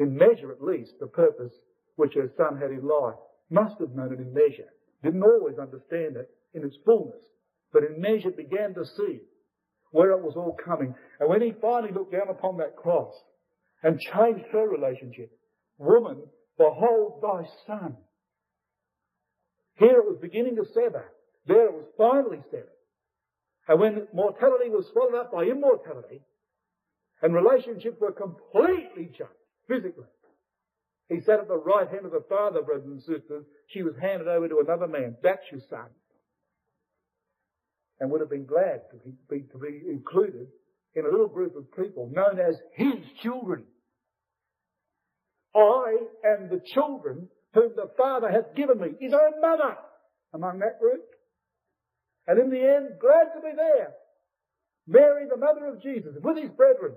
in 0.00 0.16
measure 0.16 0.50
at 0.50 0.62
least, 0.62 0.94
the 0.98 1.06
purpose 1.06 1.52
which 2.00 2.14
her 2.14 2.30
son 2.36 2.58
had 2.58 2.70
in 2.70 2.86
life. 2.86 3.20
Must 3.50 3.78
have 3.80 3.94
known 3.94 4.12
it 4.12 4.20
in 4.20 4.32
measure. 4.32 4.72
Didn't 5.02 5.22
always 5.22 5.58
understand 5.58 6.16
it 6.16 6.30
in 6.54 6.64
its 6.64 6.76
fullness, 6.84 7.22
but 7.72 7.84
in 7.84 8.00
measure 8.00 8.30
began 8.30 8.74
to 8.74 8.84
see 8.96 9.20
where 9.92 10.12
it 10.12 10.22
was 10.22 10.34
all 10.36 10.56
coming. 10.64 10.94
And 11.18 11.28
when 11.28 11.42
he 11.42 11.52
finally 11.60 11.92
looked 11.92 12.12
down 12.12 12.28
upon 12.28 12.56
that 12.58 12.76
cross 12.76 13.12
and 13.82 14.00
changed 14.00 14.46
her 14.52 14.68
relationship, 14.68 15.30
woman, 15.78 16.22
behold 16.56 17.22
thy 17.22 17.44
son. 17.66 17.96
Here 19.76 19.98
it 19.98 20.06
was 20.06 20.18
beginning 20.20 20.56
to 20.56 20.64
sever. 20.74 21.12
There 21.46 21.66
it 21.66 21.72
was 21.72 21.86
finally 21.96 22.42
severed. 22.50 22.68
And 23.68 23.80
when 23.80 24.06
mortality 24.12 24.68
was 24.68 24.86
swallowed 24.92 25.20
up 25.20 25.32
by 25.32 25.44
immortality, 25.44 26.20
and 27.22 27.34
relationships 27.34 27.96
were 28.00 28.12
completely 28.12 29.06
changed, 29.06 29.32
physically. 29.68 30.06
He 31.10 31.20
sat 31.20 31.40
at 31.40 31.48
the 31.48 31.56
right 31.56 31.88
hand 31.88 32.06
of 32.06 32.12
the 32.12 32.24
Father, 32.28 32.62
brothers 32.62 32.86
and 32.86 33.00
sisters. 33.00 33.44
She 33.66 33.82
was 33.82 33.94
handed 34.00 34.28
over 34.28 34.48
to 34.48 34.60
another 34.64 34.86
man. 34.86 35.16
That's 35.22 35.42
your 35.50 35.60
son. 35.68 35.86
And 37.98 38.10
would 38.10 38.20
have 38.20 38.30
been 38.30 38.46
glad 38.46 38.82
to 38.92 38.96
be, 39.28 39.42
to 39.52 39.58
be 39.58 39.82
included 39.90 40.46
in 40.94 41.04
a 41.04 41.10
little 41.10 41.28
group 41.28 41.56
of 41.56 41.70
people 41.76 42.10
known 42.12 42.38
as 42.38 42.56
his 42.74 43.04
children. 43.22 43.64
I 45.54 45.96
am 46.24 46.48
the 46.48 46.62
children 46.74 47.28
whom 47.54 47.72
the 47.74 47.90
Father 47.98 48.30
hath 48.30 48.54
given 48.54 48.80
me, 48.80 48.90
his 49.00 49.12
own 49.12 49.40
mother, 49.40 49.76
among 50.32 50.60
that 50.60 50.78
group. 50.78 51.02
And 52.28 52.38
in 52.38 52.50
the 52.50 52.62
end, 52.62 53.00
glad 53.00 53.34
to 53.34 53.40
be 53.42 53.54
there. 53.56 53.94
Mary, 54.86 55.26
the 55.28 55.36
mother 55.36 55.66
of 55.66 55.82
Jesus, 55.82 56.14
with 56.22 56.38
his 56.38 56.50
brethren, 56.50 56.94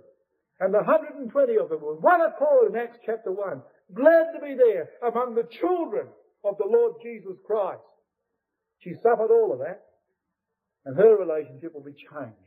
and 0.60 0.72
the 0.72 0.78
120 0.78 1.58
of 1.58 1.70
them 1.70 1.82
were 1.82 1.96
one 1.96 2.22
accord 2.22 2.70
in 2.72 2.78
Acts 2.78 3.00
chapter 3.04 3.32
1. 3.32 3.62
Glad 3.92 4.32
to 4.34 4.40
be 4.40 4.56
there 4.56 4.90
among 5.06 5.36
the 5.36 5.48
children 5.60 6.08
of 6.44 6.58
the 6.58 6.68
Lord 6.68 6.94
Jesus 7.04 7.38
Christ. 7.46 7.82
She 8.80 8.94
suffered 9.02 9.32
all 9.32 9.54
of 9.54 9.60
that, 9.60 9.84
and 10.86 10.98
her 10.98 11.18
relationship 11.18 11.74
will 11.74 11.84
be 11.84 11.96
changed. 11.96 12.38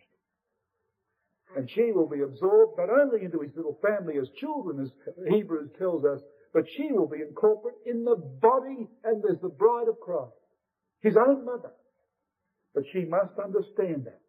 And 1.56 1.70
she 1.70 1.92
will 1.92 2.08
be 2.08 2.20
absorbed 2.20 2.78
not 2.78 2.90
only 2.90 3.24
into 3.24 3.40
his 3.40 3.52
little 3.56 3.78
family 3.80 4.18
as 4.18 4.28
children, 4.40 4.80
as 4.80 4.90
Hebrews 5.28 5.70
tells 5.78 6.04
us, 6.04 6.20
but 6.52 6.64
she 6.76 6.88
will 6.90 7.08
be 7.08 7.22
incorporated 7.22 7.80
in 7.86 8.04
the 8.04 8.16
body 8.16 8.88
and 9.04 9.24
as 9.24 9.40
the 9.40 9.48
bride 9.48 9.88
of 9.88 10.00
Christ, 10.00 10.36
his 11.02 11.16
own 11.16 11.44
mother. 11.44 11.72
But 12.74 12.84
she 12.92 13.04
must 13.04 13.38
understand 13.42 14.04
that. 14.04 14.20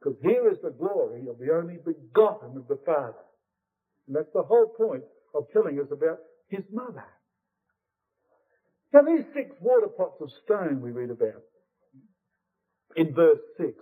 Because 0.00 0.18
here 0.22 0.50
is 0.50 0.58
the 0.62 0.70
glory 0.70 1.28
of 1.28 1.38
the 1.38 1.52
only 1.54 1.78
begotten 1.78 2.56
of 2.56 2.68
the 2.68 2.78
Father. 2.84 3.24
And 4.06 4.16
that's 4.16 4.32
the 4.34 4.42
whole 4.42 4.66
point 4.76 5.04
of 5.34 5.44
telling 5.52 5.78
us 5.78 5.86
about 5.92 6.18
his 6.48 6.64
mother. 6.72 7.04
Now 8.92 9.02
these 9.02 9.24
six 9.34 9.50
water 9.60 9.88
pots 9.88 10.20
of 10.20 10.30
stone 10.44 10.80
we 10.80 10.90
read 10.90 11.10
about 11.10 11.42
in 12.96 13.12
verse 13.12 13.40
6. 13.58 13.72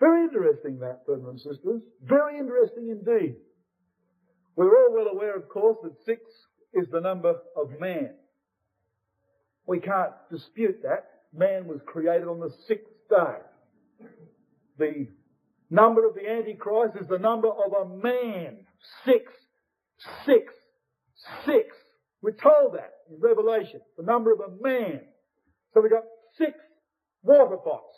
Very 0.00 0.24
interesting 0.24 0.78
that, 0.80 1.06
brothers 1.06 1.24
and 1.26 1.38
sisters. 1.40 1.82
Very 2.02 2.38
interesting 2.38 2.88
indeed. 2.88 3.36
We're 4.56 4.76
all 4.76 4.92
well 4.92 5.06
aware, 5.06 5.36
of 5.36 5.48
course, 5.48 5.78
that 5.82 5.94
six 6.04 6.20
is 6.74 6.86
the 6.90 7.00
number 7.00 7.34
of 7.56 7.80
man. 7.80 8.10
We 9.66 9.80
can't 9.80 10.12
dispute 10.30 10.82
that. 10.82 11.06
Man 11.32 11.66
was 11.66 11.80
created 11.86 12.28
on 12.28 12.40
the 12.40 12.50
sixth 12.68 12.92
day. 13.08 13.38
The 14.78 15.08
number 15.70 16.06
of 16.06 16.14
the 16.14 16.28
Antichrist 16.28 16.96
is 17.00 17.08
the 17.08 17.18
number 17.18 17.48
of 17.48 17.72
a 17.72 18.02
man. 18.02 18.58
Six, 19.04 19.32
six, 20.26 20.52
six. 21.44 21.76
We're 22.22 22.32
told 22.32 22.74
that 22.74 22.92
in 23.10 23.20
Revelation. 23.20 23.80
The 23.96 24.04
number 24.04 24.32
of 24.32 24.40
a 24.40 24.62
man. 24.62 25.00
So 25.72 25.80
we've 25.80 25.90
got 25.90 26.04
six 26.38 26.52
water 27.22 27.56
pots. 27.56 27.96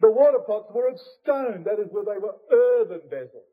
The 0.00 0.10
water 0.10 0.38
pots 0.46 0.70
were 0.74 0.88
of 0.88 0.98
stone. 1.22 1.64
That 1.64 1.80
is 1.80 1.88
where 1.90 2.04
they 2.04 2.20
were 2.20 2.36
earthen 2.52 3.08
vessels. 3.08 3.48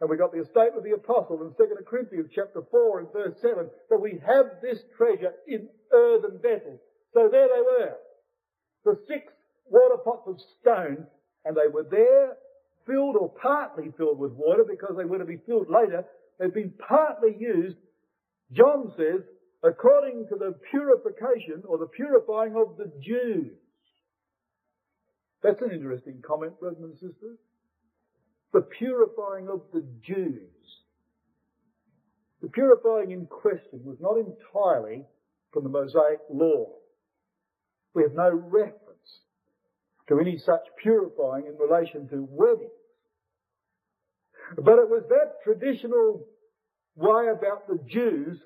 And 0.00 0.08
we 0.08 0.16
got 0.16 0.32
the 0.32 0.44
statement 0.44 0.78
of 0.78 0.84
the 0.84 0.94
apostle 0.94 1.42
in 1.42 1.54
2 1.56 1.74
Corinthians 1.88 2.30
chapter 2.34 2.62
4 2.70 3.00
and 3.00 3.12
verse 3.12 3.34
7 3.42 3.68
that 3.90 4.00
we 4.00 4.20
have 4.24 4.46
this 4.62 4.78
treasure 4.96 5.32
in 5.48 5.68
earthen 5.92 6.38
vessels. 6.40 6.78
So 7.12 7.28
there 7.30 7.48
they 7.48 7.62
were. 7.62 7.94
The 8.84 9.00
six 9.08 9.32
water 9.66 9.96
pots 10.04 10.28
of 10.28 10.38
stone 10.60 11.06
and 11.44 11.56
they 11.56 11.68
were 11.72 11.86
there 11.90 12.36
filled 12.86 13.16
or 13.16 13.28
partly 13.42 13.92
filled 13.96 14.18
with 14.18 14.32
water 14.32 14.64
because 14.68 14.96
they 14.96 15.04
were 15.04 15.18
to 15.18 15.24
be 15.24 15.38
filled 15.46 15.68
later. 15.68 16.04
They've 16.38 16.54
been 16.54 16.74
partly 16.86 17.36
used, 17.38 17.76
John 18.52 18.92
says, 18.96 19.22
according 19.62 20.26
to 20.28 20.36
the 20.36 20.54
purification 20.70 21.62
or 21.66 21.78
the 21.78 21.86
purifying 21.86 22.54
of 22.56 22.76
the 22.76 22.92
Jews. 23.00 23.56
That's 25.42 25.62
an 25.62 25.72
interesting 25.72 26.22
comment, 26.26 26.58
brothers 26.60 26.82
and 26.82 26.94
sisters. 26.94 27.38
The 28.52 28.62
purifying 28.78 29.48
of 29.48 29.62
the 29.72 29.84
Jews. 30.02 30.50
The 32.40 32.48
purifying 32.48 33.10
in 33.10 33.26
question 33.26 33.80
was 33.84 33.98
not 34.00 34.16
entirely 34.16 35.04
from 35.52 35.64
the 35.64 35.70
Mosaic 35.70 36.20
law. 36.30 36.66
We 37.94 38.02
have 38.02 38.14
no 38.14 38.30
reference 38.30 38.78
to 40.08 40.20
any 40.20 40.38
such 40.38 40.62
purifying 40.82 41.46
in 41.46 41.56
relation 41.58 42.08
to 42.08 42.26
weddings. 42.30 42.70
But 44.56 44.78
it 44.78 44.88
was 44.88 45.04
that 45.08 45.42
traditional 45.44 46.26
way 46.96 47.28
about 47.28 47.68
the 47.68 47.78
Jews 47.86 48.40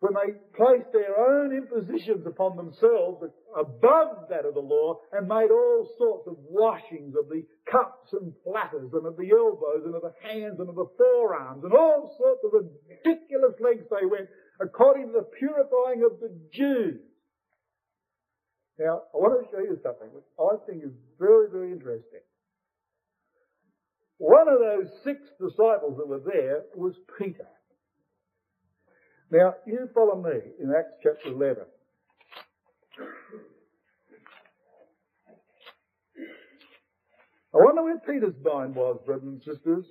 when 0.00 0.12
they 0.12 0.36
placed 0.56 0.92
their 0.92 1.16
own 1.16 1.56
impositions 1.56 2.26
upon 2.26 2.56
themselves 2.56 3.24
above 3.56 4.28
that 4.28 4.44
of 4.44 4.52
the 4.52 4.60
law 4.60 5.00
and 5.12 5.26
made 5.26 5.48
all 5.50 5.88
sorts 5.96 6.28
of 6.28 6.36
washings 6.44 7.14
of 7.16 7.28
the 7.30 7.42
cups 7.70 8.12
and 8.12 8.34
platters 8.44 8.90
and 8.92 9.06
of 9.06 9.16
the 9.16 9.30
elbows 9.32 9.80
and 9.86 9.94
of 9.94 10.02
the 10.02 10.12
hands 10.20 10.60
and 10.60 10.68
of 10.68 10.74
the 10.74 10.90
forearms 10.98 11.64
and 11.64 11.72
all 11.72 12.14
sorts 12.18 12.44
of 12.44 12.52
ridiculous 12.52 13.54
lengths 13.60 13.88
they 13.88 14.04
went 14.04 14.28
according 14.60 15.06
to 15.06 15.12
the 15.12 15.28
purifying 15.38 16.04
of 16.04 16.20
the 16.20 16.36
Jews. 16.52 17.00
Now, 18.78 19.08
I 19.14 19.16
want 19.16 19.40
to 19.40 19.50
show 19.50 19.62
you 19.62 19.78
something 19.82 20.12
which 20.12 20.28
I 20.36 20.58
think 20.66 20.84
is 20.84 20.92
very, 21.18 21.48
very 21.48 21.72
interesting. 21.72 22.20
One 24.18 24.48
of 24.48 24.58
those 24.60 24.90
six 25.04 25.18
disciples 25.40 25.96
that 25.98 26.06
were 26.06 26.22
there 26.24 26.62
was 26.74 26.94
Peter. 27.18 27.46
Now, 29.30 29.54
you 29.66 29.88
follow 29.94 30.22
me 30.22 30.38
in 30.60 30.72
Acts 30.76 30.94
chapter 31.02 31.28
11. 31.28 31.64
I 37.52 37.58
wonder 37.58 37.82
where 37.82 37.98
Peter's 37.98 38.34
mind 38.44 38.74
was, 38.74 39.00
brothers 39.06 39.24
and 39.24 39.42
sisters, 39.42 39.84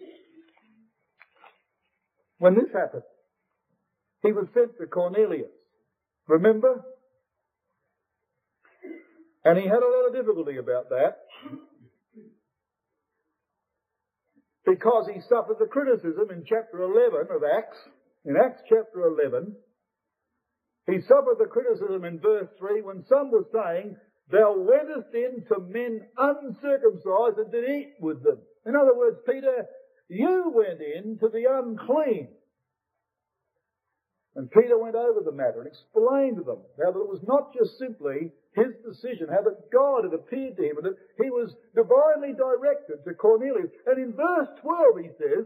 when 2.37 2.55
this 2.55 2.71
happened. 2.73 3.03
He 4.21 4.31
was 4.31 4.47
sent 4.53 4.77
to 4.79 4.85
Cornelius. 4.85 5.51
Remember? 6.27 6.83
And 9.45 9.57
he 9.57 9.65
had 9.65 9.83
a 9.83 9.87
lot 9.87 10.07
of 10.07 10.13
difficulty 10.13 10.57
about 10.57 10.89
that. 10.89 11.19
Because 14.65 15.09
he 15.13 15.19
suffered 15.21 15.59
the 15.59 15.67
criticism 15.67 16.31
in 16.31 16.43
chapter 16.47 16.81
11 16.81 17.27
of 17.35 17.43
Acts 17.43 17.77
in 18.25 18.37
Acts 18.37 18.61
chapter 18.69 19.07
11, 19.07 19.53
he 20.87 21.01
suffered 21.01 21.37
the 21.39 21.51
criticism 21.51 22.05
in 22.05 22.19
verse 22.19 22.47
3 22.57 22.81
when 22.81 23.03
some 23.07 23.31
were 23.31 23.47
saying, 23.51 23.97
Thou 24.31 24.55
wentest 24.57 25.13
in 25.13 25.43
to 25.49 25.59
men 25.59 26.07
uncircumcised 26.17 27.37
and 27.37 27.51
did 27.51 27.69
eat 27.69 27.95
with 27.99 28.23
them. 28.23 28.39
In 28.65 28.75
other 28.75 28.95
words, 28.95 29.17
Peter, 29.25 29.65
you 30.07 30.51
went 30.55 30.79
in 30.79 31.17
to 31.19 31.27
the 31.27 31.45
unclean. 31.49 32.29
And 34.35 34.49
Peter 34.49 34.77
went 34.77 34.95
over 34.95 35.21
the 35.21 35.31
matter 35.31 35.61
and 35.61 35.67
explained 35.67 36.37
to 36.37 36.43
them 36.43 36.57
how 36.81 36.91
that 36.91 36.99
it 36.99 37.09
was 37.09 37.21
not 37.27 37.53
just 37.53 37.77
simply 37.77 38.31
his 38.55 38.73
decision, 38.81 39.29
how 39.29 39.43
that 39.45 39.69
God 39.71 40.05
had 40.05 40.13
appeared 40.13 40.57
to 40.57 40.63
him 40.63 40.77
and 40.77 40.85
that 40.89 40.97
he 41.21 41.29
was 41.29 41.53
divinely 41.75 42.33
directed 42.33 43.05
to 43.05 43.13
Cornelius. 43.13 43.69
And 43.85 44.01
in 44.01 44.13
verse 44.13 44.49
12 44.61 45.05
he 45.05 45.09
says, 45.21 45.45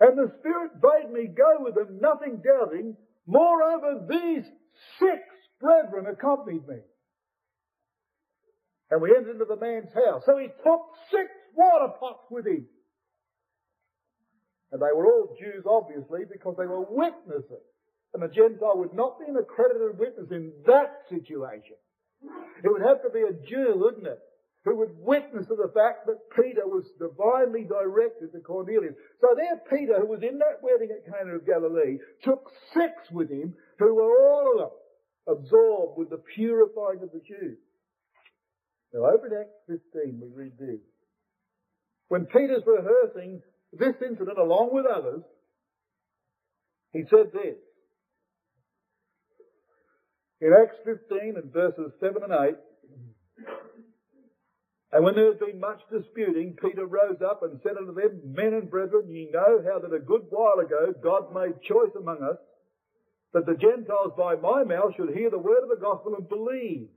and 0.00 0.18
the 0.18 0.32
Spirit 0.40 0.82
bade 0.82 1.12
me 1.12 1.28
go 1.28 1.62
with 1.62 1.76
them, 1.76 2.00
nothing 2.00 2.42
doubting. 2.42 2.96
Moreover, 3.26 4.06
these 4.10 4.44
six 4.98 5.22
brethren 5.60 6.06
accompanied 6.06 6.66
me. 6.66 6.78
And 8.90 9.00
we 9.00 9.14
entered 9.16 9.38
into 9.38 9.44
the 9.44 9.56
man's 9.56 9.92
house. 9.94 10.22
So 10.26 10.36
he 10.36 10.48
took 10.64 10.82
six 11.10 11.30
water 11.54 11.94
pots 11.98 12.26
with 12.30 12.46
him. 12.46 12.66
And 14.72 14.82
they 14.82 14.92
were 14.94 15.06
all 15.06 15.36
Jews, 15.38 15.64
obviously, 15.64 16.26
because 16.30 16.56
they 16.58 16.66
were 16.66 16.82
witnesses. 16.82 17.62
And 18.14 18.22
a 18.22 18.28
Gentile 18.28 18.78
would 18.78 18.94
not 18.94 19.18
be 19.18 19.26
an 19.26 19.36
accredited 19.36 19.98
witness 19.98 20.30
in 20.30 20.52
that 20.66 21.02
situation. 21.10 21.76
It 22.62 22.68
would 22.68 22.82
have 22.82 23.02
to 23.02 23.10
be 23.10 23.20
a 23.20 23.32
Jew, 23.46 23.74
wouldn't 23.76 24.06
it? 24.06 24.20
who 24.64 24.76
would 24.76 24.96
witness 24.98 25.46
to 25.46 25.56
the 25.56 25.70
fact 25.74 26.06
that 26.06 26.30
Peter 26.34 26.66
was 26.66 26.84
divinely 26.98 27.64
directed 27.64 28.32
to 28.32 28.40
Cornelius. 28.40 28.94
So 29.20 29.28
there 29.36 29.60
Peter, 29.70 30.00
who 30.00 30.06
was 30.06 30.22
in 30.22 30.38
that 30.38 30.62
wedding 30.62 30.88
at 30.90 31.04
Cana 31.04 31.36
of 31.36 31.46
Galilee, 31.46 31.98
took 32.22 32.50
six 32.72 32.92
with 33.12 33.30
him 33.30 33.54
who 33.78 33.94
were 33.94 34.28
all 34.32 34.52
of 34.52 34.58
them 34.58 34.78
absorbed 35.26 35.98
with 35.98 36.10
the 36.10 36.22
purifying 36.34 37.02
of 37.02 37.12
the 37.12 37.20
Jews. 37.26 37.58
Now 38.92 39.06
over 39.06 39.26
in 39.26 39.40
Acts 39.40 39.82
15 39.92 40.20
we 40.20 40.44
read 40.44 40.52
this. 40.58 40.80
When 42.08 42.26
Peter's 42.26 42.62
rehearsing 42.66 43.42
this 43.72 43.94
incident 44.06 44.38
along 44.38 44.70
with 44.72 44.86
others, 44.86 45.22
he 46.92 47.02
said 47.10 47.32
this. 47.32 47.56
In 50.44 50.52
Acts 50.52 50.76
15 50.84 51.40
and 51.40 51.50
verses 51.54 51.90
7 52.00 52.22
and 52.22 52.32
8, 52.32 52.54
and 54.92 55.02
when 55.02 55.14
there 55.14 55.32
had 55.32 55.40
been 55.40 55.58
much 55.58 55.80
disputing, 55.90 56.54
Peter 56.60 56.84
rose 56.84 57.16
up 57.24 57.42
and 57.42 57.58
said 57.62 57.78
unto 57.78 57.94
them, 57.94 58.20
Men 58.22 58.52
and 58.52 58.70
brethren, 58.70 59.08
ye 59.08 59.30
know 59.32 59.64
how 59.64 59.78
that 59.78 59.96
a 59.96 59.98
good 59.98 60.26
while 60.28 60.60
ago 60.60 60.92
God 61.02 61.32
made 61.32 61.62
choice 61.66 61.96
among 61.98 62.22
us, 62.22 62.36
that 63.32 63.46
the 63.46 63.56
Gentiles 63.56 64.12
by 64.18 64.36
my 64.36 64.64
mouth 64.64 64.92
should 64.98 65.16
hear 65.16 65.30
the 65.30 65.38
word 65.38 65.62
of 65.62 65.70
the 65.70 65.80
gospel 65.80 66.14
and 66.14 66.28
believe. 66.28 66.88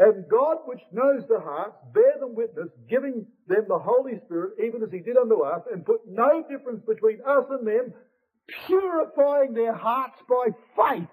And 0.00 0.28
God, 0.28 0.66
which 0.66 0.82
knows 0.90 1.22
the 1.28 1.38
hearts, 1.38 1.76
bear 1.94 2.18
them 2.18 2.34
witness, 2.34 2.70
giving 2.90 3.24
them 3.46 3.66
the 3.68 3.78
Holy 3.78 4.18
Spirit, 4.26 4.58
even 4.58 4.82
as 4.82 4.90
he 4.90 4.98
did 4.98 5.16
unto 5.16 5.42
us, 5.42 5.62
and 5.72 5.86
put 5.86 6.00
no 6.08 6.42
difference 6.50 6.82
between 6.84 7.20
us 7.22 7.44
and 7.50 7.64
them, 7.64 7.94
purifying 8.66 9.54
their 9.54 9.74
hearts 9.74 10.18
by 10.28 10.48
faith. 10.74 11.08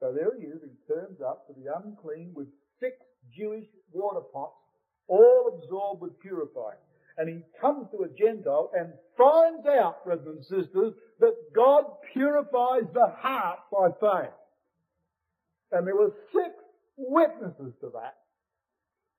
So 0.00 0.12
there 0.12 0.32
he 0.38 0.46
is, 0.46 0.60
he 0.62 0.92
turns 0.92 1.20
up 1.20 1.46
to 1.46 1.52
the 1.52 1.70
unclean 1.76 2.32
with 2.34 2.48
six 2.80 2.96
Jewish 3.36 3.66
water 3.92 4.20
pots, 4.32 4.56
all 5.08 5.60
absorbed 5.60 6.00
with 6.00 6.18
purifying. 6.20 6.80
And 7.18 7.28
he 7.28 7.42
comes 7.60 7.86
to 7.92 8.04
a 8.04 8.08
Gentile 8.08 8.70
and 8.74 8.92
finds 9.18 9.66
out, 9.66 10.04
brothers 10.04 10.26
and 10.26 10.42
sisters, 10.42 10.94
that 11.18 11.34
God 11.54 11.84
purifies 12.14 12.88
the 12.94 13.12
heart 13.18 13.58
by 13.70 13.88
faith. 14.00 14.32
And 15.72 15.86
there 15.86 15.96
were 15.96 16.14
six 16.32 16.54
witnesses 16.96 17.74
to 17.82 17.90
that. 17.92 18.16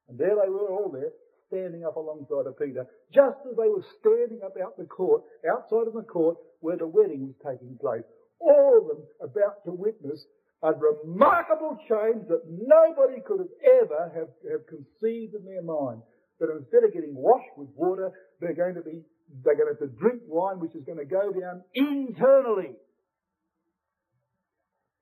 And 0.09 0.17
there 0.17 0.35
they 0.35 0.49
were 0.49 0.69
all 0.69 0.89
there, 0.91 1.11
standing 1.47 1.85
up 1.85 1.95
alongside 1.95 2.47
of 2.47 2.57
Peter, 2.57 2.87
just 3.13 3.37
as 3.49 3.55
they 3.55 3.69
were 3.69 3.85
standing 3.99 4.41
up 4.43 4.55
out 4.61 4.77
the 4.77 4.85
court, 4.85 5.21
outside 5.47 5.87
of 5.87 5.93
the 5.93 6.01
court 6.01 6.37
where 6.61 6.77
the 6.77 6.87
wedding 6.87 7.27
was 7.27 7.35
taking 7.45 7.77
place. 7.77 8.03
All 8.39 8.79
of 8.81 8.87
them 8.87 9.05
about 9.21 9.63
to 9.65 9.71
witness 9.71 10.25
a 10.63 10.71
remarkable 10.73 11.77
change 11.89 12.27
that 12.29 12.43
nobody 12.45 13.21
could 13.25 13.39
have 13.39 13.55
ever 13.81 14.11
have, 14.13 14.29
have 14.51 14.67
conceived 14.67 15.33
in 15.33 15.45
their 15.45 15.63
mind. 15.63 16.01
That 16.39 16.49
instead 16.57 16.83
of 16.83 16.93
getting 16.93 17.13
washed 17.13 17.53
with 17.57 17.69
water, 17.75 18.11
they're 18.39 18.55
going 18.55 18.75
to 18.75 18.81
be, 18.81 19.01
they're 19.43 19.55
going 19.55 19.73
to 19.73 19.85
to 19.85 19.91
drink 19.93 20.21
wine 20.27 20.59
which 20.59 20.75
is 20.75 20.83
going 20.85 20.97
to 20.97 21.05
go 21.05 21.31
down 21.31 21.61
internally. 21.73 22.73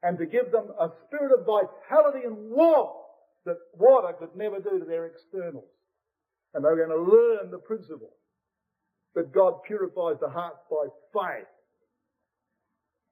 And 0.01 0.17
to 0.17 0.25
give 0.25 0.51
them 0.51 0.71
a 0.79 0.89
spirit 1.07 1.37
of 1.37 1.45
vitality 1.45 2.25
and 2.25 2.51
warmth 2.51 2.95
that 3.45 3.57
water 3.77 4.15
could 4.17 4.35
never 4.35 4.59
do 4.59 4.79
to 4.79 4.85
their 4.85 5.07
externals. 5.07 5.67
And 6.53 6.63
they're 6.63 6.75
going 6.75 6.89
to 6.89 7.03
learn 7.03 7.51
the 7.51 7.59
principle 7.59 8.15
that 9.15 9.33
God 9.33 9.63
purifies 9.67 10.15
the 10.21 10.29
hearts 10.29 10.59
by 10.69 10.87
faith. 11.13 11.47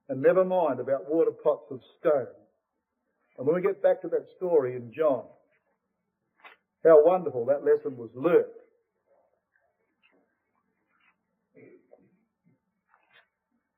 And 0.10 0.22
never 0.22 0.45
mind 0.45 0.80
about 0.80 1.10
water 1.10 1.32
pots 1.32 1.70
of 1.72 1.82
stone. 1.99 2.28
And 3.38 3.45
when 3.45 3.55
we 3.55 3.62
get 3.62 3.84
back 3.84 4.01
to 4.01 4.08
that 4.10 4.28
story 4.38 4.76
in 4.76 4.91
John, 4.93 5.24
how 6.84 7.03
wonderful 7.05 7.45
that 7.45 7.66
lesson 7.66 7.97
was 7.97 8.10
learnt. 8.16 8.47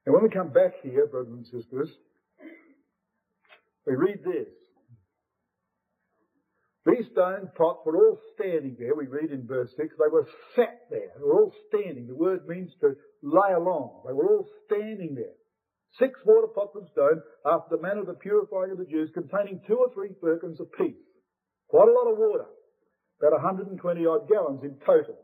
And 0.05 0.13
when 0.13 0.23
we 0.23 0.29
come 0.29 0.49
back 0.49 0.73
here, 0.81 1.07
brothers 1.07 1.33
and 1.33 1.45
sisters, 1.45 1.89
we 3.85 3.95
read 3.95 4.23
this. 4.23 4.47
These 6.85 7.07
stone 7.11 7.49
pots 7.55 7.81
were 7.85 7.97
all 7.97 8.17
standing 8.35 8.75
there. 8.79 8.95
We 8.95 9.05
read 9.05 9.31
in 9.31 9.45
verse 9.45 9.69
6. 9.77 9.95
They 9.99 10.11
were 10.11 10.27
sat 10.55 10.79
there. 10.89 11.11
They 11.15 11.23
were 11.23 11.33
all 11.33 11.53
standing. 11.67 12.07
The 12.07 12.15
word 12.15 12.47
means 12.47 12.71
to 12.81 12.95
lay 13.21 13.53
along. 13.53 14.01
They 14.07 14.13
were 14.13 14.27
all 14.27 14.47
standing 14.65 15.15
there. 15.15 15.38
Six 15.97 16.19
water 16.25 16.47
pots 16.47 16.75
of 16.75 16.87
stone 16.91 17.21
after 17.45 17.75
the 17.75 17.81
manner 17.81 18.01
of 18.01 18.07
the 18.07 18.13
purifying 18.13 18.71
of 18.71 18.77
the 18.77 18.85
Jews 18.85 19.09
containing 19.13 19.61
two 19.67 19.75
or 19.75 19.91
three 19.93 20.09
firkins 20.21 20.59
apiece. 20.59 21.01
Quite 21.67 21.89
a 21.89 21.93
lot 21.93 22.11
of 22.11 22.17
water. 22.17 22.45
About 23.19 23.33
120 23.33 24.05
odd 24.05 24.29
gallons 24.29 24.63
in 24.63 24.75
total. 24.85 25.17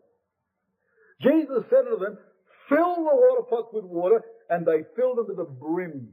Jesus 1.22 1.63
said 1.70 1.88
to 1.89 1.97
them, 1.97 2.18
fill 2.68 2.95
the 2.95 3.16
water 3.16 3.43
pots 3.49 3.70
with 3.74 3.86
water 3.86 4.22
and 4.49 4.66
they 4.66 4.84
filled 4.95 5.18
them 5.18 5.28
to 5.28 5.34
the 5.34 5.45
brim. 5.45 6.09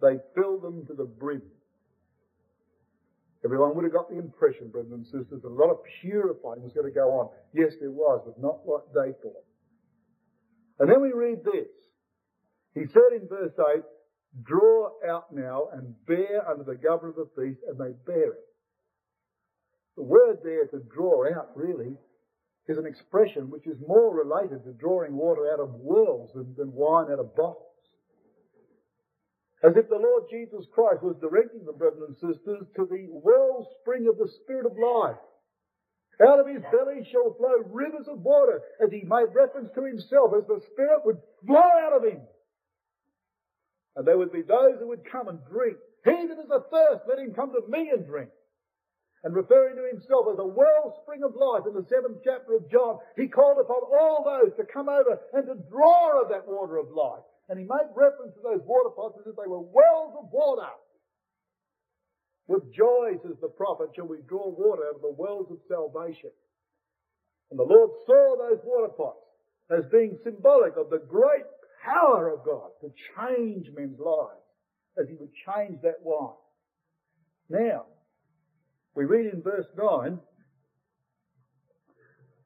They 0.00 0.18
filled 0.34 0.62
them 0.62 0.86
to 0.86 0.94
the 0.94 1.04
brim. 1.04 1.42
Everyone 3.44 3.76
would 3.76 3.84
have 3.84 3.92
got 3.92 4.10
the 4.10 4.18
impression, 4.18 4.70
brothers 4.70 4.92
and 4.92 5.04
sisters, 5.04 5.42
that 5.42 5.48
a 5.48 5.48
lot 5.48 5.70
of 5.70 5.78
purifying 6.00 6.62
was 6.62 6.72
going 6.72 6.86
to 6.86 6.94
go 6.94 7.10
on. 7.12 7.30
Yes, 7.54 7.72
there 7.80 7.90
was, 7.90 8.22
but 8.24 8.40
not 8.40 8.66
what 8.66 8.92
they 8.92 9.12
thought. 9.22 9.44
And 10.80 10.90
then 10.90 11.00
we 11.00 11.12
read 11.12 11.44
this. 11.44 11.70
He 12.76 12.84
said 12.92 13.16
in 13.16 13.26
verse 13.26 13.56
8, 13.56 13.82
Draw 14.44 14.90
out 15.08 15.32
now 15.32 15.68
and 15.72 15.94
bear 16.06 16.46
under 16.46 16.62
the 16.62 16.76
governor 16.76 17.16
of 17.16 17.16
the 17.16 17.30
feast, 17.32 17.60
and 17.66 17.80
they 17.80 17.96
bear 18.04 18.36
it. 18.36 18.44
The 19.96 20.02
word 20.02 20.40
there 20.44 20.66
to 20.66 20.84
draw 20.94 21.24
out 21.32 21.56
really 21.56 21.96
is 22.68 22.76
an 22.76 22.84
expression 22.84 23.48
which 23.48 23.66
is 23.66 23.80
more 23.80 24.12
related 24.12 24.62
to 24.64 24.74
drawing 24.74 25.16
water 25.16 25.50
out 25.50 25.60
of 25.60 25.72
wells 25.72 26.32
than, 26.34 26.54
than 26.58 26.74
wine 26.74 27.10
out 27.10 27.18
of 27.18 27.34
bottles. 27.34 27.64
As 29.64 29.72
if 29.74 29.88
the 29.88 29.96
Lord 29.96 30.24
Jesus 30.28 30.66
Christ 30.74 31.02
was 31.02 31.16
directing 31.16 31.64
the 31.64 31.72
brothers 31.72 32.04
and 32.06 32.16
sisters 32.16 32.68
to 32.76 32.84
the 32.84 33.08
wellspring 33.08 34.06
of 34.06 34.18
the 34.18 34.28
Spirit 34.44 34.66
of 34.66 34.76
life. 34.76 35.16
Out 36.20 36.40
of 36.40 36.46
his 36.46 36.60
belly 36.68 37.08
shall 37.10 37.32
flow 37.40 37.64
rivers 37.72 38.06
of 38.06 38.20
water, 38.20 38.60
as 38.84 38.92
he 38.92 39.00
made 39.08 39.32
reference 39.32 39.70
to 39.74 39.84
himself, 39.84 40.32
as 40.36 40.46
the 40.46 40.60
Spirit 40.72 41.06
would 41.06 41.16
flow 41.46 41.56
out 41.56 41.96
of 41.96 42.04
him. 42.04 42.20
And 43.96 44.06
there 44.06 44.18
would 44.18 44.32
be 44.32 44.42
those 44.42 44.78
who 44.78 44.88
would 44.88 45.10
come 45.10 45.28
and 45.28 45.40
drink. 45.48 45.76
He 46.04 46.12
that 46.12 46.38
is 46.38 46.52
athirst, 46.52 47.08
let 47.08 47.18
him 47.18 47.34
come 47.34 47.52
to 47.52 47.64
me 47.68 47.90
and 47.90 48.06
drink. 48.06 48.30
And 49.24 49.34
referring 49.34 49.74
to 49.74 49.88
himself 49.90 50.28
as 50.30 50.38
a 50.38 50.46
wellspring 50.46 51.24
of 51.24 51.34
life 51.34 51.66
in 51.66 51.74
the 51.74 51.88
seventh 51.88 52.22
chapter 52.22 52.54
of 52.54 52.70
John, 52.70 53.00
he 53.16 53.26
called 53.26 53.58
upon 53.58 53.82
all 53.90 54.22
those 54.22 54.54
to 54.54 54.70
come 54.70 54.88
over 54.88 55.18
and 55.32 55.46
to 55.48 55.56
draw 55.66 56.22
of 56.22 56.28
that 56.28 56.46
water 56.46 56.76
of 56.76 56.92
life. 56.92 57.24
And 57.48 57.58
he 57.58 57.64
made 57.64 57.90
reference 57.96 58.36
to 58.36 58.42
those 58.44 58.62
water 58.62 58.90
pots 58.94 59.18
as 59.18 59.26
if 59.26 59.34
they 59.34 59.48
were 59.48 59.64
wells 59.64 60.14
of 60.14 60.30
water. 60.30 60.70
With 62.46 62.70
joy, 62.70 63.18
says 63.24 63.40
the 63.40 63.48
prophet, 63.48 63.90
shall 63.96 64.06
we 64.06 64.18
draw 64.28 64.46
water 64.46 64.86
out 64.86 64.96
of 64.96 65.02
the 65.02 65.16
wells 65.18 65.50
of 65.50 65.58
salvation. 65.66 66.30
And 67.50 67.58
the 67.58 67.66
Lord 67.66 67.90
saw 68.06 68.36
those 68.38 68.62
water 68.62 68.92
pots 68.94 69.26
as 69.70 69.90
being 69.90 70.18
symbolic 70.22 70.76
of 70.76 70.90
the 70.90 71.02
great 71.02 71.46
power 71.86 72.32
of 72.32 72.44
God 72.44 72.70
to 72.80 72.90
change 73.16 73.66
men's 73.76 73.98
lives 73.98 74.42
as 74.98 75.08
he 75.08 75.14
would 75.14 75.30
change 75.46 75.80
that 75.82 76.02
wine. 76.02 76.34
Now, 77.48 77.86
we 78.94 79.04
read 79.04 79.32
in 79.32 79.42
verse 79.42 79.66
9 79.76 80.18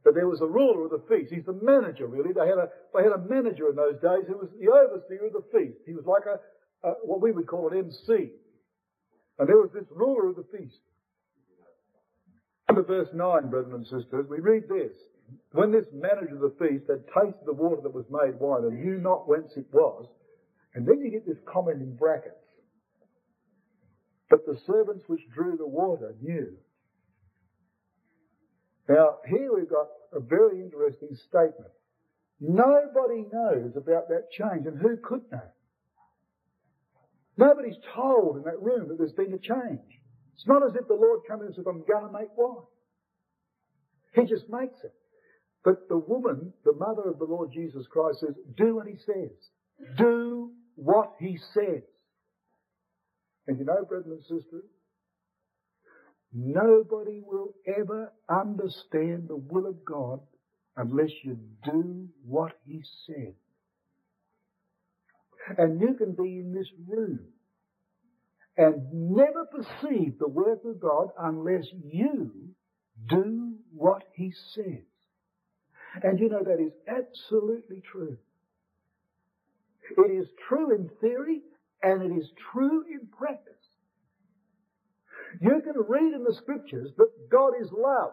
that 0.05 0.14
there 0.14 0.28
was 0.28 0.41
a 0.41 0.47
ruler 0.47 0.84
of 0.84 0.91
the 0.91 1.05
feast. 1.09 1.32
He's 1.32 1.45
the 1.45 1.59
manager, 1.62 2.07
really. 2.07 2.32
They 2.32 2.47
had 2.47 2.59
a, 2.59 2.68
they 2.95 3.03
had 3.03 3.12
a 3.12 3.28
manager 3.28 3.68
in 3.68 3.76
those 3.76 4.01
days 4.01 4.26
who 4.26 4.38
was 4.38 4.49
the 4.59 4.68
overseer 4.68 5.26
of 5.26 5.32
the 5.32 5.45
feast. 5.53 5.78
He 5.86 5.95
was 5.95 6.05
like 6.07 6.24
a, 6.26 6.88
a 6.88 6.93
what 7.05 7.20
we 7.20 7.32
would 7.32 7.47
call 7.47 7.70
an 7.70 7.78
MC. 7.78 8.30
And 9.38 9.49
there 9.49 9.57
was 9.57 9.70
this 9.72 9.84
ruler 9.91 10.28
of 10.28 10.36
the 10.36 10.45
feast. 10.57 10.80
Under 12.68 12.82
verse 12.82 13.09
9, 13.12 13.51
brothers 13.51 13.72
and 13.72 13.84
sisters, 13.84 14.26
we 14.28 14.41
read 14.41 14.64
this. 14.68 14.93
When 15.53 15.72
this 15.72 15.87
manager 15.93 16.35
of 16.35 16.41
the 16.41 16.57
feast 16.59 16.85
had 16.89 17.05
tasted 17.07 17.45
the 17.45 17.53
water 17.53 17.83
that 17.83 17.95
was 17.95 18.07
made 18.11 18.39
wine 18.41 18.64
and 18.64 18.85
knew 18.85 18.99
not 18.99 19.28
whence 19.28 19.53
it 19.57 19.66
was, 19.72 20.07
and 20.74 20.87
then 20.87 21.01
you 21.01 21.11
get 21.11 21.26
this 21.26 21.43
comment 21.47 21.83
in 21.83 21.97
brackets. 21.97 22.37
But 24.28 24.47
the 24.47 24.59
servants 24.66 25.05
which 25.09 25.28
drew 25.35 25.57
the 25.57 25.66
water 25.66 26.14
knew. 26.20 26.57
Now, 28.89 29.18
here 29.28 29.55
we've 29.55 29.68
got 29.68 29.89
a 30.12 30.20
very 30.20 30.61
interesting 30.61 31.16
statement. 31.28 31.70
Nobody 32.41 33.26
knows 33.33 33.76
about 33.76 34.09
that 34.09 34.31
change, 34.31 34.66
and 34.66 34.78
who 34.78 34.97
could 34.97 35.22
know? 35.31 35.43
Nobody's 37.37 37.76
told 37.95 38.37
in 38.37 38.43
that 38.45 38.61
room 38.61 38.89
that 38.89 38.99
there's 38.99 39.12
been 39.12 39.35
a 39.35 39.39
change. 39.39 39.81
It's 40.35 40.47
not 40.47 40.64
as 40.64 40.74
if 40.74 40.89
the 40.89 40.95
Lord 40.95 41.20
comes 41.28 41.43
and 41.43 41.55
says, 41.55 41.66
I'm 41.68 41.85
going 41.85 42.07
to 42.07 42.12
make 42.12 42.28
wine. 42.37 42.64
He 44.14 44.22
just 44.22 44.49
makes 44.49 44.78
it. 44.83 44.95
But 45.65 45.89
the 45.89 45.99
woman, 45.99 46.53
the 46.65 46.73
mother 46.73 47.09
of 47.09 47.19
the 47.19 47.25
Lord 47.25 47.53
Jesus 47.53 47.87
Christ, 47.91 48.21
says, 48.21 48.35
Do 48.57 48.77
what 48.77 48.87
he 48.87 48.97
says. 49.05 49.31
Do 49.97 50.53
what 50.75 51.15
he 51.19 51.39
says. 51.55 51.83
And 53.47 53.59
you 53.59 53.65
know, 53.65 53.85
brothers 53.85 54.07
and 54.07 54.23
sisters, 54.23 54.65
nobody 56.33 57.21
will 57.25 57.55
ever 57.67 58.13
understand 58.29 59.29
the 59.29 59.37
will 59.37 59.67
of 59.67 59.85
God 59.85 60.21
unless 60.77 61.11
you 61.25 61.39
do 61.65 62.09
what 62.25 62.53
he 62.67 62.83
said. 63.07 63.35
And 65.59 65.81
you 65.81 65.95
can 65.95 66.13
be 66.13 66.39
in 66.39 66.55
this 66.55 66.69
room 66.87 67.21
and 68.57 68.83
never 68.93 69.47
perceive 69.47 70.19
the 70.19 70.29
work 70.29 70.61
of 70.65 70.81
God 70.81 71.09
unless 71.19 71.65
you 71.83 72.31
do 73.09 73.55
what 73.75 74.05
he 74.15 74.33
says. 74.55 74.85
And 76.03 76.18
you 76.18 76.28
know 76.28 76.43
that 76.43 76.61
is 76.61 76.72
absolutely 76.86 77.82
true. 77.91 78.16
It 79.97 80.11
is 80.11 80.28
true 80.49 80.74
in 80.74 80.88
theory 81.01 81.41
and 81.82 82.03
it 82.03 82.14
is 82.14 82.30
true 82.53 82.84
in 82.91 83.07
practice. 83.07 83.55
You 85.41 85.61
can 85.62 85.82
read 85.88 86.12
in 86.12 86.24
the 86.24 86.34
scriptures 86.34 86.91
that 86.97 87.30
God 87.30 87.53
is 87.61 87.70
love. 87.72 88.12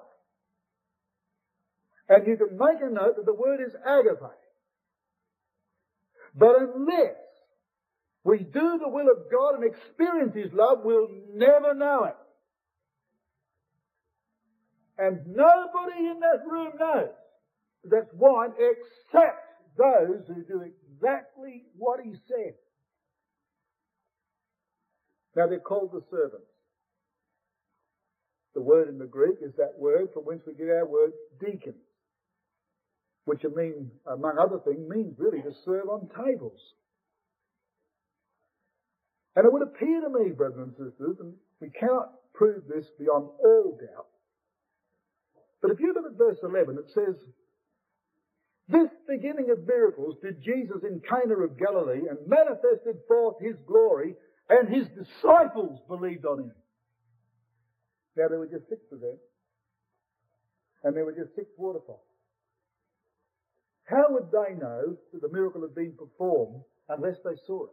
And 2.10 2.26
you 2.26 2.38
can 2.38 2.58
make 2.58 2.82
a 2.82 2.90
note 2.90 3.18
that 3.18 3.26
the 3.26 3.34
word 3.34 3.60
is 3.60 3.74
agape. 3.86 4.32
But 6.36 6.56
unless 6.62 7.16
we 8.24 8.40
do 8.40 8.78
the 8.80 8.88
will 8.88 9.10
of 9.10 9.32
God 9.32 9.56
and 9.56 9.64
experience 9.64 10.36
His 10.36 10.54
love, 10.54 10.80
we'll 10.84 11.10
never 11.34 11.74
know 11.74 12.06
it. 12.06 12.16
And 14.98 15.28
nobody 15.28 16.08
in 16.08 16.20
that 16.22 16.46
room 16.50 16.74
knows 16.80 17.10
that's 17.92 18.14
wine 18.14 18.52
except 18.58 19.40
those 19.78 20.28
who 20.28 20.44
do 20.44 20.62
exactly 20.64 21.64
what 21.78 22.00
He 22.04 22.14
said. 22.28 22.54
Now 25.36 25.48
they're 25.48 25.60
called 25.60 25.92
the 25.94 26.02
servants. 26.10 26.48
The 28.56 28.62
word 28.62 28.90
in 28.90 28.98
the 28.98 29.06
Greek 29.06 29.38
is 29.42 29.54
that 29.58 29.78
word 29.78 30.10
from 30.14 30.24
whence 30.24 30.42
we 30.48 30.54
get 30.54 30.70
our 30.70 30.88
word 30.88 31.12
deacon. 31.40 31.76
which 33.26 33.44
mean, 33.56 33.92
among 34.08 34.38
other 34.40 34.60
things, 34.64 34.88
means 34.90 35.14
really 35.20 35.42
to 35.42 35.52
serve 35.66 35.90
on 35.90 36.10
tables. 36.26 36.60
And 39.36 39.46
it 39.46 39.54
would 39.54 39.62
appear 39.62 40.02
to 40.02 40.10
me, 40.10 40.32
brothers 40.32 40.60
and 40.60 40.72
sisters, 40.72 41.18
and 41.20 41.34
we 41.62 41.70
cannot 41.70 42.14
prove 42.34 42.64
this 42.68 42.86
beyond 42.98 43.30
all 43.44 43.78
doubt, 43.80 44.08
but 45.62 45.72
if 45.72 45.80
you 45.80 45.94
look 45.94 46.06
at 46.06 46.18
verse 46.18 46.38
11, 46.42 46.78
it 46.78 46.90
says, 46.94 47.16
This 48.70 48.90
beginning 49.08 49.50
of 49.50 49.66
miracles 49.66 50.18
did 50.22 50.44
Jesus 50.44 50.84
in 50.84 51.02
Cana 51.08 51.36
of 51.40 51.58
Galilee 51.58 52.08
and 52.10 52.18
manifested 52.28 52.98
forth 53.08 53.36
his 53.42 53.56
glory, 53.66 54.16
and 54.50 54.68
his 54.68 54.88
disciples 54.90 55.80
believed 55.88 56.26
on 56.26 56.40
him. 56.40 56.52
Now 58.18 58.28
there 58.30 58.40
were 58.40 58.48
just 58.48 58.68
six 58.68 58.82
of 58.92 59.00
them, 59.00 59.18
and 60.84 60.96
there 60.96 61.06
were 61.06 61.14
just 61.14 61.36
six 61.36 61.48
water 61.58 61.80
pots. 61.80 62.02
How 63.86 64.06
would 64.10 64.32
they 64.32 64.56
know 64.56 64.98
that 65.14 65.22
the 65.22 65.32
miracle 65.32 65.62
had 65.62 65.76
been 65.76 65.94
performed 65.94 66.64
unless 66.90 67.16
they 67.24 67.36
saw 67.46 67.66
it? 67.66 67.72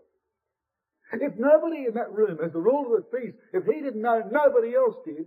If 1.20 1.34
nobody 1.36 1.86
in 1.86 1.94
that 1.94 2.12
room, 2.12 2.38
as 2.44 2.52
the 2.52 2.60
ruler 2.60 2.98
of 2.98 3.04
the 3.10 3.18
feast, 3.18 3.36
if 3.52 3.64
he 3.64 3.80
didn't 3.82 4.02
know, 4.02 4.22
nobody 4.30 4.74
else 4.74 4.94
did. 5.04 5.26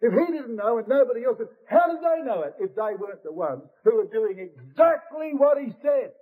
If 0.00 0.12
he 0.12 0.32
didn't 0.32 0.56
know 0.56 0.78
and 0.78 0.88
nobody 0.88 1.24
else 1.24 1.38
did, 1.38 1.48
how 1.68 1.88
did 1.88 2.04
they 2.04 2.22
know 2.22 2.42
it 2.42 2.54
if 2.60 2.74
they 2.76 2.92
weren't 3.00 3.24
the 3.24 3.32
ones 3.32 3.62
who 3.84 3.96
were 3.96 4.10
doing 4.12 4.38
exactly 4.38 5.32
what 5.32 5.56
he 5.58 5.72
said? 5.80 6.12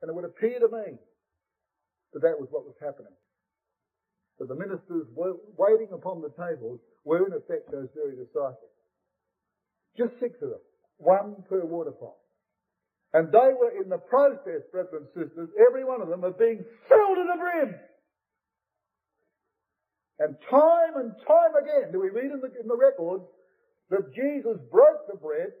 And 0.00 0.08
it 0.08 0.14
would 0.14 0.24
appear 0.24 0.60
to 0.60 0.68
me 0.68 0.94
that 2.14 2.22
that 2.22 2.38
was 2.38 2.46
what 2.50 2.64
was 2.64 2.76
happening. 2.80 3.12
That 4.38 4.46
the 4.46 4.54
ministers 4.54 5.10
were 5.14 5.34
waiting 5.58 5.88
upon 5.92 6.22
the 6.22 6.30
tables 6.30 6.78
were 7.04 7.26
in 7.26 7.32
effect 7.32 7.72
those 7.72 7.88
very 7.94 8.14
disciples. 8.14 8.70
Just 9.96 10.12
six 10.20 10.38
of 10.40 10.50
them, 10.50 10.62
one 10.98 11.42
per 11.48 11.64
water 11.64 11.90
pot. 11.90 12.14
And 13.12 13.32
they 13.32 13.50
were 13.58 13.72
in 13.74 13.88
the 13.88 13.98
process, 13.98 14.62
brothers 14.70 15.02
and 15.02 15.08
sisters, 15.16 15.48
every 15.66 15.82
one 15.82 16.00
of 16.00 16.08
them 16.08 16.22
of 16.22 16.38
being 16.38 16.62
filled 16.88 17.16
to 17.16 17.24
the 17.26 17.38
brim. 17.40 17.74
And 20.18 20.34
time 20.50 20.96
and 20.96 21.12
time 21.26 21.54
again 21.54 21.92
do 21.92 22.00
we 22.00 22.10
read 22.10 22.32
in 22.32 22.40
the, 22.40 22.50
in 22.60 22.66
the 22.66 22.76
records 22.76 23.24
that 23.90 24.14
Jesus 24.14 24.58
broke 24.70 25.06
the 25.06 25.16
bread 25.16 25.54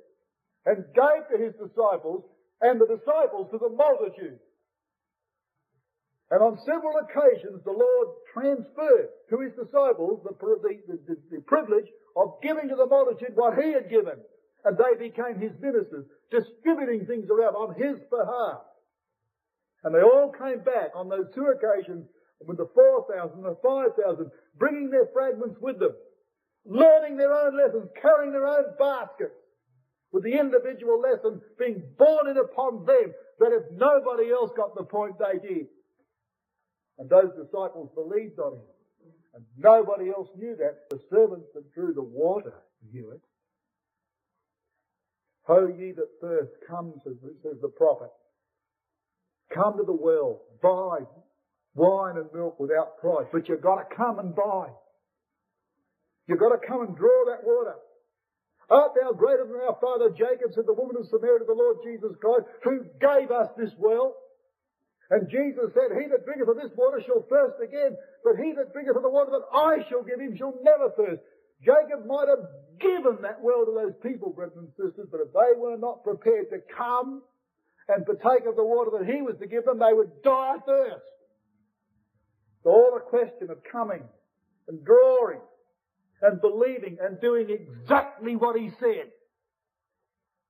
and 0.66 0.84
gave 0.94 1.22
to 1.30 1.38
his 1.38 1.54
disciples 1.54 2.24
and 2.60 2.80
the 2.80 2.90
disciples 2.90 3.48
to 3.52 3.58
the 3.58 3.70
multitude. 3.70 4.38
And 6.30 6.42
on 6.42 6.58
several 6.66 6.92
occasions, 7.00 7.64
the 7.64 7.72
Lord 7.72 8.08
transferred 8.34 9.08
to 9.30 9.40
his 9.40 9.52
disciples 9.56 10.20
the, 10.24 10.36
the, 10.36 10.98
the, 11.08 11.16
the, 11.30 11.40
privilege 11.46 11.88
of 12.16 12.36
giving 12.42 12.68
to 12.68 12.76
the 12.76 12.84
multitude 12.84 13.32
what 13.34 13.56
he 13.56 13.72
had 13.72 13.88
given. 13.88 14.20
And 14.64 14.76
they 14.76 15.08
became 15.08 15.40
his 15.40 15.56
ministers, 15.60 16.04
distributing 16.30 17.06
things 17.06 17.30
around 17.30 17.54
on 17.54 17.80
his 17.80 17.96
behalf. 18.10 18.60
And 19.84 19.94
they 19.94 20.02
all 20.02 20.34
came 20.36 20.60
back 20.60 20.92
on 20.94 21.08
those 21.08 21.32
two 21.34 21.48
occasions 21.48 22.04
with 22.46 22.56
the 22.56 22.68
4,000, 22.74 23.42
the 23.42 23.56
5,000, 23.62 24.30
bringing 24.58 24.90
their 24.90 25.08
fragments 25.12 25.56
with 25.60 25.78
them, 25.78 25.94
learning 26.64 27.16
their 27.16 27.32
own 27.32 27.56
lessons, 27.56 27.88
carrying 28.00 28.32
their 28.32 28.46
own 28.46 28.64
baskets, 28.78 29.34
with 30.12 30.24
the 30.24 30.38
individual 30.38 31.00
lesson 31.00 31.40
being 31.58 31.82
borne 31.98 32.28
in 32.28 32.38
upon 32.38 32.86
them 32.86 33.12
that 33.40 33.52
if 33.52 33.62
nobody 33.72 34.30
else 34.30 34.50
got 34.56 34.74
the 34.74 34.84
point, 34.84 35.14
they 35.18 35.38
did. 35.46 35.66
And 36.98 37.08
those 37.10 37.30
disciples 37.36 37.90
believed 37.94 38.38
on 38.38 38.54
him. 38.54 38.62
And 39.34 39.44
nobody 39.56 40.08
else 40.08 40.28
knew 40.36 40.56
that. 40.56 40.88
The 40.90 41.00
servants 41.10 41.46
that 41.54 41.72
drew 41.72 41.92
the 41.92 42.02
water 42.02 42.54
knew 42.92 43.10
it. 43.10 43.20
Ho 45.42 45.66
ye 45.66 45.92
that 45.92 46.08
thirst, 46.20 46.52
come, 46.66 46.94
says 47.04 47.14
the 47.62 47.68
prophet. 47.68 48.10
Come 49.54 49.76
to 49.78 49.84
the 49.84 49.92
well, 49.92 50.42
buy 50.62 50.98
wine 51.78 52.18
and 52.18 52.26
milk 52.34 52.58
without 52.58 52.98
price, 52.98 53.26
but 53.32 53.48
you've 53.48 53.62
got 53.62 53.78
to 53.78 53.86
come 53.94 54.18
and 54.18 54.34
buy. 54.34 54.66
You've 56.26 56.42
got 56.42 56.50
to 56.50 56.60
come 56.66 56.82
and 56.82 56.96
draw 56.96 57.24
that 57.30 57.46
water. 57.46 57.78
Art 58.68 58.92
thou 58.92 59.16
greater 59.16 59.48
than 59.48 59.64
our 59.64 59.78
father 59.80 60.10
Jacob, 60.12 60.52
said 60.52 60.66
the 60.66 60.76
woman 60.76 61.00
of 61.00 61.08
Samaria 61.08 61.40
to 61.40 61.48
the 61.48 61.56
Lord 61.56 61.80
Jesus 61.80 62.12
Christ, 62.20 62.44
who 62.66 62.84
gave 63.00 63.30
us 63.32 63.48
this 63.56 63.72
well? 63.78 64.12
And 65.08 65.24
Jesus 65.32 65.72
said, 65.72 65.96
He 65.96 66.04
that 66.12 66.28
drinketh 66.28 66.52
of 66.52 66.60
this 66.60 66.76
water 66.76 67.00
shall 67.00 67.24
thirst 67.32 67.56
again, 67.64 67.96
but 68.20 68.36
he 68.36 68.52
that 68.52 68.76
drinketh 68.76 68.92
of 68.92 69.00
the 69.00 69.08
water 69.08 69.32
that 69.32 69.48
I 69.56 69.88
shall 69.88 70.04
give 70.04 70.20
him 70.20 70.36
shall 70.36 70.52
never 70.60 70.92
thirst. 70.92 71.24
Jacob 71.64 72.04
might 72.04 72.28
have 72.28 72.44
given 72.76 73.24
that 73.24 73.40
well 73.40 73.64
to 73.64 73.72
those 73.72 73.96
people, 74.04 74.36
brothers 74.36 74.60
and 74.60 74.68
sisters, 74.76 75.08
but 75.10 75.24
if 75.24 75.32
they 75.32 75.56
were 75.56 75.80
not 75.80 76.04
prepared 76.04 76.52
to 76.52 76.60
come 76.76 77.22
and 77.88 78.04
partake 78.04 78.44
of 78.44 78.54
the 78.54 78.68
water 78.68 78.92
that 79.00 79.08
he 79.08 79.22
was 79.22 79.40
to 79.40 79.48
give 79.48 79.64
them, 79.64 79.80
they 79.80 79.96
would 79.96 80.12
die 80.22 80.60
of 80.60 80.64
thirst. 80.68 81.08
All 82.64 82.92
the 82.94 83.00
question 83.00 83.50
of 83.50 83.58
coming 83.70 84.02
and 84.68 84.84
drawing 84.84 85.40
and 86.22 86.40
believing 86.40 86.98
and 87.00 87.20
doing 87.20 87.48
exactly 87.50 88.36
what 88.36 88.58
he 88.58 88.70
said. 88.80 89.10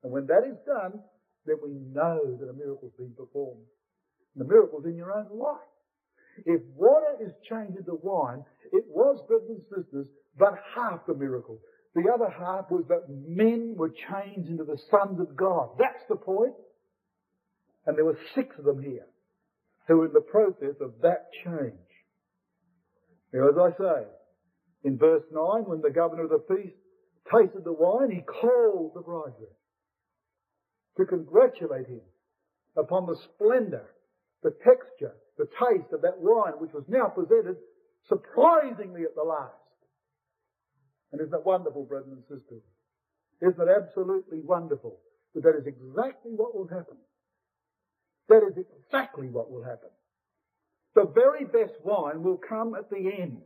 And 0.02 0.12
when 0.12 0.26
that 0.26 0.44
is 0.48 0.56
done, 0.66 1.00
then 1.46 1.56
we 1.62 1.72
know 1.92 2.36
that 2.40 2.48
a 2.48 2.52
miracle's 2.52 2.92
been 2.98 3.14
performed. 3.16 3.64
And 4.34 4.44
the 4.44 4.52
miracle's 4.52 4.84
in 4.84 4.96
your 4.96 5.12
own 5.12 5.26
life. 5.38 5.58
If 6.46 6.62
water 6.76 7.16
is 7.20 7.32
changed 7.48 7.78
into 7.78 7.98
wine, 8.02 8.44
it 8.72 8.84
was, 8.88 9.22
brothers 9.26 9.48
and 9.50 9.62
sisters, 9.84 10.06
but 10.38 10.54
half 10.74 11.06
the 11.06 11.14
miracle. 11.14 11.58
The 11.94 12.10
other 12.12 12.30
half 12.30 12.70
was 12.70 12.84
that 12.88 13.08
men 13.08 13.74
were 13.76 13.90
changed 13.90 14.48
into 14.48 14.64
the 14.64 14.78
sons 14.90 15.20
of 15.20 15.36
God. 15.36 15.70
That's 15.78 16.04
the 16.08 16.16
point. 16.16 16.54
And 17.86 17.96
there 17.96 18.04
were 18.04 18.18
six 18.34 18.54
of 18.58 18.64
them 18.64 18.82
here 18.82 19.06
who 19.88 19.96
were 19.96 20.06
in 20.06 20.12
the 20.12 20.20
process 20.20 20.76
of 20.80 20.92
that 21.02 21.30
change. 21.44 21.87
Now, 23.32 23.48
as 23.48 23.58
I 23.58 23.70
say, 23.76 24.06
in 24.84 24.96
verse 24.96 25.24
9, 25.30 25.64
when 25.64 25.80
the 25.82 25.90
governor 25.90 26.24
of 26.24 26.30
the 26.30 26.44
feast 26.48 26.76
tasted 27.30 27.64
the 27.64 27.72
wine, 27.72 28.10
he 28.10 28.22
called 28.22 28.92
the 28.94 29.02
bridegroom 29.02 29.50
to 30.96 31.04
congratulate 31.04 31.86
him 31.86 32.00
upon 32.76 33.06
the 33.06 33.16
splendour, 33.16 33.90
the 34.42 34.54
texture, 34.64 35.14
the 35.36 35.46
taste 35.46 35.92
of 35.92 36.02
that 36.02 36.18
wine 36.18 36.54
which 36.58 36.72
was 36.72 36.84
now 36.88 37.06
presented 37.06 37.56
surprisingly 38.08 39.02
at 39.02 39.14
the 39.14 39.22
last. 39.22 39.52
And 41.12 41.20
isn't 41.20 41.30
that 41.30 41.44
wonderful, 41.46 41.84
brothers 41.84 42.12
and 42.12 42.22
sisters? 42.22 42.62
Isn't 43.40 43.60
it 43.60 43.68
absolutely 43.68 44.40
wonderful 44.40 44.98
that 45.34 45.42
that 45.42 45.56
is 45.56 45.66
exactly 45.66 46.32
what 46.34 46.54
will 46.54 46.66
happen? 46.66 46.96
That 48.28 48.42
is 48.48 48.58
exactly 48.58 49.28
what 49.28 49.50
will 49.50 49.62
happen. 49.62 49.90
The 50.98 51.06
very 51.14 51.44
best 51.44 51.78
wine 51.84 52.24
will 52.24 52.40
come 52.42 52.74
at 52.74 52.90
the 52.90 52.98
end. 52.98 53.38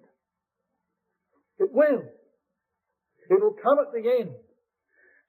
It 1.59 1.69
will. 1.71 2.01
It'll 3.29 3.57
come 3.63 3.77
at 3.79 3.93
the 3.93 4.09
end. 4.09 4.33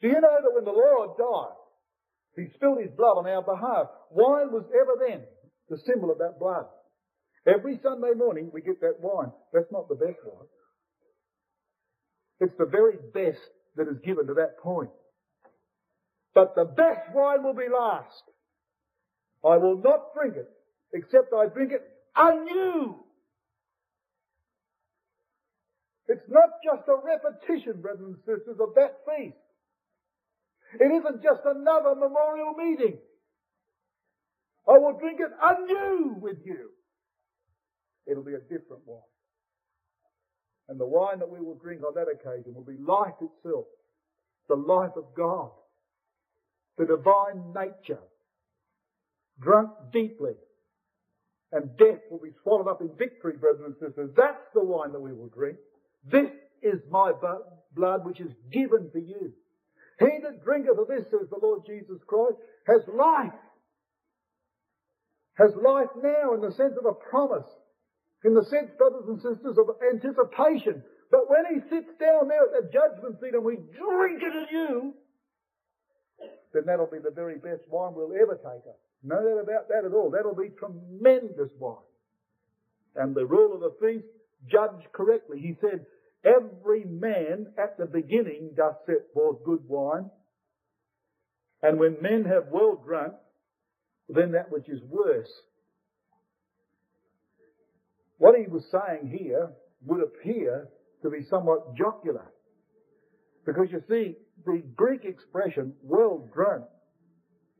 Do 0.01 0.07
you 0.07 0.21
know 0.21 0.38
that 0.39 0.55
when 0.55 0.63
the 0.63 0.71
Lord 0.71 1.17
died, 1.19 1.57
He 2.38 2.47
spilled 2.55 2.80
His 2.80 2.95
blood 2.95 3.19
on 3.19 3.28
our 3.28 3.43
behalf? 3.43 3.88
Wine 4.09 4.53
was 4.55 4.63
ever 4.71 5.03
then 5.05 5.26
the 5.67 5.78
symbol 5.86 6.11
of 6.11 6.19
that 6.19 6.39
blood. 6.39 6.63
Every 7.45 7.78
Sunday 7.84 8.15
morning 8.15 8.51
we 8.53 8.61
get 8.61 8.80
that 8.80 9.01
wine. 9.01 9.34
That's 9.51 9.71
not 9.74 9.89
the 9.89 9.95
best 9.95 10.24
wine. 10.24 10.47
It's 12.39 12.55
the 12.57 12.71
very 12.71 12.95
best 13.13 13.43
that 13.76 13.89
is 13.91 13.99
given 14.05 14.28
to 14.28 14.34
that 14.36 14.59
point. 14.63 14.91
But 16.34 16.55
the 16.55 16.71
best 16.71 17.13
wine 17.13 17.43
will 17.43 17.53
be 17.53 17.67
last. 17.67 18.24
I 19.43 19.57
will 19.57 19.76
not 19.76 20.13
drink 20.15 20.36
it, 20.38 20.47
except 20.93 21.34
I 21.36 21.47
drink 21.53 21.74
it 21.74 21.82
anew. 22.16 22.95
It's 26.07 26.28
not 26.28 26.49
just 26.64 26.88
a 26.88 26.95
repetition, 26.95 27.82
brothers 27.82 28.05
and 28.05 28.18
sisters, 28.20 28.57
of 28.59 28.76
that 28.76 28.97
feast. 29.07 29.38
It 30.80 30.86
isn't 30.86 31.24
just 31.24 31.41
another 31.45 31.95
memorial 31.95 32.53
meeting. 32.57 32.97
I 34.68 34.78
will 34.78 34.97
drink 34.99 35.20
it 35.20 35.32
anew 35.41 36.16
with 36.20 36.38
you. 36.45 36.70
It'll 38.05 38.24
be 38.24 38.34
a 38.34 38.39
different 38.39 38.84
wine. 38.86 39.01
And 40.70 40.80
the 40.80 40.86
wine 40.86 41.20
that 41.20 41.30
we 41.30 41.39
will 41.39 41.59
drink 41.61 41.82
on 41.84 41.93
that 41.95 42.07
occasion 42.07 42.53
will 42.53 42.64
be 42.64 42.78
life 42.78 43.16
itself, 43.22 43.66
the 44.47 44.55
life 44.55 44.91
of 44.95 45.05
God, 45.16 45.51
the 46.78 46.86
divine 46.86 47.53
nature, 47.53 47.99
drunk 49.39 49.70
deeply. 49.91 50.34
And 51.54 51.78
death 51.78 52.01
will 52.10 52.20
be 52.20 52.34
swallowed 52.41 52.68
up 52.68 52.82
in 52.82 52.89
victory, 52.97 53.38
brothers 53.38 53.62
and 53.66 53.76
sisters. 53.80 54.10
That's 54.18 54.43
the 54.54 54.64
wine 54.64 54.91
that 54.91 54.99
we 54.99 55.14
will 55.14 55.30
drink. 55.30 55.58
This 56.04 56.32
is 56.62 56.82
my 56.89 57.14
blood 57.76 58.06
which 58.06 58.20
is 58.20 58.32
given 58.51 58.89
for 58.91 58.99
you. 58.99 59.32
He 59.99 60.20
that 60.24 60.43
drinketh 60.43 60.78
of 60.78 60.88
this, 60.88 61.06
says 61.12 61.30
the 61.30 61.39
Lord 61.41 61.62
Jesus 61.68 62.01
Christ, 62.08 62.38
has 62.66 62.82
life. 62.91 63.38
Has 65.38 65.54
life 65.56 65.93
now 66.01 66.34
in 66.34 66.41
the 66.41 66.51
sense 66.51 66.74
of 66.78 66.86
a 66.86 66.93
promise 67.10 67.47
in 68.24 68.34
the 68.34 68.43
sense, 68.45 68.72
brothers 68.78 69.04
and 69.08 69.20
sisters, 69.20 69.58
of 69.60 69.68
anticipation 69.91 70.84
But 71.12 71.30
when 71.30 71.43
he 71.51 71.60
sits 71.70 71.91
down 71.99 72.28
there 72.28 72.47
at 72.47 72.56
the 72.56 72.70
judgment 72.72 73.20
seat 73.20 73.36
and 73.36 73.43
we 73.43 73.56
drink 73.56 74.24
it 74.24 74.34
anew, 74.34 74.93
then 76.54 76.64
that'll 76.66 76.88
be 76.88 77.04
the 77.04 77.12
very 77.12 77.36
best 77.36 77.68
wine 77.70 77.93
we'll 77.93 78.16
ever 78.16 78.36
take 78.36 78.66
up. 78.66 78.80
No 79.04 79.16
doubt 79.18 79.43
about 79.43 79.68
that 79.70 79.86
at 79.86 79.93
all. 79.93 80.12
That'll 80.12 80.36
be 80.36 80.49
tremendous 80.58 81.51
wine. 81.60 81.78
And 82.95 83.14
the 83.14 83.26
rule 83.26 83.54
of 83.54 83.60
the 83.60 83.76
feast 83.82 84.08
judged 84.49 84.91
correctly. 84.93 85.39
He 85.39 85.56
said, 85.60 85.86
Every 86.24 86.86
man 86.86 87.47
at 87.58 87.78
the 87.78 87.86
beginning 87.86 88.51
doth 88.56 88.78
set 88.86 89.14
forth 89.14 89.43
good 89.43 89.68
wine. 89.68 90.10
And 91.62 91.80
when 91.80 91.97
men 92.01 92.24
have 92.26 92.47
well 92.51 92.82
drunk, 92.86 93.14
then 94.08 94.32
that 94.32 94.51
which 94.51 94.70
is 94.70 94.82
worse. 94.84 95.32
What 98.18 98.36
he 98.39 98.47
was 98.47 98.64
saying 98.72 99.18
here 99.18 99.51
would 99.86 100.01
appear 100.01 100.70
to 101.01 101.10
be 101.10 101.26
somewhat 101.30 101.76
jocular. 101.76 102.32
Because 103.45 103.68
you 103.72 103.82
see, 103.89 104.16
the 104.45 104.64
Greek 104.76 105.04
expression, 105.04 105.74
well 105.84 106.30
drunk, 106.34 106.64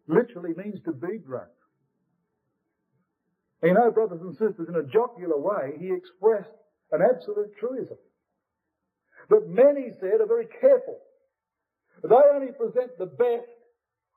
literally 0.08 0.54
means 0.56 0.80
to 0.86 0.92
be 0.92 1.18
drunk. 1.26 1.50
You 3.62 3.74
know, 3.74 3.92
brothers 3.92 4.22
and 4.22 4.34
sisters, 4.34 4.68
in 4.68 4.76
a 4.76 4.84
jocular 4.84 5.38
way, 5.38 5.78
he 5.80 5.92
expressed 5.92 6.52
an 6.92 7.00
absolute 7.02 7.56
truism. 7.58 7.98
But 9.30 9.48
men, 9.48 9.78
he 9.78 9.92
said, 10.00 10.20
are 10.20 10.28
very 10.28 10.48
careful. 10.60 11.00
They 12.04 12.16
only 12.34 12.52
present 12.52 12.98
the 12.98 13.06
best 13.06 13.48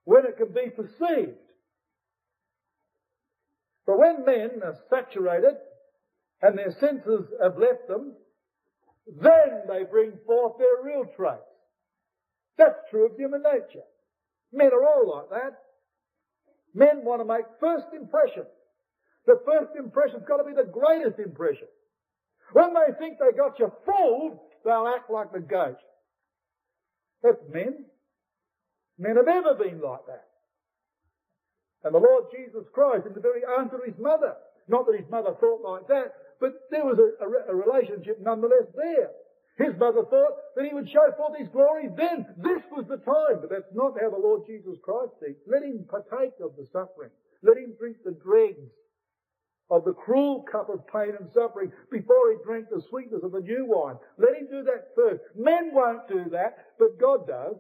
when 0.04 0.24
it 0.26 0.36
can 0.36 0.52
be 0.52 0.70
perceived. 0.70 1.38
But 3.86 3.98
when 3.98 4.24
men 4.24 4.62
are 4.64 4.76
saturated 4.90 5.56
and 6.42 6.58
their 6.58 6.72
senses 6.80 7.26
have 7.40 7.56
left 7.56 7.86
them, 7.86 8.14
then 9.06 9.62
they 9.68 9.84
bring 9.84 10.12
forth 10.26 10.58
their 10.58 10.82
real 10.82 11.04
traits. 11.16 11.42
That's 12.58 12.78
true 12.90 13.06
of 13.06 13.16
human 13.16 13.42
nature. 13.42 13.84
Men 14.52 14.72
are 14.72 14.84
all 14.84 15.22
like 15.30 15.30
that. 15.30 15.58
Men 16.76 17.08
want 17.08 17.22
to 17.22 17.24
make 17.24 17.48
first 17.58 17.88
impression. 17.96 18.44
The 19.24 19.40
first 19.48 19.72
impression's 19.80 20.28
got 20.28 20.36
to 20.36 20.44
be 20.44 20.52
the 20.52 20.68
greatest 20.68 21.18
impression. 21.18 21.72
When 22.52 22.76
they 22.76 22.92
think 23.00 23.16
they 23.18 23.32
got 23.32 23.58
you 23.58 23.72
fooled, 23.88 24.38
they'll 24.62 24.92
act 24.94 25.10
like 25.10 25.32
the 25.32 25.40
goat. 25.40 25.80
That's 27.22 27.40
men. 27.50 27.86
Men 28.98 29.16
have 29.16 29.26
ever 29.26 29.54
been 29.54 29.80
like 29.80 30.04
that. 30.06 30.28
And 31.82 31.94
the 31.94 31.98
Lord 31.98 32.24
Jesus 32.30 32.68
Christ, 32.74 33.06
in 33.06 33.14
the 33.14 33.24
very 33.24 33.40
answer 33.58 33.76
of 33.76 33.84
his 33.84 33.98
mother, 33.98 34.36
not 34.68 34.84
that 34.86 35.00
his 35.00 35.08
mother 35.10 35.32
thought 35.40 35.64
like 35.64 35.88
that, 35.88 36.12
but 36.40 36.52
there 36.70 36.84
was 36.84 36.98
a, 37.00 37.24
a, 37.24 37.28
a 37.52 37.56
relationship 37.56 38.20
nonetheless 38.20 38.68
there. 38.76 39.10
His 39.58 39.72
mother 39.78 40.04
thought 40.04 40.36
that 40.54 40.66
he 40.66 40.74
would 40.74 40.88
show 40.90 41.08
forth 41.16 41.38
his 41.38 41.48
glory 41.48 41.88
then. 41.96 42.26
This 42.36 42.60
was 42.70 42.84
the 42.88 43.00
time. 43.00 43.40
But 43.40 43.50
that's 43.50 43.72
not 43.72 43.96
how 44.00 44.10
the 44.10 44.20
Lord 44.20 44.42
Jesus 44.46 44.76
Christ 44.84 45.12
thinks. 45.20 45.40
Let 45.48 45.62
him 45.62 45.86
partake 45.88 46.36
of 46.44 46.52
the 46.56 46.66
suffering. 46.72 47.10
Let 47.42 47.56
him 47.56 47.72
drink 47.78 47.96
the 48.04 48.12
dregs 48.22 48.68
of 49.70 49.84
the 49.84 49.92
cruel 49.92 50.44
cup 50.50 50.68
of 50.68 50.86
pain 50.86 51.16
and 51.18 51.28
suffering 51.32 51.72
before 51.90 52.30
he 52.30 52.36
drank 52.44 52.68
the 52.70 52.82
sweetness 52.88 53.22
of 53.24 53.32
the 53.32 53.40
new 53.40 53.64
wine. 53.66 53.96
Let 54.18 54.36
him 54.36 54.46
do 54.50 54.62
that 54.64 54.92
first. 54.94 55.22
Men 55.34 55.70
won't 55.72 56.06
do 56.06 56.28
that, 56.30 56.76
but 56.78 57.00
God 57.00 57.26
does. 57.26 57.56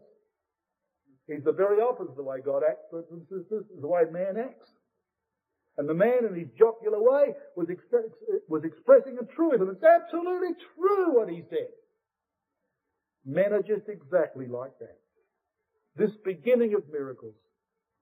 He's 1.26 1.42
the 1.44 1.52
very 1.52 1.80
opposite 1.80 2.10
of 2.10 2.16
the 2.16 2.22
way 2.22 2.38
God 2.44 2.62
acts, 2.62 2.86
brothers 2.90 3.10
and 3.10 3.22
sisters, 3.22 3.64
is 3.74 3.80
the 3.80 3.88
way 3.88 4.04
man 4.12 4.36
acts. 4.36 4.70
And 5.78 5.88
the 5.88 5.94
man 5.94 6.24
in 6.28 6.34
his 6.38 6.48
jocular 6.56 7.00
way 7.00 7.34
was, 7.56 7.68
was 8.48 8.64
expressing 8.64 9.18
a 9.18 9.24
truism. 9.34 9.68
It's 9.70 9.82
absolutely 9.82 10.54
true 10.76 11.16
what 11.16 11.28
he 11.28 11.42
said. 11.50 11.68
Men 13.26 13.52
are 13.52 13.62
just 13.62 13.88
exactly 13.88 14.46
like 14.46 14.78
that. 14.78 14.98
This 15.96 16.12
beginning 16.24 16.74
of 16.74 16.84
miracles 16.92 17.34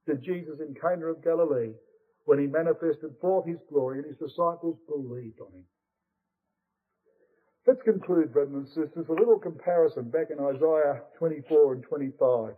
did 0.06 0.22
Jesus 0.22 0.60
in 0.60 0.74
Cana 0.74 1.06
of 1.06 1.24
Galilee 1.24 1.72
when 2.26 2.38
he 2.38 2.46
manifested 2.46 3.14
forth 3.20 3.46
his 3.46 3.58
glory 3.70 3.98
and 3.98 4.06
his 4.06 4.18
disciples 4.18 4.76
believed 4.86 5.40
on 5.40 5.52
him. 5.52 5.64
Let's 7.66 7.80
conclude, 7.82 8.32
brethren 8.32 8.58
and 8.58 8.68
sisters, 8.68 9.06
with 9.08 9.08
a 9.08 9.12
little 9.14 9.38
comparison 9.38 10.10
back 10.10 10.26
in 10.30 10.38
Isaiah 10.38 11.00
24 11.18 11.74
and 11.74 11.82
25. 11.82 12.52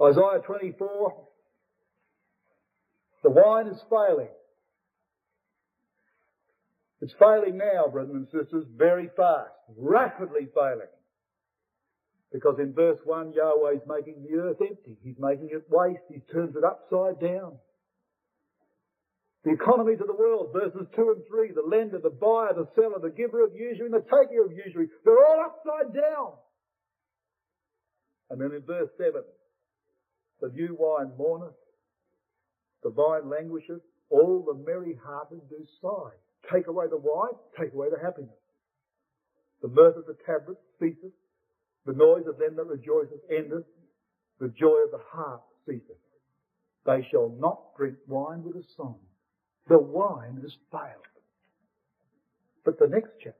Isaiah 0.00 0.40
24, 0.46 1.26
the 3.24 3.30
wine 3.30 3.66
is 3.66 3.82
failing. 3.90 4.28
It's 7.02 7.12
failing 7.18 7.58
now, 7.58 7.90
brothers 7.90 8.14
and 8.14 8.26
sisters, 8.30 8.64
very 8.76 9.10
fast, 9.16 9.50
rapidly 9.76 10.46
failing. 10.54 10.86
Because 12.32 12.60
in 12.60 12.72
verse 12.72 12.98
1, 13.04 13.32
Yahweh 13.32 13.74
is 13.74 13.82
making 13.88 14.22
the 14.22 14.38
earth 14.38 14.58
empty. 14.60 14.96
He's 15.02 15.18
making 15.18 15.50
it 15.50 15.66
waste. 15.68 16.06
He 16.08 16.20
turns 16.32 16.54
it 16.54 16.62
upside 16.62 17.20
down. 17.20 17.58
The 19.44 19.50
economies 19.50 20.00
of 20.00 20.06
the 20.06 20.14
world, 20.14 20.54
verses 20.54 20.86
2 20.94 21.14
and 21.16 21.22
3, 21.28 21.50
the 21.50 21.66
lender, 21.68 21.98
the 21.98 22.08
buyer, 22.08 22.54
the 22.54 22.68
seller, 22.76 23.02
the 23.02 23.10
giver 23.10 23.44
of 23.44 23.50
usury, 23.52 23.86
and 23.86 23.94
the 23.94 24.06
taker 24.06 24.46
of 24.46 24.52
usury, 24.52 24.86
they're 25.04 25.26
all 25.26 25.44
upside 25.44 25.92
down. 25.92 26.34
And 28.30 28.40
then 28.40 28.52
in 28.54 28.62
verse 28.62 28.90
7, 28.96 29.20
the 30.40 30.50
new 30.50 30.76
wine 30.78 31.10
mourneth, 31.18 31.58
the 32.84 32.90
vine 32.90 33.28
languisheth, 33.28 33.82
all 34.08 34.44
the 34.46 34.54
merry 34.64 34.96
hearted 35.04 35.40
do 35.50 35.66
sigh. 35.82 36.14
Take 36.50 36.66
away 36.66 36.86
the 36.88 36.96
wine, 36.96 37.34
take 37.58 37.72
away 37.72 37.88
the 37.90 38.02
happiness. 38.02 38.30
The 39.60 39.68
mirth 39.68 39.96
of 39.96 40.06
the 40.06 40.16
tabrets 40.26 40.60
ceaseth, 40.80 41.12
the 41.86 41.92
noise 41.92 42.26
of 42.26 42.38
them 42.38 42.56
that 42.56 42.66
rejoiceth 42.66 43.20
endeth, 43.30 43.66
the 44.40 44.48
joy 44.48 44.84
of 44.84 44.90
the 44.90 45.02
heart 45.10 45.42
ceaseth. 45.66 45.96
They 46.84 47.06
shall 47.10 47.28
not 47.38 47.76
drink 47.76 47.96
wine 48.08 48.42
with 48.42 48.56
a 48.56 48.64
song. 48.76 48.98
The 49.68 49.78
wine 49.78 50.40
has 50.42 50.52
failed. 50.70 51.06
But 52.64 52.78
the 52.78 52.88
next 52.88 53.10
chapter, 53.22 53.38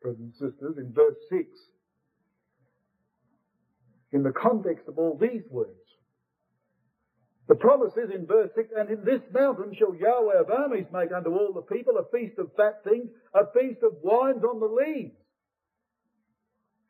brothers 0.00 0.20
and 0.20 0.32
sisters, 0.32 0.78
in 0.78 0.92
verse 0.92 1.16
6, 1.28 1.46
in 4.12 4.22
the 4.22 4.32
context 4.32 4.88
of 4.88 4.98
all 4.98 5.18
these 5.18 5.42
words, 5.50 5.70
the 7.52 7.58
promise 7.58 7.92
is 7.98 8.08
in 8.08 8.24
verse 8.24 8.48
6, 8.54 8.70
and 8.78 8.88
in 8.88 9.04
this 9.04 9.20
mountain 9.30 9.76
shall 9.78 9.94
Yahweh 9.94 10.40
of 10.40 10.48
armies 10.48 10.86
make 10.90 11.12
unto 11.12 11.28
all 11.28 11.52
the 11.52 11.60
people 11.60 11.98
a 11.98 12.08
feast 12.08 12.38
of 12.38 12.48
fat 12.56 12.80
things, 12.82 13.10
a 13.34 13.44
feast 13.52 13.82
of 13.82 13.92
wines 14.02 14.42
on 14.42 14.58
the 14.58 14.72
lees. 14.72 15.12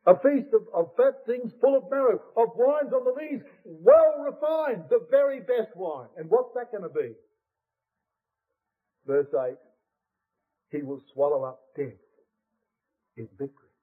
A 0.07 0.15
feast 0.15 0.55
of, 0.55 0.63
of 0.73 0.95
fat 0.97 1.27
things 1.27 1.51
full 1.61 1.77
of 1.77 1.91
marrow, 1.91 2.21
of 2.37 2.51
wines 2.55 2.93
on 2.93 3.03
the 3.03 3.11
lees, 3.11 3.41
well 3.65 4.23
refined, 4.23 4.85
the 4.89 5.05
very 5.11 5.41
best 5.41 5.75
wine. 5.75 6.07
And 6.17 6.31
what's 6.31 6.55
that 6.55 6.71
going 6.71 6.85
to 6.85 6.95
be? 6.95 7.11
Verse 9.05 9.35
8, 9.35 9.57
He 10.71 10.85
will 10.85 11.03
swallow 11.13 11.43
up 11.43 11.59
death 11.77 11.99
in 13.17 13.27
victory. 13.37 13.75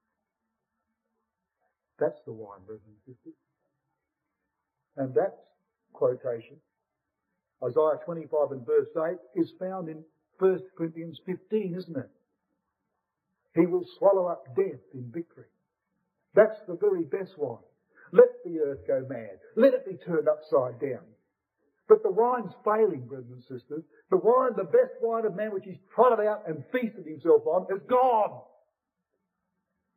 That's 1.99 2.21
the 2.25 2.31
wine, 2.31 2.63
brothers 2.65 2.83
and 2.87 3.15
sisters. 3.15 3.35
And 4.95 5.13
that 5.15 5.39
quotation, 5.91 6.55
Isaiah 7.63 7.99
25 8.05 8.51
and 8.51 8.65
verse 8.65 8.87
8, 8.95 9.17
is 9.35 9.51
found 9.59 9.89
in 9.89 10.03
1 10.39 10.59
Corinthians 10.77 11.19
15, 11.25 11.75
isn't 11.77 11.97
it? 11.97 12.09
He 13.55 13.65
will 13.65 13.85
swallow 13.97 14.27
up 14.27 14.55
death 14.55 14.79
in 14.93 15.11
victory. 15.11 15.45
That's 16.35 16.59
the 16.67 16.77
very 16.79 17.03
best 17.03 17.37
wine. 17.37 17.57
Let 18.11 18.29
the 18.45 18.59
earth 18.59 18.87
go 18.87 19.05
mad. 19.09 19.39
Let 19.55 19.73
it 19.73 19.85
be 19.85 19.97
turned 19.97 20.27
upside 20.27 20.79
down. 20.79 21.03
But 21.87 22.03
the 22.03 22.11
wine's 22.11 22.53
failing, 22.63 23.07
brothers 23.07 23.31
and 23.31 23.41
sisters. 23.41 23.83
The 24.11 24.17
wine, 24.17 24.51
the 24.55 24.63
best 24.63 24.93
wine 25.01 25.25
of 25.25 25.35
man 25.35 25.53
which 25.53 25.65
he's 25.65 25.79
trotted 25.93 26.25
out 26.25 26.47
and 26.47 26.63
feasted 26.71 27.05
himself 27.05 27.45
on, 27.47 27.65
is 27.75 27.81
gone. 27.89 28.41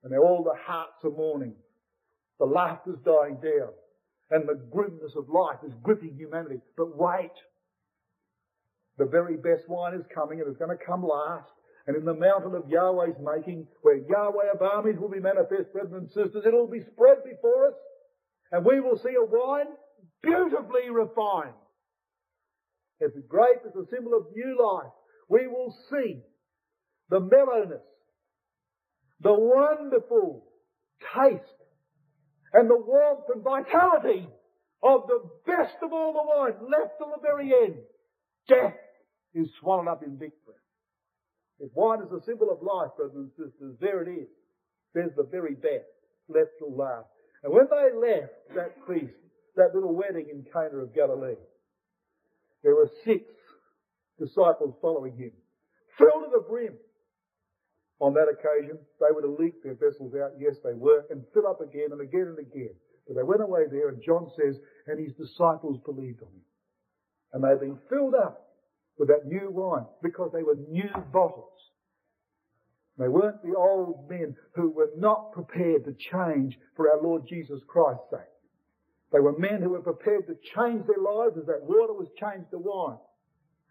And 0.03 0.13
now 0.13 0.23
all 0.23 0.43
the 0.43 0.59
hearts 0.67 1.05
are 1.05 1.11
mourning. 1.11 1.55
The 2.39 2.47
laughter's 2.47 2.99
dying 3.05 3.37
down. 3.37 3.73
And 4.31 4.49
the 4.49 4.59
grimness 4.73 5.13
of 5.17 5.29
life 5.29 5.59
is 5.67 5.75
gripping 5.83 6.17
humanity. 6.17 6.61
But 6.77 6.97
wait. 6.97 7.31
The 8.99 9.07
very 9.07 9.37
best 9.37 9.69
wine 9.69 9.95
is 9.95 10.05
coming 10.15 10.41
and 10.41 10.49
it's 10.49 10.59
going 10.59 10.77
to 10.77 10.85
come 10.85 11.03
last. 11.03 11.51
And 11.87 11.97
in 11.97 12.05
the 12.05 12.15
mountain 12.15 12.55
of 12.55 12.69
Yahweh's 12.69 13.19
making, 13.21 13.67
where 13.83 13.97
Yahweh 13.97 14.53
of 14.55 14.63
armies 14.63 14.99
will 15.01 15.09
be 15.09 15.19
manifest, 15.19 15.73
brothers 15.73 15.93
and 15.93 16.09
sisters, 16.09 16.45
it'll 16.47 16.69
be 16.69 16.83
spread 16.93 17.25
before 17.25 17.69
us. 17.69 17.75
And 18.53 18.65
we 18.65 18.81
will 18.81 18.99
see 18.99 19.15
a 19.19 19.25
wine 19.25 19.73
beautifully 20.23 20.91
refined. 20.91 21.55
As 23.03 23.11
a 23.17 23.21
grape 23.21 23.67
is 23.67 23.75
a 23.75 23.91
symbol 23.91 24.15
of 24.15 24.27
new 24.35 24.57
life, 24.63 24.93
we 25.29 25.49
will 25.49 25.75
see 25.91 26.23
the 27.09 27.19
mellowness, 27.19 27.83
the 29.21 29.35
wonderful 29.35 30.45
taste, 31.17 31.43
and 32.53 32.71
the 32.71 32.79
warmth 32.79 33.25
and 33.35 33.43
vitality 33.43 34.29
of 34.83 35.09
the 35.09 35.21
best 35.47 35.75
of 35.83 35.93
all 35.93 36.13
the 36.13 36.23
wine 36.23 36.71
left 36.71 36.99
till 36.99 37.09
the 37.09 37.23
very 37.23 37.53
end. 37.65 37.77
Death 38.47 38.75
is 39.35 39.49
swallowed 39.61 39.89
up 39.89 40.03
in 40.03 40.19
victory. 40.19 40.61
If 41.61 41.71
wine 41.75 42.03
is 42.03 42.13
a 42.13 42.25
symbol 42.25 42.51
of 42.51 42.63
life, 42.63 42.91
brothers 42.97 43.17
and 43.17 43.31
sisters, 43.31 43.77
there 43.81 44.03
it 44.03 44.11
is. 44.11 44.29
There's 44.95 45.15
the 45.17 45.29
very 45.31 45.55
best 45.55 45.89
left 46.29 46.51
till 46.59 46.77
last. 46.77 47.07
And 47.43 47.53
when 47.53 47.67
they 47.71 47.95
left 47.95 48.33
that 48.55 48.77
feast, 48.87 49.15
that 49.57 49.75
little 49.75 49.95
wedding 49.95 50.29
in 50.31 50.45
Cana 50.53 50.83
of 50.83 50.95
Galilee, 50.95 51.39
there 52.63 52.75
were 52.75 52.91
six 53.05 53.25
disciples 54.19 54.75
following 54.81 55.17
him, 55.17 55.33
filled 55.99 56.25
to 56.25 56.31
the 56.33 56.45
brim. 56.49 56.75
On 58.01 58.15
that 58.15 58.27
occasion, 58.27 58.79
they 58.99 59.07
would 59.11 59.25
have 59.25 59.39
leaked 59.39 59.63
their 59.63 59.75
vessels 59.75 60.15
out. 60.15 60.33
Yes, 60.39 60.57
they 60.65 60.75
were, 60.75 61.05
and 61.11 61.23
fill 61.33 61.47
up 61.47 61.61
again 61.61 61.89
and 61.93 62.01
again 62.01 62.35
and 62.35 62.39
again. 62.39 62.75
But 63.07 63.17
they 63.17 63.23
went 63.23 63.43
away 63.43 63.63
there, 63.71 63.89
and 63.89 64.03
John 64.03 64.31
says, 64.37 64.57
and 64.87 64.99
his 64.99 65.15
disciples 65.15 65.79
believed 65.85 66.23
on 66.23 66.29
him. 66.29 66.43
And 67.33 67.45
they've 67.45 67.61
been 67.61 67.79
filled 67.89 68.15
up 68.15 68.42
with 69.03 69.09
that 69.09 69.27
new 69.27 69.51
wine 69.51 69.85
because 70.01 70.31
they 70.33 70.45
were 70.45 70.55
new 70.71 70.89
bottles. 71.13 71.59
They 72.97 73.09
weren't 73.09 73.43
the 73.43 73.59
old 73.59 74.09
men 74.09 74.37
who 74.55 74.71
were 74.71 74.93
not 74.97 75.33
prepared 75.33 75.85
to 75.87 75.97
change 75.99 76.57
for 76.77 76.89
our 76.89 77.03
Lord 77.03 77.27
Jesus 77.29 77.59
Christ's 77.67 78.07
sake. 78.13 78.31
They 79.11 79.19
were 79.19 79.37
men 79.37 79.61
who 79.61 79.71
were 79.71 79.83
prepared 79.83 80.29
to 80.29 80.39
change 80.55 80.87
their 80.87 81.03
lives 81.03 81.35
as 81.37 81.47
that 81.47 81.67
water 81.67 81.95
was 81.95 82.15
changed 82.15 82.53
to 82.53 82.59
wine. 82.59 83.03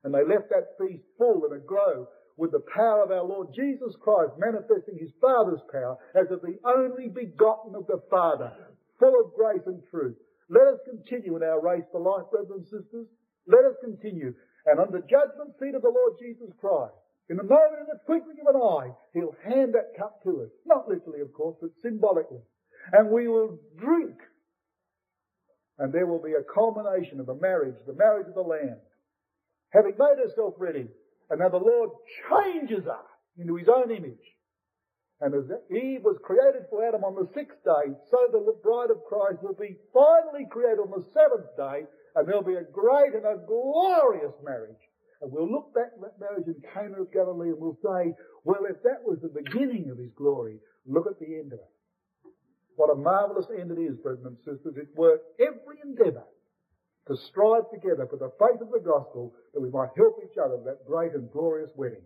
And 0.03 0.13
they 0.13 0.27
left 0.27 0.49
that 0.49 0.75
feast 0.77 1.05
full 1.17 1.45
and 1.45 1.63
aglow 1.63 2.09
with 2.35 2.51
the 2.51 2.67
power 2.75 3.01
of 3.01 3.11
our 3.11 3.23
Lord 3.23 3.55
Jesus 3.55 3.95
Christ 4.01 4.33
manifesting 4.37 4.99
his 4.99 5.15
Father's 5.21 5.63
power 5.71 5.95
as 6.13 6.27
of 6.29 6.41
the 6.41 6.59
only 6.67 7.07
begotten 7.07 7.73
of 7.73 7.87
the 7.87 8.03
Father, 8.09 8.51
full 8.99 9.15
of 9.23 9.33
grace 9.33 9.63
and 9.65 9.79
truth. 9.89 10.17
Let 10.49 10.67
us 10.67 10.79
continue 10.83 11.37
in 11.37 11.43
our 11.43 11.63
race 11.63 11.87
for 11.89 12.01
life, 12.01 12.29
brothers 12.29 12.51
and 12.51 12.65
sisters. 12.65 13.07
Let 13.47 13.63
us 13.63 13.79
continue. 13.81 14.35
And 14.65 14.79
on 14.79 14.91
the 14.91 15.01
judgment 15.01 15.57
seat 15.59 15.75
of 15.75 15.81
the 15.81 15.93
Lord 15.93 16.19
Jesus 16.19 16.53
Christ, 16.59 16.93
in 17.29 17.37
the 17.37 17.43
moment, 17.43 17.81
in 17.81 17.87
the 17.87 18.03
twinkling 18.05 18.37
of 18.43 18.55
an 18.55 18.61
eye, 18.61 18.91
He'll 19.13 19.35
hand 19.43 19.73
that 19.73 19.97
cup 19.97 20.21
to 20.23 20.43
us. 20.43 20.51
Not 20.65 20.89
literally, 20.89 21.21
of 21.21 21.33
course, 21.33 21.57
but 21.61 21.71
symbolically. 21.81 22.43
And 22.91 23.09
we 23.09 23.27
will 23.27 23.57
drink. 23.79 24.17
And 25.79 25.93
there 25.93 26.05
will 26.05 26.21
be 26.21 26.33
a 26.33 26.43
culmination 26.53 27.19
of 27.19 27.25
the 27.25 27.35
marriage, 27.35 27.77
the 27.87 27.95
marriage 27.95 28.27
of 28.27 28.35
the 28.35 28.41
Lamb. 28.41 28.77
Having 29.71 29.95
made 29.97 30.19
herself 30.19 30.53
ready, 30.57 30.87
and 31.29 31.39
now 31.39 31.49
the 31.49 31.57
Lord 31.57 31.89
changes 32.29 32.85
us 32.85 33.07
into 33.37 33.55
His 33.55 33.69
own 33.69 33.89
image. 33.89 34.25
And 35.21 35.33
as 35.33 35.45
Eve 35.69 36.03
was 36.03 36.17
created 36.25 36.65
for 36.69 36.83
Adam 36.83 37.05
on 37.05 37.15
the 37.15 37.29
sixth 37.33 37.63
day, 37.63 37.93
so 38.09 38.17
the 38.31 38.57
bride 38.61 38.89
of 38.89 39.05
Christ 39.05 39.41
will 39.41 39.55
be 39.55 39.77
finally 39.93 40.49
created 40.49 40.81
on 40.81 40.91
the 40.91 41.05
seventh 41.13 41.55
day, 41.55 41.85
and 42.15 42.27
there'll 42.27 42.43
be 42.43 42.55
a 42.55 42.63
great 42.63 43.13
and 43.13 43.25
a 43.25 43.37
glorious 43.45 44.33
marriage. 44.43 44.81
And 45.21 45.31
we'll 45.31 45.49
look 45.49 45.73
back 45.73 45.91
at 45.93 46.01
that 46.01 46.19
marriage 46.19 46.47
in 46.47 46.55
Cana 46.73 47.01
of 47.01 47.13
Galilee 47.13 47.49
and 47.49 47.59
we'll 47.59 47.77
say, 47.83 48.13
well, 48.43 48.65
if 48.69 48.81
that 48.83 49.03
was 49.05 49.19
the 49.21 49.29
beginning 49.29 49.89
of 49.91 49.97
his 49.97 50.11
glory, 50.17 50.57
look 50.85 51.05
at 51.07 51.19
the 51.19 51.35
end 51.35 51.53
of 51.53 51.59
it. 51.59 51.71
What 52.75 52.89
a 52.89 52.95
marvellous 52.95 53.45
end 53.53 53.71
it 53.71 53.79
is, 53.79 53.97
brothers 53.97 54.25
and 54.25 54.37
sisters. 54.37 54.73
It's 54.77 54.95
worth 54.95 55.21
every 55.39 55.77
endeavour 55.85 56.23
to 57.07 57.17
strive 57.29 57.69
together 57.71 58.07
for 58.09 58.17
the 58.17 58.31
faith 58.39 58.61
of 58.61 58.71
the 58.71 58.79
gospel 58.79 59.33
that 59.53 59.61
we 59.61 59.69
might 59.69 59.89
help 59.95 60.17
each 60.23 60.37
other 60.37 60.55
in 60.55 60.65
that 60.65 60.85
great 60.87 61.13
and 61.13 61.31
glorious 61.31 61.69
wedding. 61.75 62.01